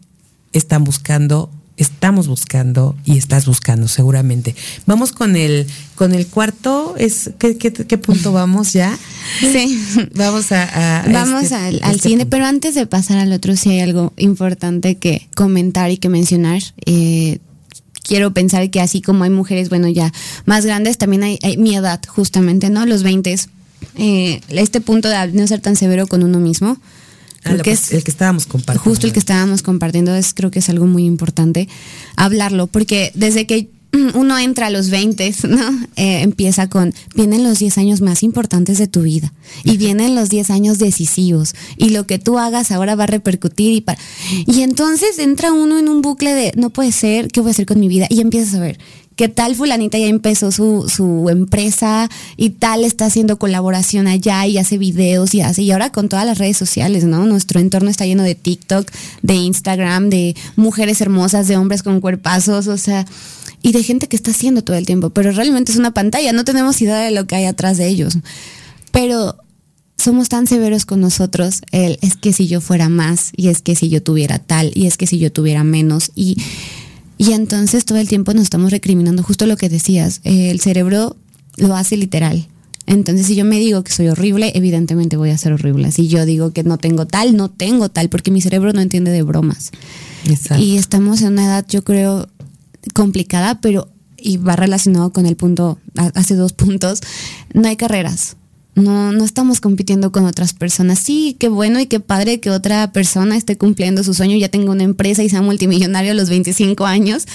están 0.51 0.83
buscando 0.83 1.51
estamos 1.77 2.27
buscando 2.27 2.95
y 3.05 3.17
estás 3.17 3.45
buscando 3.45 3.87
seguramente. 3.87 4.55
Vamos 4.85 5.11
con 5.11 5.35
el 5.35 5.67
con 5.95 6.13
el 6.13 6.27
cuarto, 6.27 6.95
es 6.97 7.31
¿qué, 7.39 7.57
qué, 7.57 7.97
punto 7.97 8.31
vamos 8.33 8.73
ya? 8.73 8.97
Sí. 9.39 9.79
Vamos 10.15 10.51
a, 10.51 11.05
vamos 11.11 11.43
este, 11.43 11.55
al, 11.55 11.79
al 11.83 11.95
este 11.95 12.25
pero 12.25 12.45
antes 12.45 12.75
de 12.75 12.85
pasar 12.85 13.17
al 13.17 13.31
otro 13.31 13.55
sí 13.55 13.69
hay 13.69 13.79
algo 13.79 14.13
importante 14.17 14.95
que 14.95 15.27
comentar 15.35 15.91
y 15.91 15.97
que 15.97 16.09
mencionar. 16.09 16.61
Eh, 16.85 17.39
quiero 18.03 18.33
pensar 18.33 18.69
que 18.69 18.81
así 18.81 19.01
como 19.01 19.23
hay 19.23 19.29
mujeres, 19.29 19.69
bueno, 19.69 19.87
ya 19.87 20.11
más 20.45 20.65
grandes, 20.65 20.97
también 20.97 21.23
hay, 21.23 21.57
mi 21.57 21.75
edad, 21.75 22.01
justamente, 22.07 22.69
¿no? 22.69 22.85
Los 22.85 23.01
20, 23.01 23.35
eh, 23.95 24.41
este 24.49 24.81
punto 24.81 25.09
de 25.09 25.31
no 25.31 25.47
ser 25.47 25.61
tan 25.61 25.75
severo 25.75 26.05
con 26.07 26.23
uno 26.23 26.39
mismo 26.39 26.77
Ah, 27.45 27.57
que 27.57 27.71
es 27.71 27.91
el 27.91 28.03
que 28.03 28.11
estábamos 28.11 28.45
compartiendo. 28.45 28.89
Justo 28.89 29.07
el 29.07 29.13
que 29.13 29.19
estábamos 29.19 29.61
compartiendo 29.61 30.15
es 30.15 30.33
creo 30.33 30.51
que 30.51 30.59
es 30.59 30.69
algo 30.69 30.85
muy 30.85 31.05
importante 31.05 31.67
hablarlo, 32.15 32.67
porque 32.67 33.11
desde 33.15 33.45
que 33.45 33.69
uno 34.13 34.37
entra 34.39 34.67
a 34.67 34.69
los 34.69 34.89
20, 34.89 35.33
¿no? 35.49 35.69
Eh, 35.95 36.21
empieza 36.21 36.67
con, 36.67 36.93
vienen 37.15 37.43
los 37.43 37.59
10 37.59 37.77
años 37.77 38.01
más 38.01 38.23
importantes 38.23 38.77
de 38.77 38.87
tu 38.87 39.01
vida 39.01 39.33
y 39.63 39.77
vienen 39.77 40.15
los 40.15 40.29
10 40.29 40.49
años 40.49 40.79
decisivos 40.79 41.53
y 41.77 41.89
lo 41.89 42.07
que 42.07 42.17
tú 42.19 42.39
hagas 42.39 42.71
ahora 42.71 42.95
va 42.95 43.03
a 43.03 43.07
repercutir 43.07 43.71
y 43.73 43.81
para... 43.81 43.99
Y 44.47 44.61
entonces 44.61 45.19
entra 45.19 45.53
uno 45.53 45.77
en 45.77 45.89
un 45.89 46.01
bucle 46.01 46.33
de, 46.33 46.53
no 46.55 46.71
puede 46.71 46.91
ser, 46.91 47.27
¿qué 47.27 47.41
voy 47.41 47.49
a 47.49 47.51
hacer 47.51 47.65
con 47.65 47.79
mi 47.79 47.87
vida? 47.87 48.07
Y 48.09 48.21
empiezas 48.21 48.55
a 48.55 48.59
ver, 48.59 48.79
¿Qué 49.15 49.29
tal 49.29 49.55
fulanita 49.55 49.97
ya 49.97 50.07
empezó 50.07 50.51
su, 50.51 50.89
su 50.89 51.29
empresa 51.29 52.09
y 52.35 52.51
tal 52.51 52.83
está 52.83 53.05
haciendo 53.05 53.37
colaboración 53.37 54.07
allá 54.07 54.47
y 54.47 54.57
hace 54.57 54.77
videos 54.77 55.35
y 55.35 55.41
hace, 55.41 55.61
y 55.61 55.71
ahora 55.71 55.91
con 55.91 56.09
todas 56.09 56.25
las 56.25 56.39
redes 56.39 56.57
sociales, 56.57 57.03
¿no? 57.03 57.25
Nuestro 57.25 57.59
entorno 57.59 57.89
está 57.89 58.05
lleno 58.05 58.23
de 58.23 58.35
TikTok, 58.35 58.89
de 59.21 59.35
Instagram, 59.35 60.09
de 60.09 60.35
mujeres 60.55 60.99
hermosas, 61.01 61.47
de 61.47 61.57
hombres 61.57 61.83
con 61.83 62.01
cuerpazos, 62.01 62.67
o 62.67 62.77
sea, 62.77 63.05
y 63.61 63.71
de 63.71 63.83
gente 63.83 64.07
que 64.07 64.15
está 64.15 64.31
haciendo 64.31 64.63
todo 64.63 64.77
el 64.77 64.85
tiempo, 64.85 65.11
pero 65.11 65.31
realmente 65.31 65.71
es 65.71 65.77
una 65.77 65.93
pantalla, 65.93 66.33
no 66.33 66.43
tenemos 66.43 66.81
idea 66.81 66.99
de 66.99 67.11
lo 67.11 67.27
que 67.27 67.35
hay 67.35 67.45
atrás 67.45 67.77
de 67.77 67.87
ellos. 67.87 68.17
Pero 68.91 69.37
somos 69.97 70.27
tan 70.27 70.47
severos 70.47 70.85
con 70.85 70.99
nosotros, 70.99 71.61
el, 71.71 71.97
es 72.01 72.17
que 72.17 72.33
si 72.33 72.47
yo 72.47 72.61
fuera 72.61 72.89
más, 72.89 73.31
y 73.35 73.47
es 73.47 73.61
que 73.61 73.75
si 73.75 73.89
yo 73.89 74.03
tuviera 74.03 74.39
tal, 74.39 74.71
y 74.75 74.87
es 74.87 74.97
que 74.97 75.07
si 75.07 75.17
yo 75.17 75.31
tuviera 75.31 75.63
menos, 75.63 76.11
y 76.13 76.37
y 77.17 77.31
entonces 77.31 77.85
todo 77.85 77.97
el 77.97 78.07
tiempo 78.07 78.33
nos 78.33 78.43
estamos 78.43 78.71
recriminando 78.71 79.23
justo 79.23 79.45
lo 79.45 79.57
que 79.57 79.69
decías. 79.69 80.21
Eh, 80.23 80.51
el 80.51 80.59
cerebro 80.59 81.15
lo 81.57 81.75
hace 81.75 81.97
literal. 81.97 82.47
Entonces, 82.85 83.27
si 83.27 83.35
yo 83.35 83.45
me 83.45 83.59
digo 83.59 83.83
que 83.83 83.91
soy 83.91 84.09
horrible, 84.09 84.51
evidentemente 84.55 85.15
voy 85.15 85.29
a 85.29 85.37
ser 85.37 85.53
horrible. 85.53 85.91
Si 85.91 86.09
yo 86.09 86.25
digo 86.25 86.51
que 86.51 86.63
no 86.63 86.77
tengo 86.77 87.07
tal, 87.07 87.37
no 87.37 87.49
tengo 87.49 87.89
tal, 87.89 88.09
porque 88.09 88.29
mi 88.29 88.41
cerebro 88.41 88.73
no 88.73 88.81
entiende 88.81 89.11
de 89.11 89.23
bromas. 89.23 89.71
Y 90.59 90.77
estamos 90.77 91.21
en 91.21 91.33
una 91.33 91.45
edad, 91.45 91.65
yo 91.67 91.83
creo, 91.83 92.27
complicada, 92.93 93.61
pero 93.61 93.89
y 94.17 94.37
va 94.37 94.55
relacionado 94.55 95.11
con 95.11 95.25
el 95.25 95.35
punto, 95.35 95.79
hace 95.95 96.35
dos 96.35 96.53
puntos, 96.53 97.01
no 97.53 97.67
hay 97.67 97.75
carreras. 97.75 98.37
No, 98.75 99.11
no 99.11 99.23
estamos 99.23 99.61
compitiendo 99.61 100.11
con 100.11 100.25
otras 100.25 100.53
personas. 100.53 100.99
Sí, 100.99 101.35
qué 101.39 101.47
bueno 101.47 101.79
y 101.79 101.85
qué 101.85 101.99
padre 101.99 102.39
que 102.39 102.49
otra 102.49 102.91
persona 102.91 103.37
esté 103.37 103.57
cumpliendo 103.57 104.03
su 104.03 104.13
sueño, 104.13 104.35
ya 104.37 104.49
tenga 104.49 104.71
una 104.71 104.83
empresa 104.83 105.21
y 105.23 105.29
sea 105.29 105.41
multimillonario 105.41 106.11
a 106.11 106.15
los 106.15 106.29
25 106.29 106.85
años, 106.85 107.27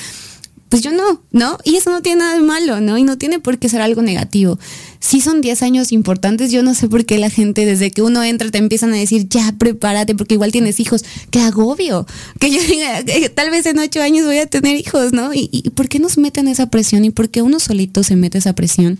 pues 0.68 0.82
yo 0.82 0.90
no, 0.92 1.22
¿no? 1.32 1.58
Y 1.64 1.76
eso 1.76 1.90
no 1.90 2.02
tiene 2.02 2.20
nada 2.20 2.34
de 2.34 2.42
malo, 2.42 2.80
¿no? 2.80 2.98
Y 2.98 3.02
no 3.02 3.16
tiene 3.16 3.38
por 3.38 3.58
qué 3.58 3.68
ser 3.68 3.80
algo 3.80 4.02
negativo. 4.02 4.58
Si 5.00 5.20
son 5.20 5.40
10 5.40 5.62
años 5.62 5.92
importantes, 5.92 6.50
yo 6.50 6.62
no 6.62 6.74
sé 6.74 6.88
por 6.88 7.06
qué 7.06 7.18
la 7.18 7.30
gente 7.30 7.64
desde 7.64 7.90
que 7.90 8.02
uno 8.02 8.22
entra 8.22 8.50
te 8.50 8.58
empiezan 8.58 8.92
a 8.92 8.96
decir, 8.96 9.28
ya, 9.28 9.54
prepárate, 9.56 10.14
porque 10.14 10.34
igual 10.34 10.52
tienes 10.52 10.80
hijos. 10.80 11.04
¡Qué 11.30 11.40
agobio! 11.40 12.06
Que 12.38 12.50
yo 12.50 12.60
diga, 12.62 13.02
tal 13.34 13.50
vez 13.50 13.66
en 13.66 13.78
8 13.78 14.02
años 14.02 14.26
voy 14.26 14.38
a 14.38 14.46
tener 14.46 14.76
hijos, 14.76 15.12
¿no? 15.12 15.32
¿Y, 15.32 15.48
y 15.52 15.70
por 15.70 15.88
qué 15.88 15.98
nos 15.98 16.18
meten 16.18 16.48
esa 16.48 16.68
presión? 16.68 17.04
¿Y 17.04 17.10
por 17.10 17.30
qué 17.30 17.42
uno 17.42 17.60
solito 17.60 18.02
se 18.02 18.16
mete 18.16 18.38
esa 18.38 18.52
presión? 18.52 18.98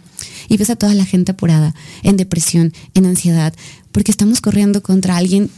Y 0.48 0.56
ves 0.56 0.70
a 0.70 0.76
toda 0.76 0.94
la 0.94 1.04
gente 1.04 1.32
apurada, 1.32 1.74
en 2.02 2.16
depresión, 2.16 2.72
en 2.94 3.06
ansiedad, 3.06 3.52
porque 3.92 4.10
estamos 4.10 4.40
corriendo 4.40 4.82
contra 4.82 5.16
alguien 5.16 5.50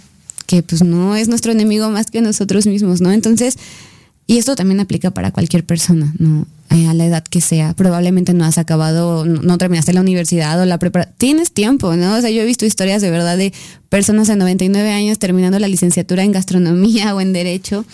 que 0.46 0.64
pues 0.64 0.82
no 0.82 1.14
es 1.14 1.28
nuestro 1.28 1.52
enemigo 1.52 1.90
más 1.90 2.11
que 2.11 2.20
nosotros 2.20 2.66
mismos, 2.66 3.00
¿no? 3.00 3.12
Entonces, 3.12 3.56
y 4.31 4.39
esto 4.39 4.55
también 4.55 4.78
aplica 4.78 5.11
para 5.11 5.33
cualquier 5.33 5.66
persona, 5.66 6.14
¿no? 6.18 6.47
Eh, 6.70 6.87
a 6.87 6.95
la 6.95 7.05
edad 7.05 7.24
que 7.24 7.41
sea. 7.41 7.74
Probablemente 7.74 8.33
no 8.33 8.45
has 8.45 8.59
acabado, 8.59 9.24
no, 9.24 9.59
terminaste 9.59 9.93
la 9.93 10.03
universidad 10.03 10.61
o 10.61 10.66
la 10.66 10.78
preparación. 10.78 11.16
Tienes 11.18 11.51
tiempo, 11.51 11.97
¿no? 11.97 12.14
O 12.14 12.20
sea, 12.20 12.31
yo 12.31 12.43
he 12.43 12.45
visto 12.45 12.64
historias 12.64 13.03
de 13.03 13.11
verdad 13.11 13.37
de 13.37 13.53
personas 13.89 14.28
de 14.28 14.37
99 14.37 14.89
años 14.93 15.18
terminando 15.18 15.59
la 15.59 15.66
licenciatura 15.66 16.22
en 16.22 16.31
gastronomía 16.31 17.12
o 17.16 17.20
en 17.20 17.33
derecho. 17.33 17.85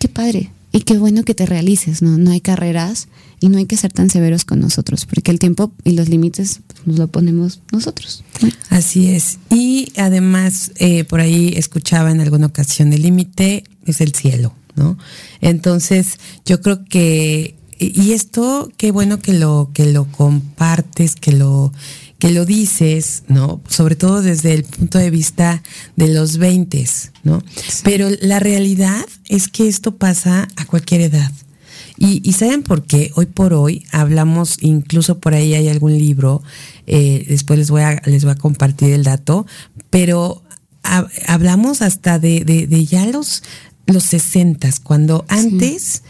Qué 0.00 0.08
padre. 0.08 0.50
Y 0.72 0.80
qué 0.80 0.98
bueno 0.98 1.22
que 1.22 1.36
te 1.36 1.46
realices, 1.46 2.02
¿no? 2.02 2.18
No 2.18 2.32
hay 2.32 2.40
carreras 2.40 3.06
y 3.38 3.48
no 3.48 3.58
hay 3.58 3.66
que 3.66 3.76
ser 3.76 3.92
tan 3.92 4.10
severos 4.10 4.44
con 4.44 4.58
nosotros, 4.58 5.06
porque 5.06 5.30
el 5.30 5.38
tiempo 5.38 5.72
y 5.84 5.92
los 5.92 6.08
límites 6.08 6.58
pues, 6.66 6.84
nos 6.88 6.98
lo 6.98 7.06
ponemos 7.06 7.60
nosotros. 7.70 8.24
Así 8.68 9.10
es. 9.10 9.38
Y 9.48 9.92
además, 9.96 10.72
eh, 10.74 11.04
por 11.04 11.20
ahí 11.20 11.54
escuchaba 11.56 12.10
en 12.10 12.20
alguna 12.20 12.46
ocasión, 12.46 12.92
el 12.92 13.02
límite 13.02 13.62
es 13.86 14.00
el 14.00 14.12
cielo. 14.12 14.56
¿No? 14.76 14.98
Entonces, 15.40 16.18
yo 16.44 16.60
creo 16.60 16.84
que 16.84 17.56
y 17.78 18.12
esto 18.12 18.70
qué 18.76 18.92
bueno 18.92 19.18
que 19.18 19.32
lo 19.32 19.70
que 19.74 19.86
lo 19.86 20.04
compartes, 20.04 21.16
que 21.16 21.32
lo 21.32 21.72
que 22.18 22.30
lo 22.30 22.44
dices, 22.44 23.24
¿no? 23.26 23.60
Sobre 23.68 23.96
todo 23.96 24.22
desde 24.22 24.54
el 24.54 24.62
punto 24.62 24.98
de 24.98 25.10
vista 25.10 25.60
de 25.96 26.06
los 26.06 26.38
20, 26.38 26.86
¿no? 27.24 27.42
Pero 27.82 28.08
la 28.20 28.38
realidad 28.38 29.04
es 29.28 29.48
que 29.48 29.66
esto 29.66 29.96
pasa 29.96 30.46
a 30.54 30.64
cualquier 30.64 31.00
edad. 31.00 31.32
Y, 31.98 32.32
saben 32.32 32.62
por 32.62 32.84
qué 32.84 33.12
hoy 33.14 33.26
por 33.26 33.52
hoy 33.52 33.86
hablamos, 33.92 34.58
incluso 34.60 35.18
por 35.18 35.34
ahí 35.34 35.54
hay 35.54 35.68
algún 35.68 35.98
libro, 35.98 36.42
eh, 36.86 37.24
después 37.28 37.58
les 37.58 37.70
voy 37.70 37.82
a 37.82 38.00
les 38.06 38.24
voy 38.24 38.32
a 38.32 38.36
compartir 38.36 38.92
el 38.92 39.04
dato, 39.04 39.46
pero 39.90 40.42
hablamos 41.26 41.82
hasta 41.82 42.18
de, 42.18 42.44
de, 42.44 42.66
de, 42.66 42.84
ya 42.86 43.06
los 43.06 43.42
los 43.86 44.04
sesentas, 44.04 44.80
cuando 44.80 45.24
antes, 45.28 46.02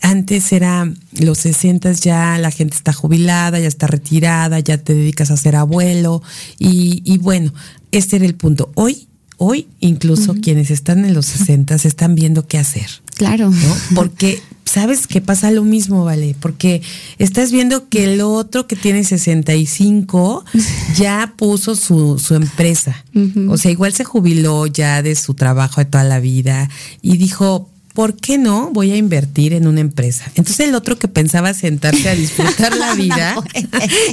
antes 0.00 0.52
era 0.52 0.92
los 1.12 1.38
sesentas 1.38 2.00
ya 2.00 2.38
la 2.38 2.50
gente 2.50 2.76
está 2.76 2.92
jubilada, 2.92 3.58
ya 3.58 3.68
está 3.68 3.86
retirada, 3.86 4.60
ya 4.60 4.78
te 4.78 4.94
dedicas 4.94 5.30
a 5.30 5.36
ser 5.36 5.56
abuelo 5.56 6.22
y, 6.58 7.02
y 7.04 7.18
bueno, 7.18 7.52
este 7.92 8.16
era 8.16 8.24
el 8.24 8.34
punto. 8.34 8.70
Hoy, 8.74 9.08
hoy 9.36 9.68
incluso 9.80 10.34
quienes 10.34 10.70
están 10.70 11.04
en 11.04 11.14
los 11.14 11.26
sesentas 11.26 11.84
están 11.84 12.14
viendo 12.14 12.46
qué 12.46 12.58
hacer. 12.58 12.88
Claro. 13.16 13.50
¿no? 13.50 13.76
Porque 13.94 14.42
sabes 14.70 15.06
que 15.06 15.20
pasa 15.20 15.50
lo 15.50 15.64
mismo, 15.64 16.04
¿vale? 16.04 16.36
Porque 16.38 16.80
estás 17.18 17.50
viendo 17.50 17.88
que 17.88 18.04
el 18.04 18.20
otro 18.20 18.66
que 18.66 18.76
tiene 18.76 19.02
65 19.02 20.44
ya 20.96 21.34
puso 21.36 21.74
su, 21.74 22.18
su 22.18 22.34
empresa. 22.34 23.04
O 23.48 23.56
sea, 23.56 23.70
igual 23.70 23.92
se 23.92 24.04
jubiló 24.04 24.66
ya 24.66 25.02
de 25.02 25.16
su 25.16 25.34
trabajo 25.34 25.80
de 25.80 25.86
toda 25.86 26.04
la 26.04 26.20
vida 26.20 26.70
y 27.02 27.16
dijo, 27.16 27.68
¿por 27.94 28.16
qué 28.16 28.38
no 28.38 28.70
voy 28.72 28.92
a 28.92 28.96
invertir 28.96 29.52
en 29.52 29.66
una 29.66 29.80
empresa? 29.80 30.24
Entonces 30.34 30.68
el 30.68 30.74
otro 30.74 30.98
que 30.98 31.08
pensaba 31.08 31.52
sentarse 31.54 32.08
a 32.08 32.14
disfrutar 32.14 32.76
la 32.76 32.94
vida 32.96 33.36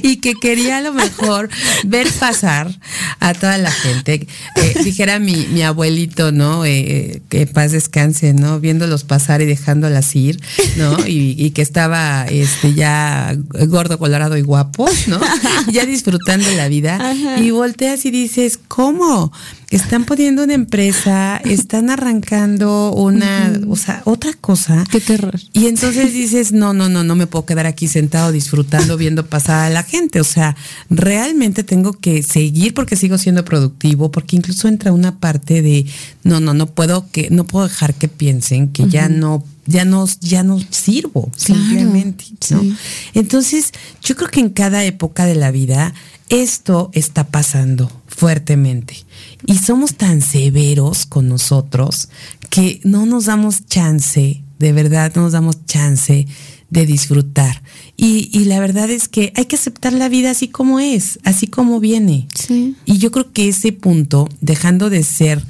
y 0.01 0.17
que 0.17 0.33
quería 0.33 0.77
a 0.77 0.81
lo 0.81 0.93
mejor 0.93 1.49
ver 1.85 2.11
pasar 2.13 2.73
a 3.19 3.33
toda 3.33 3.57
la 3.57 3.71
gente, 3.71 4.27
eh, 4.55 4.75
dijera 4.83 5.19
mi, 5.19 5.47
mi, 5.51 5.61
abuelito, 5.61 6.31
¿no? 6.31 6.65
Eh, 6.65 7.21
que 7.29 7.45
paz 7.47 7.71
descanse, 7.71 8.33
¿no? 8.33 8.59
Viéndolos 8.59 9.03
pasar 9.03 9.41
y 9.41 9.45
dejándolas 9.45 10.15
ir, 10.15 10.39
¿no? 10.75 10.97
Y, 11.05 11.51
que 11.51 11.61
estaba 11.61 12.25
este, 12.25 12.73
ya 12.73 13.35
gordo, 13.67 13.97
colorado 13.97 14.37
y 14.37 14.41
guapo, 14.41 14.87
¿no? 15.07 15.19
Ya 15.71 15.85
disfrutando 15.85 16.49
la 16.51 16.67
vida. 16.67 16.99
Y 17.39 17.51
volteas 17.51 18.05
y 18.05 18.11
dices, 18.11 18.59
¿cómo? 18.67 19.31
Están 19.69 20.05
poniendo 20.05 20.43
una 20.43 20.53
empresa, 20.53 21.37
están 21.43 21.89
arrancando 21.89 22.93
una, 22.93 23.59
o 23.67 23.75
sea, 23.75 24.01
otra 24.05 24.33
cosa. 24.33 24.83
Qué 24.89 25.01
terror. 25.01 25.39
Y 25.53 25.67
entonces 25.67 26.13
dices, 26.13 26.51
no, 26.51 26.73
no, 26.73 26.89
no, 26.89 27.03
no 27.03 27.15
me 27.15 27.27
puedo 27.27 27.45
quedar 27.45 27.65
aquí 27.65 27.87
sentado 27.87 28.31
disfrutando, 28.31 28.97
viendo 28.97 29.25
pasar 29.25 29.65
a 29.65 29.69
la 29.69 29.83
gente. 29.83 30.21
O 30.21 30.25
sea, 30.25 30.55
realmente 30.89 31.63
tengo 31.63 31.93
que 31.93 32.23
seguir 32.23 32.73
porque 32.73 32.95
sigo 32.95 33.17
siendo 33.17 33.43
productivo, 33.43 34.11
porque 34.11 34.35
incluso 34.35 34.67
entra 34.67 34.91
una 34.91 35.19
parte 35.19 35.61
de, 35.61 35.85
no, 36.23 36.39
no, 36.39 36.53
no 36.53 36.67
puedo 36.67 37.09
que, 37.11 37.29
no 37.29 37.45
puedo 37.45 37.67
dejar 37.67 37.93
que 37.93 38.07
piensen 38.07 38.69
que 38.69 38.87
ya 38.87 39.09
no 39.09 39.43
ya 39.67 39.85
no, 39.85 40.05
ya 40.21 40.43
no 40.43 40.59
sirvo, 40.71 41.29
simplemente. 41.35 42.25
¿no? 42.49 42.63
Entonces, 43.13 43.73
yo 44.01 44.15
creo 44.15 44.29
que 44.29 44.39
en 44.39 44.49
cada 44.49 44.83
época 44.83 45.25
de 45.25 45.35
la 45.35 45.51
vida 45.51 45.93
esto 46.29 46.89
está 46.93 47.27
pasando 47.27 47.91
fuertemente. 48.07 49.05
Y 49.45 49.57
somos 49.57 49.95
tan 49.95 50.21
severos 50.21 51.05
con 51.05 51.29
nosotros 51.29 52.09
que 52.49 52.79
no 52.83 53.05
nos 53.05 53.25
damos 53.25 53.65
chance, 53.67 54.41
de 54.57 54.73
verdad 54.73 55.11
no 55.15 55.23
nos 55.23 55.33
damos 55.33 55.65
chance 55.65 56.27
de 56.69 56.85
disfrutar. 56.85 57.61
Y, 57.95 58.29
y, 58.37 58.45
la 58.45 58.59
verdad 58.59 58.89
es 58.89 59.07
que 59.07 59.31
hay 59.35 59.45
que 59.45 59.55
aceptar 59.55 59.93
la 59.93 60.09
vida 60.09 60.31
así 60.31 60.49
como 60.49 60.79
es, 60.79 61.19
así 61.23 61.47
como 61.47 61.79
viene. 61.79 62.27
Y 62.85 62.97
yo 62.97 63.11
creo 63.11 63.31
que 63.31 63.49
ese 63.49 63.71
punto, 63.71 64.27
dejando 64.41 64.89
de 64.89 65.03
ser 65.03 65.43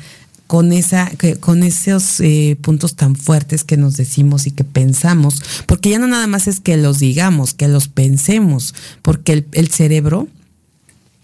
con 0.48 0.72
esa, 0.72 1.12
con 1.40 1.62
esos 1.62 2.20
eh, 2.22 2.58
puntos 2.62 2.96
tan 2.96 3.16
fuertes 3.16 3.64
que 3.64 3.78
nos 3.78 3.98
decimos 3.98 4.48
y 4.48 4.52
que 4.52 4.64
pensamos, 4.64 5.42
porque 5.66 5.90
ya 5.90 6.00
no 6.00 6.08
nada 6.08 6.28
más 6.28 6.48
es 6.48 6.60
que 6.60 6.78
los 6.78 7.00
digamos, 7.00 7.54
que 7.54 7.68
los 7.68 7.88
pensemos, 7.90 8.74
porque 9.02 9.34
el, 9.34 9.48
el 9.52 9.68
cerebro 9.70 10.28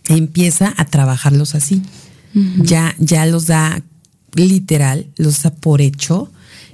empieza 0.07 0.73
a 0.77 0.85
trabajarlos 0.85 1.55
así. 1.55 1.81
Ya, 2.63 2.95
ya 2.97 3.27
los 3.27 3.45
da 3.45 3.83
literal, 4.33 5.05
los 5.17 5.43
da 5.43 5.51
por 5.51 5.81
hecho. 5.81 6.31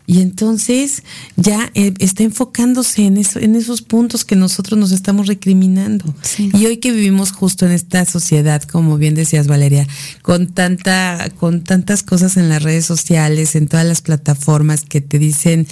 Y 0.09 0.23
entonces 0.23 1.03
ya 1.35 1.69
eh, 1.75 1.93
está 1.99 2.23
enfocándose 2.23 3.05
en, 3.05 3.17
eso, 3.17 3.37
en 3.37 3.55
esos 3.55 3.83
puntos 3.83 4.25
que 4.25 4.35
nosotros 4.35 4.79
nos 4.79 4.91
estamos 4.91 5.27
recriminando. 5.27 6.15
Y 6.39 6.65
hoy 6.65 6.77
que 6.77 6.91
vivimos 6.91 7.31
justo 7.31 7.67
en 7.67 7.73
esta 7.73 8.03
sociedad, 8.05 8.63
como 8.63 8.97
bien 8.97 9.13
decías 9.13 9.45
Valeria, 9.45 9.87
con 10.23 10.47
tanta, 10.47 11.29
con 11.39 11.61
tantas 11.61 12.01
cosas 12.01 12.37
en 12.37 12.49
las 12.49 12.63
redes 12.63 12.85
sociales, 12.85 13.55
en 13.55 13.67
todas 13.67 13.85
las 13.85 14.01
plataformas 14.01 14.81
que 14.81 14.99
te 14.99 15.19
dicen 15.19 15.67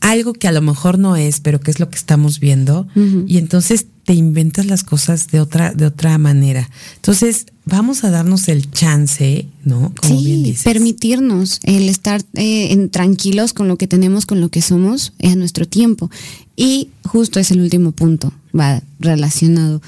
algo 0.00 0.32
que 0.34 0.48
a 0.48 0.52
lo 0.52 0.60
mejor 0.60 0.98
no 0.98 1.16
es, 1.16 1.40
pero 1.40 1.60
que 1.60 1.70
es 1.70 1.80
lo 1.80 1.88
que 1.88 1.96
estamos 1.96 2.40
viendo, 2.40 2.86
y 3.26 3.38
entonces 3.38 3.86
te 4.04 4.12
inventas 4.12 4.66
las 4.66 4.84
cosas 4.84 5.28
de 5.28 5.40
otra, 5.40 5.72
de 5.72 5.86
otra 5.86 6.18
manera. 6.18 6.68
Entonces, 6.96 7.46
vamos 7.64 8.04
a 8.04 8.10
darnos 8.10 8.48
el 8.48 8.70
chance, 8.70 9.48
¿no? 9.64 9.92
Como 10.00 10.20
sí, 10.20 10.54
permitirnos 10.62 11.60
el 11.62 11.88
estar 11.88 12.22
eh, 12.34 12.72
en, 12.72 12.90
tranquilos 12.90 13.54
con 13.54 13.66
lo 13.66 13.78
que 13.78 13.86
tenemos, 13.86 14.26
con 14.26 14.40
lo 14.40 14.50
que 14.50 14.60
somos, 14.60 15.14
a 15.22 15.34
nuestro 15.36 15.66
tiempo. 15.66 16.10
Y 16.54 16.90
justo 17.04 17.40
es 17.40 17.50
el 17.50 17.60
último 17.60 17.92
punto, 17.92 18.32
va 18.58 18.82
relacionado, 19.00 19.80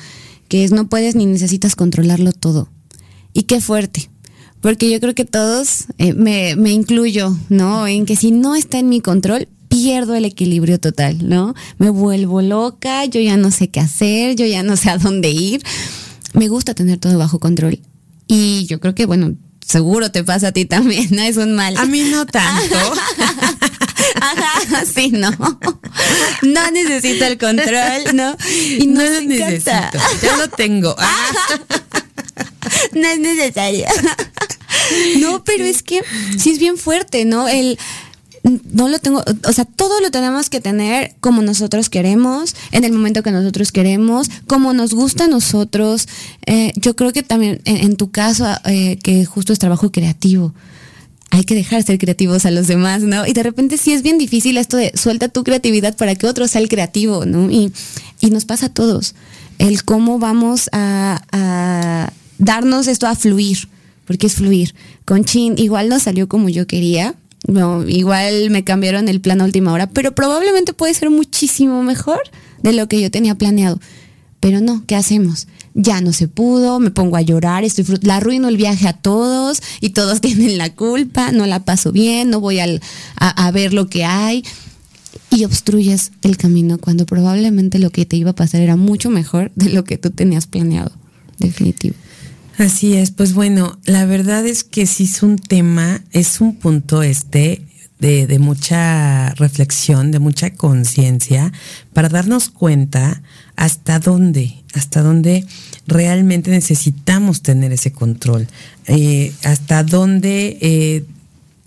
que 0.49 0.65
es 0.65 0.73
no 0.73 0.89
puedes 0.89 1.15
ni 1.15 1.27
necesitas 1.27 1.77
controlarlo 1.77 2.33
todo. 2.33 2.69
Y 3.35 3.43
qué 3.43 3.61
fuerte, 3.61 4.09
porque 4.63 4.91
yo 4.91 4.99
creo 4.99 5.15
que 5.15 5.27
todos, 5.27 5.85
eh, 5.99 6.15
me, 6.15 6.57
me, 6.57 6.71
incluyo, 6.73 7.37
¿no? 7.51 7.87
En 7.87 8.07
que 8.07 8.17
si 8.17 8.31
no 8.31 8.55
está 8.55 8.79
en 8.79 8.89
mi 8.89 9.03
control, 9.03 9.49
pierdo 9.83 10.14
el 10.14 10.24
equilibrio 10.24 10.81
total, 10.81 11.29
¿no? 11.29 11.55
Me 11.79 11.91
vuelvo 11.91 12.41
loca, 12.41 13.05
yo 13.05 13.20
ya 13.20 13.37
no 13.37 13.51
sé 13.51 13.68
qué 13.68 13.81
hacer, 13.81 14.35
yo 14.35 14.47
ya 14.47 14.62
no 14.62 14.77
sé 14.77 14.91
a 14.91 14.97
dónde 14.97 15.31
ir. 15.31 15.62
Me 16.33 16.49
gusta 16.49 16.74
tener 16.74 16.99
todo 16.99 17.18
bajo 17.18 17.39
control. 17.39 17.81
Y 18.27 18.66
yo 18.66 18.81
creo 18.81 18.95
que, 18.95 19.05
bueno, 19.05 19.35
seguro 19.66 20.11
te 20.11 20.24
pasa 20.24 20.49
a 20.49 20.53
ti 20.53 20.64
también, 20.64 21.09
¿no? 21.11 21.22
Es 21.22 21.37
un 21.37 21.55
mal. 21.55 21.77
A 21.77 21.85
mí 21.85 22.05
no 22.05 22.24
tanto. 22.24 22.77
Ajá, 24.20 24.85
sí, 24.93 25.11
no. 25.11 25.31
No 26.43 26.70
necesito 26.70 27.27
el 27.27 27.39
control, 27.39 28.14
¿no? 28.14 28.35
Y 28.79 28.87
no, 28.87 29.03
lo 29.03 29.20
necesito. 29.20 29.70
Ya 30.22 30.37
lo 30.39 30.49
tengo. 30.49 30.97
No 32.93 33.07
es 33.07 33.20
necesario. 33.20 33.87
No, 35.18 35.45
pero 35.45 35.64
es 35.64 35.85
que 35.85 36.03
sí 36.37 36.51
es 36.51 36.59
bien 36.59 36.77
fuerte, 36.79 37.24
¿no? 37.24 37.47
El 37.47 37.79
no 38.72 38.88
lo 38.88 38.99
tengo, 38.99 39.22
o 39.44 39.53
sea, 39.53 39.64
todo 39.64 40.01
lo 40.01 40.11
tenemos 40.11 40.51
que 40.51 40.61
tener 40.61 41.14
como 41.20 41.42
nosotros 41.42 41.90
queremos, 41.90 42.55
en 42.70 42.84
el 42.84 42.92
momento 42.92 43.22
que 43.22 43.32
nosotros 43.32 43.72
queremos, 43.72 44.28
como 44.47 44.72
nos 44.72 44.94
gusta 44.94 45.24
a 45.24 45.28
nosotros. 45.28 46.09
Eh, 46.47 46.72
yo 46.76 46.94
creo 46.94 47.12
que 47.12 47.22
también 47.22 47.61
en, 47.64 47.97
tu 47.97 48.11
caso, 48.11 48.47
eh, 48.64 48.99
que 49.03 49.24
justo 49.24 49.53
es 49.53 49.59
trabajo 49.59 49.90
creativo, 49.90 50.55
hay 51.30 51.44
que 51.44 51.55
dejar 51.55 51.82
ser 51.82 51.99
creativos 51.99 52.47
a 52.47 52.51
los 52.51 52.68
demás, 52.68 53.03
¿no? 53.03 53.26
Y 53.26 53.32
de 53.32 53.42
repente 53.42 53.78
sí 53.78 53.92
es 53.92 54.03
bien 54.03 54.16
difícil 54.16 54.57
esto 54.59 54.76
de 54.76 54.92
suelta 54.94 55.28
tu 55.28 55.42
creatividad 55.42 55.97
para 55.97 56.14
que 56.14 56.26
otro 56.26 56.47
sea 56.47 56.61
el 56.61 56.68
creativo, 56.68 57.26
¿no? 57.26 57.51
Y, 57.51 57.72
y 58.20 58.30
nos 58.30 58.44
pasa 58.44 58.66
a 58.66 58.68
todos, 58.68 59.14
el 59.59 59.84
cómo 59.84 60.18
vamos 60.18 60.70
a, 60.72 61.22
a 61.32 62.12
darnos 62.38 62.86
esto 62.86 63.09
a 63.09 63.16
fluir, 63.16 63.68
porque 64.07 64.28
es 64.28 64.34
fluir. 64.34 64.74
Con 65.05 65.24
Chin 65.24 65.55
igual 65.59 65.88
no 65.88 65.99
salió 65.99 66.28
como 66.28 66.49
yo 66.49 66.66
quería, 66.68 67.16
no, 67.47 67.86
igual 67.88 68.51
me 68.51 68.64
cambiaron 68.64 69.09
el 69.09 69.20
plan 69.20 69.40
a 69.40 69.44
última 69.44 69.72
hora, 69.72 69.88
pero 69.88 70.14
probablemente 70.14 70.72
puede 70.72 70.94
ser 70.94 71.11
muchísimo 71.11 71.82
mejor 71.82 72.20
de 72.62 72.72
lo 72.72 72.88
que 72.88 73.01
yo 73.01 73.11
tenía 73.11 73.36
planeado. 73.36 73.78
Pero 74.40 74.61
no, 74.61 74.84
¿qué 74.86 74.97
hacemos? 74.97 75.49
Ya 75.74 76.01
no 76.01 76.12
se 76.12 76.28
pudo, 76.28 76.80
me 76.80 76.90
pongo 76.90 77.16
a 77.16 77.22
llorar, 77.22 77.64
estoy 77.64 77.84
la 78.03 78.16
arruino 78.16 78.49
el 78.49 78.57
viaje 78.57 78.88
a 78.88 78.92
todos 78.92 79.62
y 79.80 79.90
todos 79.90 80.20
tienen 80.22 80.59
la 80.59 80.74
culpa, 80.74 81.32
no 81.32 81.47
la 81.47 81.64
paso 81.64 81.92
bien, 81.92 82.30
no 82.30 82.40
voy 82.40 82.61
a, 82.61 82.66
a 83.16 83.51
ver 83.51 83.72
lo 83.72 83.88
que 83.88 84.05
hay 84.05 84.44
y 85.30 85.44
obstruyes 85.44 86.12
el 86.22 86.36
camino 86.36 86.78
cuando 86.78 87.07
probablemente 87.07 87.78
lo 87.78 87.90
que 87.90 88.07
te 88.07 88.16
iba 88.16 88.30
a 88.30 88.34
pasar 88.34 88.61
era 88.61 88.76
mucho 88.76 89.11
mejor 89.11 89.53
de 89.55 89.70
lo 89.70 89.84
que 89.84 89.99
tú 89.99 90.11
tenías 90.11 90.47
planeado, 90.47 90.92
definitivo. 91.38 91.94
Así 92.59 92.95
es, 92.95 93.11
pues 93.11 93.35
bueno, 93.35 93.79
la 93.85 94.07
verdad 94.07 94.47
es 94.47 94.65
que 94.65 94.87
sí 94.87 95.05
es 95.05 95.23
un 95.23 95.39
tema, 95.39 96.03
es 96.13 96.41
un 96.41 96.57
punto 96.57 97.03
este 97.03 97.63
de, 97.99 98.27
de 98.27 98.39
mucha 98.39 99.31
reflexión, 99.35 100.11
de 100.11 100.21
mucha 100.21 100.51
conciencia, 100.51 101.53
para 101.93 102.09
darnos 102.09 102.49
cuenta 102.49 103.23
hasta 103.57 103.99
dónde, 103.99 104.55
hasta 104.75 105.03
dónde 105.03 105.47
realmente 105.87 106.51
necesitamos 106.51 107.43
tener 107.43 107.73
ese 107.73 107.93
control, 107.93 108.49
eh, 108.87 109.33
hasta 109.45 109.83
dónde 109.83 110.59
eh, 110.61 111.05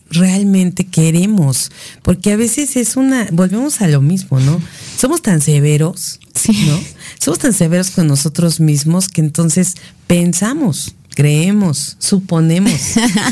realmente 0.10 0.86
queremos, 0.86 1.72
porque 2.02 2.32
a 2.32 2.36
veces 2.38 2.76
es 2.76 2.96
una, 2.96 3.28
volvemos 3.32 3.82
a 3.82 3.88
lo 3.88 4.02
mismo, 4.02 4.40
¿no? 4.40 4.62
Somos 4.98 5.22
tan 5.22 5.42
severos, 5.42 6.20
¿no? 6.48 6.80
Somos 7.20 7.40
tan 7.40 7.54
severos 7.54 7.92
con 7.92 8.08
nosotros 8.08 8.60
mismos 8.60 9.10
que 9.10 9.22
entonces 9.22 9.76
pensamos, 10.08 10.96
creemos, 11.16 11.98
suponemos, 12.00 12.80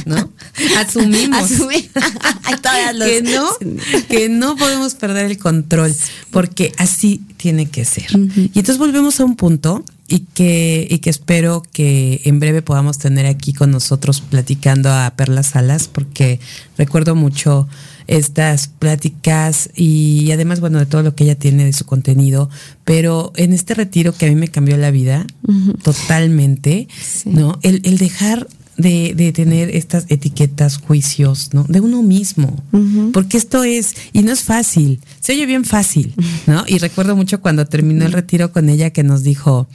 ¿no? 0.06 0.30
Asumimos. 0.78 1.52
Que 3.06 3.22
no, 3.22 3.48
que 4.10 4.30
no 4.30 4.56
podemos 4.58 4.96
perder 4.96 5.26
el 5.26 5.38
control, 5.38 5.96
porque 6.32 6.74
así 6.78 7.22
tiene 7.38 7.70
que 7.70 7.86
ser. 7.86 8.08
Y 8.12 8.52
entonces 8.60 8.78
volvemos 8.78 9.20
a 9.20 9.26
un 9.26 9.36
punto 9.36 9.86
y 10.08 10.20
que, 10.20 10.88
y 10.90 11.00
que 11.00 11.10
espero 11.10 11.64
que 11.72 12.22
en 12.26 12.40
breve 12.40 12.62
podamos 12.62 12.98
tener 12.98 13.26
aquí 13.26 13.54
con 13.54 13.72
nosotros 13.72 14.22
platicando 14.22 14.92
a 14.92 15.14
Perla 15.16 15.44
Salas, 15.44 15.88
porque 15.88 16.40
recuerdo 16.78 17.16
mucho 17.16 17.68
estas 18.08 18.68
pláticas 18.68 19.70
y 19.76 20.32
además, 20.32 20.60
bueno, 20.60 20.80
de 20.80 20.86
todo 20.86 21.04
lo 21.04 21.16
que 21.16 21.26
ella 21.26 21.36
tiene 21.36 21.66
de 21.66 21.74
su 21.74 21.86
contenido, 21.86 22.50
pero 22.86 23.34
en 23.36 23.54
este 23.54 23.74
retiro 23.74 24.14
que 24.14 24.26
a 24.26 24.30
mí 24.30 24.36
me 24.36 24.48
cambió 24.48 24.78
la 24.78 24.92
vida 24.92 25.26
totalmente, 25.84 26.88
¿no? 27.26 27.60
El, 27.62 27.82
el 27.84 27.98
dejar 27.98 28.48
de, 28.78 29.14
de, 29.16 29.32
tener 29.32 29.76
estas 29.76 30.06
etiquetas, 30.10 30.78
juicios, 30.78 31.50
¿no? 31.54 31.64
De 31.68 31.82
uno 31.82 32.04
mismo. 32.04 32.64
Porque 33.12 33.38
esto 33.38 33.64
es, 33.64 33.96
y 34.14 34.22
no 34.22 34.32
es 34.32 34.44
fácil, 34.44 35.02
se 35.20 35.34
oye 35.34 35.46
bien 35.46 35.66
fácil, 35.66 36.14
¿no? 36.46 36.64
Y 36.68 36.78
recuerdo 36.78 37.16
mucho 37.16 37.42
cuando 37.42 37.66
terminó 37.66 38.06
el 38.06 38.14
retiro 38.14 38.52
con 38.52 38.70
ella 38.70 38.92
que 38.92 39.04
nos 39.04 39.24
dijo, 39.24 39.68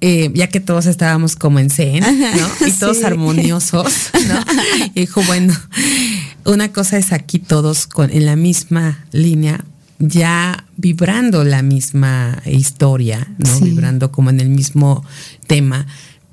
eh, 0.00 0.32
ya 0.34 0.48
que 0.48 0.58
todos 0.58 0.86
estábamos 0.86 1.36
como 1.36 1.60
en 1.60 1.70
zen, 1.70 2.00
¿no? 2.00 2.66
Y 2.66 2.72
todos 2.72 3.04
armoniosos, 3.04 4.10
¿no? 4.26 4.44
Y 4.94 5.00
dijo, 5.00 5.22
bueno, 5.22 5.54
una 6.44 6.72
cosa 6.72 6.98
es 6.98 7.12
aquí 7.12 7.38
todos 7.38 7.86
con, 7.86 8.10
en 8.10 8.26
la 8.26 8.36
misma 8.36 9.04
línea, 9.12 9.64
ya 9.98 10.66
vibrando 10.76 11.44
la 11.44 11.62
misma 11.62 12.42
historia, 12.44 13.32
¿no? 13.38 13.60
Vibrando 13.60 14.10
como 14.10 14.30
en 14.30 14.40
el 14.40 14.48
mismo 14.48 15.04
tema. 15.46 15.86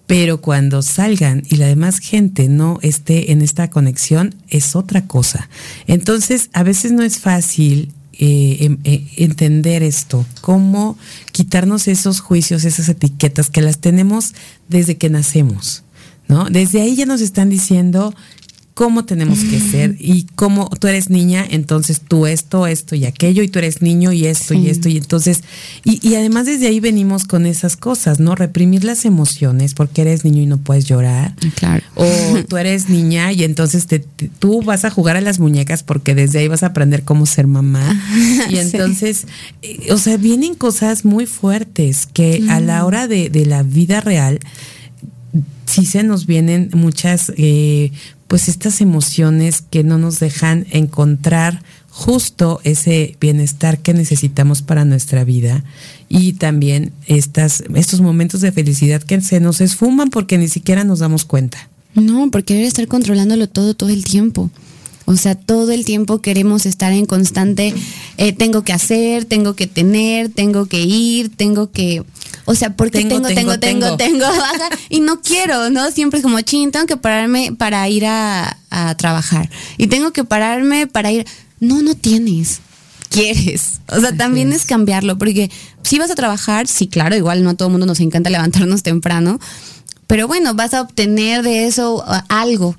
Pero 0.08 0.42
cuando 0.42 0.82
salgan 0.82 1.44
y 1.50 1.58
la 1.58 1.68
demás 1.68 2.00
gente 2.00 2.50
no 2.50 2.80
esté 2.82 3.32
en 3.32 3.42
esta 3.42 3.70
conexión, 3.70 4.34
es 4.48 4.76
otra 4.76 5.06
cosa. 5.06 5.50
Entonces, 5.86 6.50
a 6.54 6.64
veces 6.64 6.92
no 6.92 7.04
es 7.04 7.20
fácil 7.20 7.94
eh, 8.22 8.66
em, 8.66 8.80
eh, 8.84 9.08
entender 9.16 9.82
esto, 9.82 10.26
cómo 10.42 10.98
quitarnos 11.32 11.88
esos 11.88 12.20
juicios, 12.20 12.66
esas 12.66 12.90
etiquetas 12.90 13.50
que 13.50 13.62
las 13.62 13.78
tenemos 13.78 14.34
desde 14.68 14.98
que 14.98 15.10
nacemos, 15.10 15.84
¿no? 16.28 16.50
Desde 16.50 16.82
ahí 16.82 16.98
ya 16.98 17.06
nos 17.06 17.22
están 17.22 17.50
diciendo 17.50 18.14
cómo 18.80 19.04
tenemos 19.04 19.40
que 19.40 19.60
ser 19.60 19.98
y 20.00 20.26
cómo 20.36 20.70
tú 20.70 20.88
eres 20.88 21.10
niña, 21.10 21.46
entonces 21.50 22.00
tú 22.00 22.28
esto, 22.28 22.66
esto 22.66 22.96
y 22.96 23.06
aquello, 23.06 23.44
y 23.44 23.50
tú 23.50 23.60
eres 23.60 23.82
niño 23.82 24.14
y 24.14 24.26
esto 24.26 24.54
y 24.54 24.70
esto, 24.70 24.88
y 24.88 24.96
entonces, 24.96 25.44
y, 25.84 26.00
y, 26.02 26.16
además 26.16 26.46
desde 26.46 26.68
ahí 26.68 26.80
venimos 26.80 27.26
con 27.26 27.46
esas 27.46 27.76
cosas, 27.76 28.22
¿no? 28.22 28.36
Reprimir 28.36 28.86
las 28.86 29.04
emociones 29.04 29.74
porque 29.74 30.04
eres 30.04 30.24
niño 30.24 30.44
y 30.44 30.46
no 30.46 30.60
puedes 30.60 30.86
llorar. 30.86 31.36
Claro. 31.56 31.84
O 31.96 32.08
tú 32.48 32.56
eres 32.56 32.88
niña 32.88 33.34
y 33.34 33.44
entonces 33.44 33.86
te, 33.86 34.00
tú 34.00 34.62
vas 34.62 34.86
a 34.86 34.90
jugar 34.90 35.18
a 35.18 35.22
las 35.22 35.40
muñecas 35.40 35.84
porque 35.84 36.16
desde 36.16 36.40
ahí 36.40 36.48
vas 36.48 36.64
a 36.64 36.68
aprender 36.68 37.04
cómo 37.04 37.26
ser 37.26 37.48
mamá. 37.48 38.02
Y 38.50 38.58
entonces, 38.60 39.26
sí. 39.62 39.78
Eh, 39.88 39.92
o 39.92 39.98
sea, 39.98 40.16
vienen 40.16 40.56
cosas 40.56 41.04
muy 41.04 41.26
fuertes 41.26 42.08
que 42.08 42.46
a 42.50 42.62
la 42.62 42.86
hora 42.86 43.10
de, 43.10 43.30
de 43.30 43.46
la 43.46 43.62
vida 43.62 44.00
real, 44.00 44.40
sí 45.66 45.86
se 45.86 46.04
nos 46.04 46.26
vienen 46.26 46.70
muchas 46.74 47.32
eh, 47.38 47.92
pues 48.30 48.48
estas 48.48 48.80
emociones 48.80 49.64
que 49.70 49.84
no 49.84 49.98
nos 49.98 50.20
dejan 50.20 50.68
encontrar 50.70 51.64
justo 51.90 52.62
ese 52.64 53.18
bienestar 53.20 53.80
que 53.80 53.96
necesitamos 53.96 54.62
para 54.62 54.86
nuestra 54.86 55.24
vida 55.24 55.64
y 56.10 56.34
también 56.34 56.94
estas, 57.08 57.64
estos 57.74 58.02
momentos 58.02 58.42
de 58.42 58.52
felicidad 58.52 59.02
que 59.02 59.20
se 59.22 59.40
nos 59.40 59.62
esfuman 59.62 60.12
porque 60.12 60.38
ni 60.38 60.48
siquiera 60.48 60.84
nos 60.84 61.00
damos 61.00 61.26
cuenta. 61.26 61.70
No, 61.96 62.30
porque 62.30 62.54
debe 62.54 62.68
estar 62.68 62.88
controlándolo 62.88 63.50
todo 63.50 63.74
todo 63.74 63.90
el 63.90 64.04
tiempo. 64.04 64.52
O 65.06 65.18
sea, 65.18 65.34
todo 65.34 65.72
el 65.72 65.84
tiempo 65.84 66.22
queremos 66.22 66.68
estar 66.68 66.94
en 66.94 67.08
constante, 67.08 67.74
eh, 68.18 68.32
tengo 68.32 68.64
que 68.64 68.74
hacer, 68.74 69.26
tengo 69.26 69.56
que 69.56 69.66
tener, 69.66 70.30
tengo 70.30 70.68
que 70.68 70.82
ir, 70.84 71.36
tengo 71.36 71.72
que... 71.72 72.04
O 72.46 72.56
sea, 72.56 72.76
porque 72.76 73.00
tengo, 73.00 73.22
tengo, 73.22 73.60
tengo, 73.60 73.98
tengo, 73.98 73.98
tengo, 73.98 74.26
y 74.90 75.00
no 75.00 75.22
quiero, 75.24 75.70
¿no? 75.70 75.92
Siempre 75.92 76.20
es 76.20 76.24
como, 76.24 76.42
ching, 76.42 76.72
tengo 76.72 76.86
que 76.86 76.98
pararme 76.98 77.54
para 77.58 77.88
ir 77.90 78.06
a, 78.06 78.58
a 78.70 78.96
trabajar. 78.96 79.50
Y 79.78 79.88
tengo 79.88 80.12
que 80.12 80.24
pararme 80.24 80.88
para 80.88 81.12
ir... 81.12 81.26
No, 81.60 81.82
no 81.82 81.94
tienes 81.96 82.62
quieres. 83.10 83.82
O 83.88 84.00
sea, 84.00 84.16
también 84.16 84.54
es 84.54 84.66
cambiarlo, 84.66 85.18
porque 85.18 85.52
si 85.84 85.98
vas 86.00 86.12
a 86.12 86.16
trabajar, 86.16 86.68
sí, 86.68 86.88
claro, 86.88 87.16
igual 87.16 87.44
no 87.44 87.50
a 87.50 87.54
todo 87.56 87.68
el 87.68 87.72
mundo 87.72 87.88
nos 87.88 88.00
encanta 88.00 88.30
levantarnos 88.30 88.84
temprano, 88.84 89.40
pero 90.08 90.28
bueno, 90.28 90.54
vas 90.54 90.74
a 90.74 90.82
obtener 90.82 91.44
de 91.44 91.68
eso 91.68 92.04
algo 92.30 92.76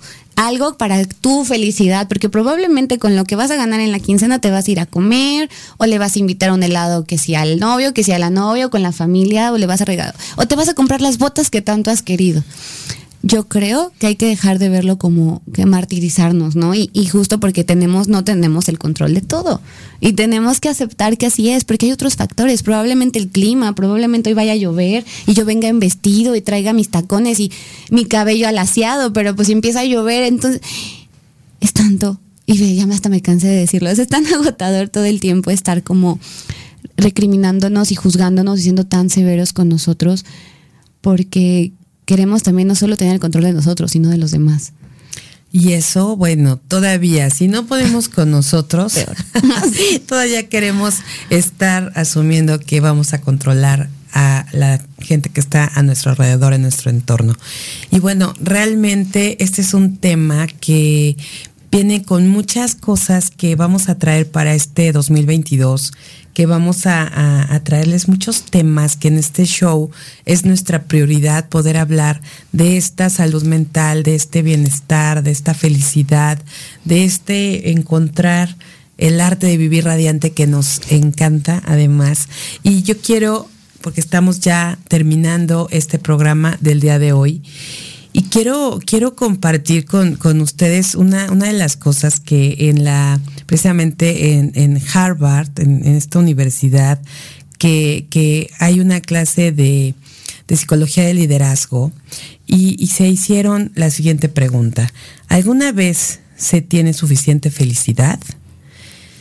algo 0.46 0.78
para 0.78 1.04
tu 1.04 1.44
felicidad, 1.44 2.08
porque 2.08 2.30
probablemente 2.30 2.98
con 2.98 3.14
lo 3.14 3.24
que 3.24 3.36
vas 3.36 3.50
a 3.50 3.56
ganar 3.56 3.80
en 3.80 3.92
la 3.92 4.00
quincena 4.00 4.38
te 4.38 4.50
vas 4.50 4.66
a 4.66 4.70
ir 4.70 4.80
a 4.80 4.86
comer 4.86 5.50
o 5.76 5.84
le 5.84 5.98
vas 5.98 6.16
a 6.16 6.18
invitar 6.18 6.50
a 6.50 6.54
un 6.54 6.62
helado 6.62 7.04
que 7.04 7.18
sea 7.18 7.42
al 7.42 7.58
novio, 7.58 7.92
que 7.92 8.04
sea 8.04 8.16
a 8.16 8.18
la 8.18 8.30
novia 8.30 8.66
o 8.66 8.70
con 8.70 8.82
la 8.82 8.92
familia 8.92 9.52
o 9.52 9.58
le 9.58 9.66
vas 9.66 9.82
a 9.82 9.84
regalar 9.84 10.14
o 10.36 10.46
te 10.46 10.56
vas 10.56 10.68
a 10.68 10.74
comprar 10.74 11.02
las 11.02 11.18
botas 11.18 11.50
que 11.50 11.60
tanto 11.60 11.90
has 11.90 12.02
querido 12.02 12.42
yo 13.22 13.48
creo 13.48 13.92
que 13.98 14.06
hay 14.06 14.16
que 14.16 14.26
dejar 14.26 14.58
de 14.58 14.70
verlo 14.70 14.96
como 14.96 15.42
que 15.52 15.66
martirizarnos, 15.66 16.56
¿no? 16.56 16.74
Y, 16.74 16.88
justo 17.06 17.38
porque 17.38 17.64
tenemos, 17.64 18.08
no 18.08 18.24
tenemos 18.24 18.68
el 18.68 18.78
control 18.78 19.12
de 19.12 19.20
todo. 19.20 19.60
Y 20.00 20.14
tenemos 20.14 20.58
que 20.58 20.70
aceptar 20.70 21.18
que 21.18 21.26
así 21.26 21.50
es, 21.50 21.64
porque 21.64 21.86
hay 21.86 21.92
otros 21.92 22.16
factores. 22.16 22.62
Probablemente 22.62 23.18
el 23.18 23.28
clima, 23.28 23.74
probablemente 23.74 24.30
hoy 24.30 24.34
vaya 24.34 24.52
a 24.52 24.56
llover 24.56 25.04
y 25.26 25.34
yo 25.34 25.44
venga 25.44 25.68
en 25.68 25.80
vestido 25.80 26.34
y 26.34 26.40
traiga 26.40 26.72
mis 26.72 26.88
tacones 26.88 27.40
y 27.40 27.52
mi 27.90 28.06
cabello 28.06 28.48
alaciado, 28.48 29.12
pero 29.12 29.36
pues 29.36 29.46
si 29.46 29.52
empieza 29.52 29.80
a 29.80 29.84
llover, 29.84 30.22
entonces 30.22 30.62
es 31.60 31.74
tanto. 31.74 32.18
Y 32.46 32.74
ya 32.74 32.84
hasta 32.84 33.10
me 33.10 33.20
cansé 33.20 33.48
de 33.48 33.56
decirlo. 33.56 33.90
Es 33.90 34.08
tan 34.08 34.26
agotador 34.34 34.88
todo 34.88 35.04
el 35.04 35.20
tiempo 35.20 35.50
estar 35.50 35.82
como 35.82 36.18
recriminándonos 36.96 37.92
y 37.92 37.96
juzgándonos 37.96 38.60
y 38.60 38.62
siendo 38.62 38.86
tan 38.86 39.10
severos 39.10 39.52
con 39.52 39.68
nosotros, 39.68 40.24
porque 41.02 41.72
queremos 42.10 42.42
también 42.42 42.66
no 42.66 42.74
solo 42.74 42.96
tener 42.96 43.14
el 43.14 43.20
control 43.20 43.44
de 43.44 43.52
nosotros, 43.52 43.92
sino 43.92 44.08
de 44.08 44.18
los 44.18 44.32
demás. 44.32 44.72
Y 45.52 45.74
eso, 45.74 46.16
bueno, 46.16 46.56
todavía, 46.56 47.30
si 47.30 47.46
no 47.46 47.66
podemos 47.66 48.08
con 48.08 48.32
nosotros, 48.32 48.94
todavía 50.08 50.48
queremos 50.48 50.96
estar 51.30 51.92
asumiendo 51.94 52.58
que 52.58 52.80
vamos 52.80 53.12
a 53.12 53.20
controlar 53.20 53.90
a 54.12 54.44
la 54.50 54.84
gente 54.98 55.28
que 55.28 55.38
está 55.38 55.70
a 55.72 55.84
nuestro 55.84 56.10
alrededor, 56.10 56.52
en 56.52 56.62
nuestro 56.62 56.90
entorno. 56.90 57.36
Y 57.92 58.00
bueno, 58.00 58.34
realmente 58.40 59.40
este 59.42 59.62
es 59.62 59.72
un 59.72 59.96
tema 59.96 60.48
que 60.48 61.16
viene 61.70 62.02
con 62.02 62.28
muchas 62.28 62.74
cosas 62.74 63.30
que 63.30 63.54
vamos 63.56 63.88
a 63.88 63.98
traer 63.98 64.30
para 64.30 64.54
este 64.54 64.92
2022 64.92 65.92
que 66.34 66.46
vamos 66.46 66.86
a, 66.86 67.60
traerles 67.64 68.08
muchos 68.08 68.44
temas 68.44 68.96
que 68.96 69.08
en 69.08 69.18
este 69.18 69.44
show 69.44 69.90
es 70.24 70.44
nuestra 70.44 70.84
prioridad 70.84 71.48
poder 71.48 71.76
hablar 71.76 72.20
de 72.52 72.76
esta 72.76 73.10
salud 73.10 73.42
mental, 73.42 74.02
de 74.02 74.14
este 74.14 74.42
bienestar, 74.42 75.22
de 75.22 75.32
esta 75.32 75.54
felicidad, 75.54 76.38
de 76.84 77.04
este 77.04 77.72
encontrar 77.72 78.56
el 78.96 79.20
arte 79.20 79.48
de 79.48 79.56
vivir 79.56 79.84
radiante 79.84 80.30
que 80.30 80.46
nos 80.46 80.80
encanta 80.90 81.62
además. 81.66 82.28
Y 82.62 82.82
yo 82.82 82.96
quiero, 82.98 83.48
porque 83.80 84.00
estamos 84.00 84.40
ya 84.40 84.78
terminando 84.88 85.68
este 85.70 85.98
programa 85.98 86.56
del 86.60 86.80
día 86.80 86.98
de 86.98 87.12
hoy, 87.12 87.42
y 88.12 88.22
quiero, 88.24 88.80
quiero 88.84 89.14
compartir 89.14 89.84
con, 89.84 90.40
ustedes 90.40 90.94
una, 90.94 91.30
una, 91.30 91.46
de 91.46 91.52
las 91.52 91.76
cosas 91.76 92.18
que 92.18 92.68
en 92.70 92.82
la, 92.82 93.20
precisamente 93.46 94.34
en, 94.34 94.82
Harvard, 94.92 95.50
en, 95.58 95.84
esta 95.84 96.18
universidad, 96.18 97.00
que, 97.58 98.50
hay 98.58 98.80
una 98.80 99.00
clase 99.00 99.52
de, 99.52 99.94
psicología 100.48 101.04
de 101.04 101.14
liderazgo 101.14 101.92
y, 102.46 102.88
se 102.88 103.08
hicieron 103.08 103.70
la 103.76 103.90
siguiente 103.90 104.28
pregunta. 104.28 104.92
¿Alguna 105.28 105.70
vez 105.70 106.20
se 106.36 106.62
tiene 106.62 106.92
suficiente 106.92 107.50
felicidad? 107.50 108.18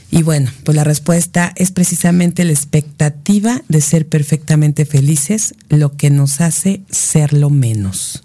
Y 0.09 0.23
bueno, 0.23 0.49
pues 0.63 0.75
la 0.75 0.83
respuesta 0.83 1.53
es 1.55 1.69
precisamente 1.69 2.43
la 2.43 2.53
expectativa 2.53 3.61
de 3.67 3.81
ser 3.81 4.07
perfectamente 4.07 4.85
felices, 4.85 5.53
lo 5.69 5.95
que 5.95 6.09
nos 6.09 6.41
hace 6.41 6.81
serlo 6.89 7.51
menos. 7.51 8.23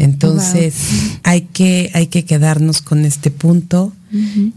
Entonces 0.00 0.74
hay, 1.22 1.42
que, 1.42 1.90
hay 1.94 2.06
que 2.06 2.24
quedarnos 2.24 2.80
con 2.80 3.04
este 3.04 3.30
punto. 3.30 3.92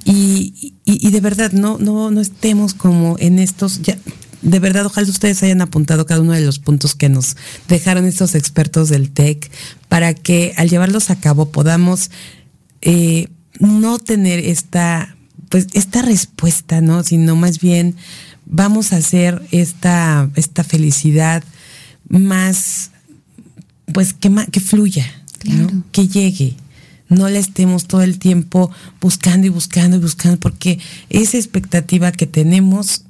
Y, 0.06 0.74
de 0.86 1.20
verdad 1.22 1.52
no, 1.52 1.78
no, 1.78 2.10
no 2.10 2.22
estemos 2.22 2.74
como 2.74 3.18
en 3.20 3.38
estos, 3.38 3.82
ya, 3.82 3.98
de 4.42 4.60
verdad 4.60 4.86
ojalá 4.86 5.08
ustedes 5.08 5.44
hayan 5.44 5.62
apuntado 5.62 6.06
cada 6.06 6.22
uno 6.22 6.32
de 6.32 6.42
los 6.42 6.60
puntos 6.60 6.96
que 6.96 7.08
nos 7.08 7.38
dejaron 7.68 8.06
estos 8.06 8.36
expertos 8.36 8.90
del 8.90 9.12
TEC 9.12 9.52
para 9.90 10.14
que 10.14 10.54
al 10.58 10.70
llevarlos 10.70 11.10
a 11.10 11.20
cabo 11.20 11.50
podamos 11.50 12.10
eh, 12.82 13.28
no 13.60 14.00
tener 14.00 14.40
esta, 14.40 15.16
pues, 15.50 15.68
esta 15.74 16.02
respuesta, 16.02 16.82
¿no? 16.82 17.04
Sino 17.04 17.36
más 17.36 17.60
bien 17.60 17.96
vamos 18.46 18.92
a 18.92 18.98
hacer 18.98 19.42
esta, 19.52 20.30
esta 20.36 20.64
felicidad 20.64 21.44
más, 22.10 22.92
pues 23.94 24.14
que, 24.14 24.32
que 24.52 24.60
fluya, 24.60 25.23
que 25.92 26.08
llegue. 26.08 26.56
No 27.10 27.30
la 27.30 27.40
estemos 27.40 27.86
todo 27.86 28.02
el 28.02 28.18
tiempo 28.18 28.72
buscando 29.00 29.48
y 29.48 29.50
buscando 29.50 29.98
y 29.98 30.00
buscando, 30.00 30.40
porque 30.40 30.80
esa 31.10 31.38
expectativa 31.38 32.12
que 32.12 32.26
tenemos, 32.26 33.04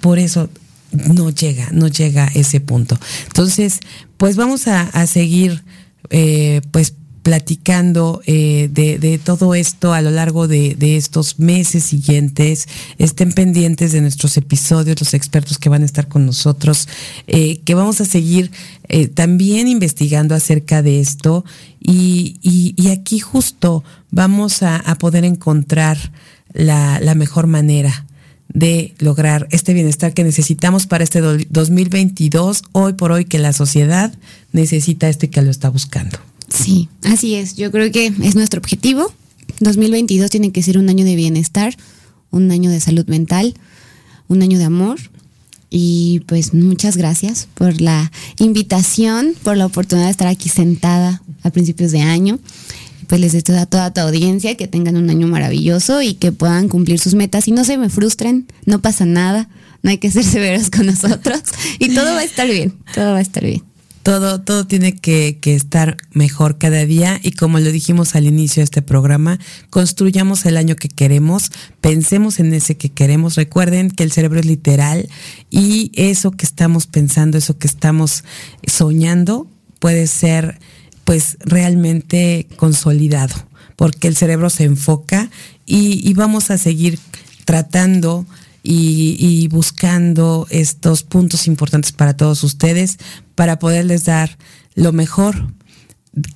por 0.00 0.18
eso 0.18 0.50
no 0.92 1.30
llega, 1.30 1.68
no 1.72 1.88
llega 1.88 2.24
a 2.24 2.32
ese 2.34 2.60
punto. 2.60 2.98
Entonces, 3.26 3.80
pues 4.16 4.36
vamos 4.36 4.66
a, 4.68 5.06
seguir, 5.06 5.64
eh, 6.10 6.60
pues 6.70 6.94
platicando 7.28 8.22
eh, 8.24 8.70
de, 8.72 9.20
todo 9.22 9.54
esto 9.54 9.92
a 9.92 10.00
lo 10.00 10.10
largo 10.10 10.48
de, 10.48 10.96
estos 10.96 11.38
meses 11.38 11.84
siguientes. 11.84 12.66
Estén 12.96 13.32
pendientes 13.32 13.92
de 13.92 14.00
nuestros 14.00 14.38
episodios, 14.38 14.98
los 14.98 15.12
expertos 15.12 15.58
que 15.58 15.68
van 15.68 15.82
a 15.82 15.84
estar 15.84 16.08
con 16.08 16.24
nosotros, 16.24 16.88
eh, 17.26 17.58
que 17.66 17.74
vamos 17.74 18.00
a 18.00 18.06
seguir 18.06 18.50
eh, 18.88 19.08
también 19.08 19.68
investigando 19.68 20.34
acerca 20.34 20.80
de 20.80 21.00
esto. 21.00 21.44
Y, 21.80 22.76
aquí 22.90 23.18
justo 23.18 23.84
vamos 24.10 24.62
a, 24.62 24.82
poder 24.98 25.26
encontrar 25.26 25.98
la, 26.54 26.98
la 26.98 27.14
mejor 27.14 27.46
manera 27.46 28.06
de 28.48 28.94
lograr 29.00 29.48
este 29.50 29.74
bienestar 29.74 30.14
que 30.14 30.24
necesitamos 30.24 30.86
para 30.86 31.04
este 31.04 31.20
2022, 31.20 32.62
hoy 32.72 32.94
por 32.94 33.12
hoy 33.12 33.26
que 33.26 33.38
la 33.38 33.52
sociedad 33.52 34.14
necesita 34.52 35.10
esto 35.10 35.26
y 35.26 35.28
que 35.28 35.42
lo 35.42 35.50
está 35.50 35.68
buscando. 35.68 36.18
Sí, 36.48 36.88
así 37.04 37.34
es. 37.34 37.56
Yo 37.56 37.70
creo 37.70 37.90
que 37.92 38.06
es 38.06 38.34
nuestro 38.34 38.60
objetivo. 38.60 39.12
2022 39.60 40.30
tiene 40.30 40.52
que 40.52 40.62
ser 40.62 40.78
un 40.78 40.88
año 40.88 41.04
de 41.04 41.16
bienestar, 41.16 41.76
un 42.30 42.50
año 42.50 42.70
de 42.70 42.80
salud 42.80 43.06
mental, 43.06 43.54
un 44.28 44.42
año 44.42 44.58
de 44.58 44.64
amor. 44.64 44.98
Y 45.70 46.20
pues 46.26 46.54
muchas 46.54 46.96
gracias 46.96 47.48
por 47.54 47.80
la 47.80 48.10
invitación, 48.38 49.34
por 49.42 49.56
la 49.56 49.66
oportunidad 49.66 50.06
de 50.06 50.12
estar 50.12 50.28
aquí 50.28 50.48
sentada 50.48 51.22
a 51.42 51.50
principios 51.50 51.92
de 51.92 52.00
año. 52.00 52.38
Pues 53.06 53.20
les 53.20 53.32
deseo 53.32 53.58
a 53.58 53.66
toda 53.66 53.92
tu 53.92 54.00
audiencia 54.00 54.56
que 54.56 54.68
tengan 54.68 54.96
un 54.96 55.08
año 55.10 55.26
maravilloso 55.28 56.02
y 56.02 56.14
que 56.14 56.32
puedan 56.32 56.68
cumplir 56.68 56.98
sus 56.98 57.14
metas 57.14 57.48
y 57.48 57.52
no 57.52 57.64
se 57.64 57.78
me 57.78 57.88
frustren, 57.88 58.46
no 58.66 58.80
pasa 58.80 59.06
nada, 59.06 59.48
no 59.82 59.90
hay 59.90 59.98
que 59.98 60.10
ser 60.10 60.24
severos 60.24 60.70
con 60.70 60.86
nosotros 60.86 61.40
y 61.78 61.94
todo 61.94 62.14
va 62.14 62.20
a 62.20 62.24
estar 62.24 62.46
bien, 62.46 62.74
todo 62.94 63.12
va 63.12 63.18
a 63.18 63.22
estar 63.22 63.44
bien 63.44 63.67
todo, 64.08 64.40
todo 64.40 64.66
tiene 64.66 64.96
que, 64.96 65.38
estar 65.44 65.98
mejor 66.14 66.56
cada 66.56 66.86
día 66.86 67.20
y 67.22 67.32
como 67.32 67.60
lo 67.60 67.70
dijimos 67.70 68.14
al 68.14 68.26
inicio 68.26 68.62
de 68.62 68.64
este 68.64 68.80
programa, 68.80 69.38
construyamos 69.68 70.46
el 70.46 70.56
año 70.56 70.76
que 70.76 70.88
queremos, 70.88 71.52
pensemos 71.82 72.40
en 72.40 72.54
ese 72.54 72.78
que 72.78 72.88
queremos. 72.88 73.34
Recuerden 73.34 73.90
que 73.90 74.04
el 74.04 74.10
cerebro 74.10 74.40
es 74.40 74.46
literal 74.46 75.10
y 75.50 75.92
eso 75.94 76.30
que 76.30 76.46
estamos 76.46 76.86
pensando, 76.86 77.36
eso 77.36 77.58
que 77.58 77.66
estamos 77.66 78.24
soñando 78.66 79.46
puede 79.78 80.06
ser 80.06 80.58
pues 81.04 81.36
realmente 81.40 82.46
consolidado, 82.56 83.34
porque 83.76 84.08
el 84.08 84.16
cerebro 84.16 84.48
se 84.48 84.64
enfoca 84.64 85.28
y, 85.66 86.00
y 86.08 86.14
vamos 86.14 86.50
a 86.50 86.56
seguir 86.56 86.98
tratando 87.44 88.24
y, 88.62 89.48
buscando 89.48 90.46
estos 90.50 91.02
puntos 91.02 91.46
importantes 91.46 91.92
para 91.92 92.16
todos 92.16 92.42
ustedes 92.44 92.98
para 93.34 93.58
poderles 93.58 94.04
dar 94.04 94.36
lo 94.74 94.92
mejor 94.92 95.52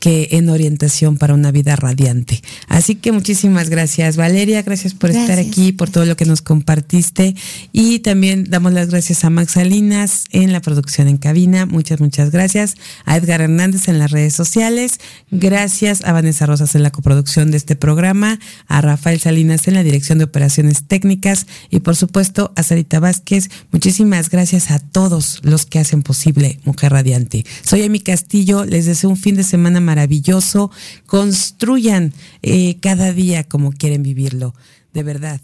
que 0.01 0.28
en 0.33 0.49
orientación 0.49 1.16
para 1.16 1.35
una 1.35 1.51
vida 1.51 1.76
radiante. 1.76 2.43
Así 2.68 2.95
que 2.95 3.12
muchísimas 3.12 3.68
gracias 3.68 4.16
Valeria, 4.16 4.62
gracias 4.62 4.95
por 4.95 5.11
estar 5.11 5.39
aquí, 5.39 5.72
por 5.72 5.91
todo 5.91 6.05
lo 6.05 6.16
que 6.16 6.24
nos 6.24 6.43
compartiste. 6.43 7.35
Y 7.72 8.01
también 8.01 8.47
damos 8.49 8.72
las 8.72 8.91
gracias 8.91 9.24
a 9.24 9.30
Max 9.30 9.53
Salinas 9.53 10.24
en 10.30 10.53
la 10.53 10.61
producción 10.61 11.09
en 11.09 11.16
cabina, 11.16 11.66
muchas, 11.66 12.01
muchas 12.01 12.30
gracias, 12.30 12.76
a 13.05 13.16
Edgar 13.16 13.41
Hernández 13.41 13.89
en 13.89 13.99
las 13.99 14.11
redes 14.11 14.35
sociales, 14.35 15.01
gracias 15.30 16.05
a 16.05 16.12
Vanessa 16.12 16.47
Rosas 16.47 16.74
en 16.74 16.83
la 16.83 16.91
coproducción 16.91 17.51
de 17.51 17.57
este 17.57 17.76
programa, 17.76 18.39
a 18.66 18.80
Rafael 18.80 19.20
Salinas 19.20 19.68
en 19.68 19.74
la 19.74 19.83
dirección 19.83 20.18
de 20.18 20.24
operaciones 20.24 20.85
técnicas. 20.85 21.47
Y 21.70 21.80
por 21.80 21.97
supuesto 21.97 22.53
a 22.57 22.62
Sarita 22.62 23.01
Vázquez, 23.01 23.49
muchísimas 23.70 24.30
gracias 24.30 24.70
a 24.70 24.78
todos 24.78 25.41
los 25.43 25.66
que 25.66 25.78
hacen 25.78 26.03
posible 26.03 26.59
Mujer 26.64 26.93
Radiante. 26.93 27.45
Soy 27.62 27.83
Amy 27.83 28.01
Castillo, 28.01 28.64
les 28.64 28.87
deseo 28.87 29.11
un 29.11 29.16
fin 29.16 29.37
de 29.37 29.45
semana 29.45 29.72
maravilloso. 29.81 30.70
Construyan 31.07 32.12
eh, 32.43 32.79
cada 32.81 33.12
día 33.12 33.45
como 33.45 33.73
quieren 33.73 34.03
vivirlo. 34.03 34.55
De 34.93 35.03
verdad, 35.03 35.41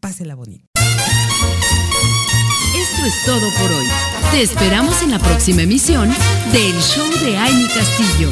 pásela 0.00 0.34
bonito. 0.34 0.64
Esto 2.76 3.06
es 3.06 3.24
todo 3.24 3.50
por 3.60 3.72
hoy. 3.72 3.86
Te 4.30 4.42
esperamos 4.42 5.02
en 5.02 5.10
la 5.10 5.18
próxima 5.18 5.62
emisión 5.62 6.08
del 6.52 6.80
Show 6.80 7.08
de 7.24 7.36
Amy 7.36 7.66
Castillo. 7.68 8.30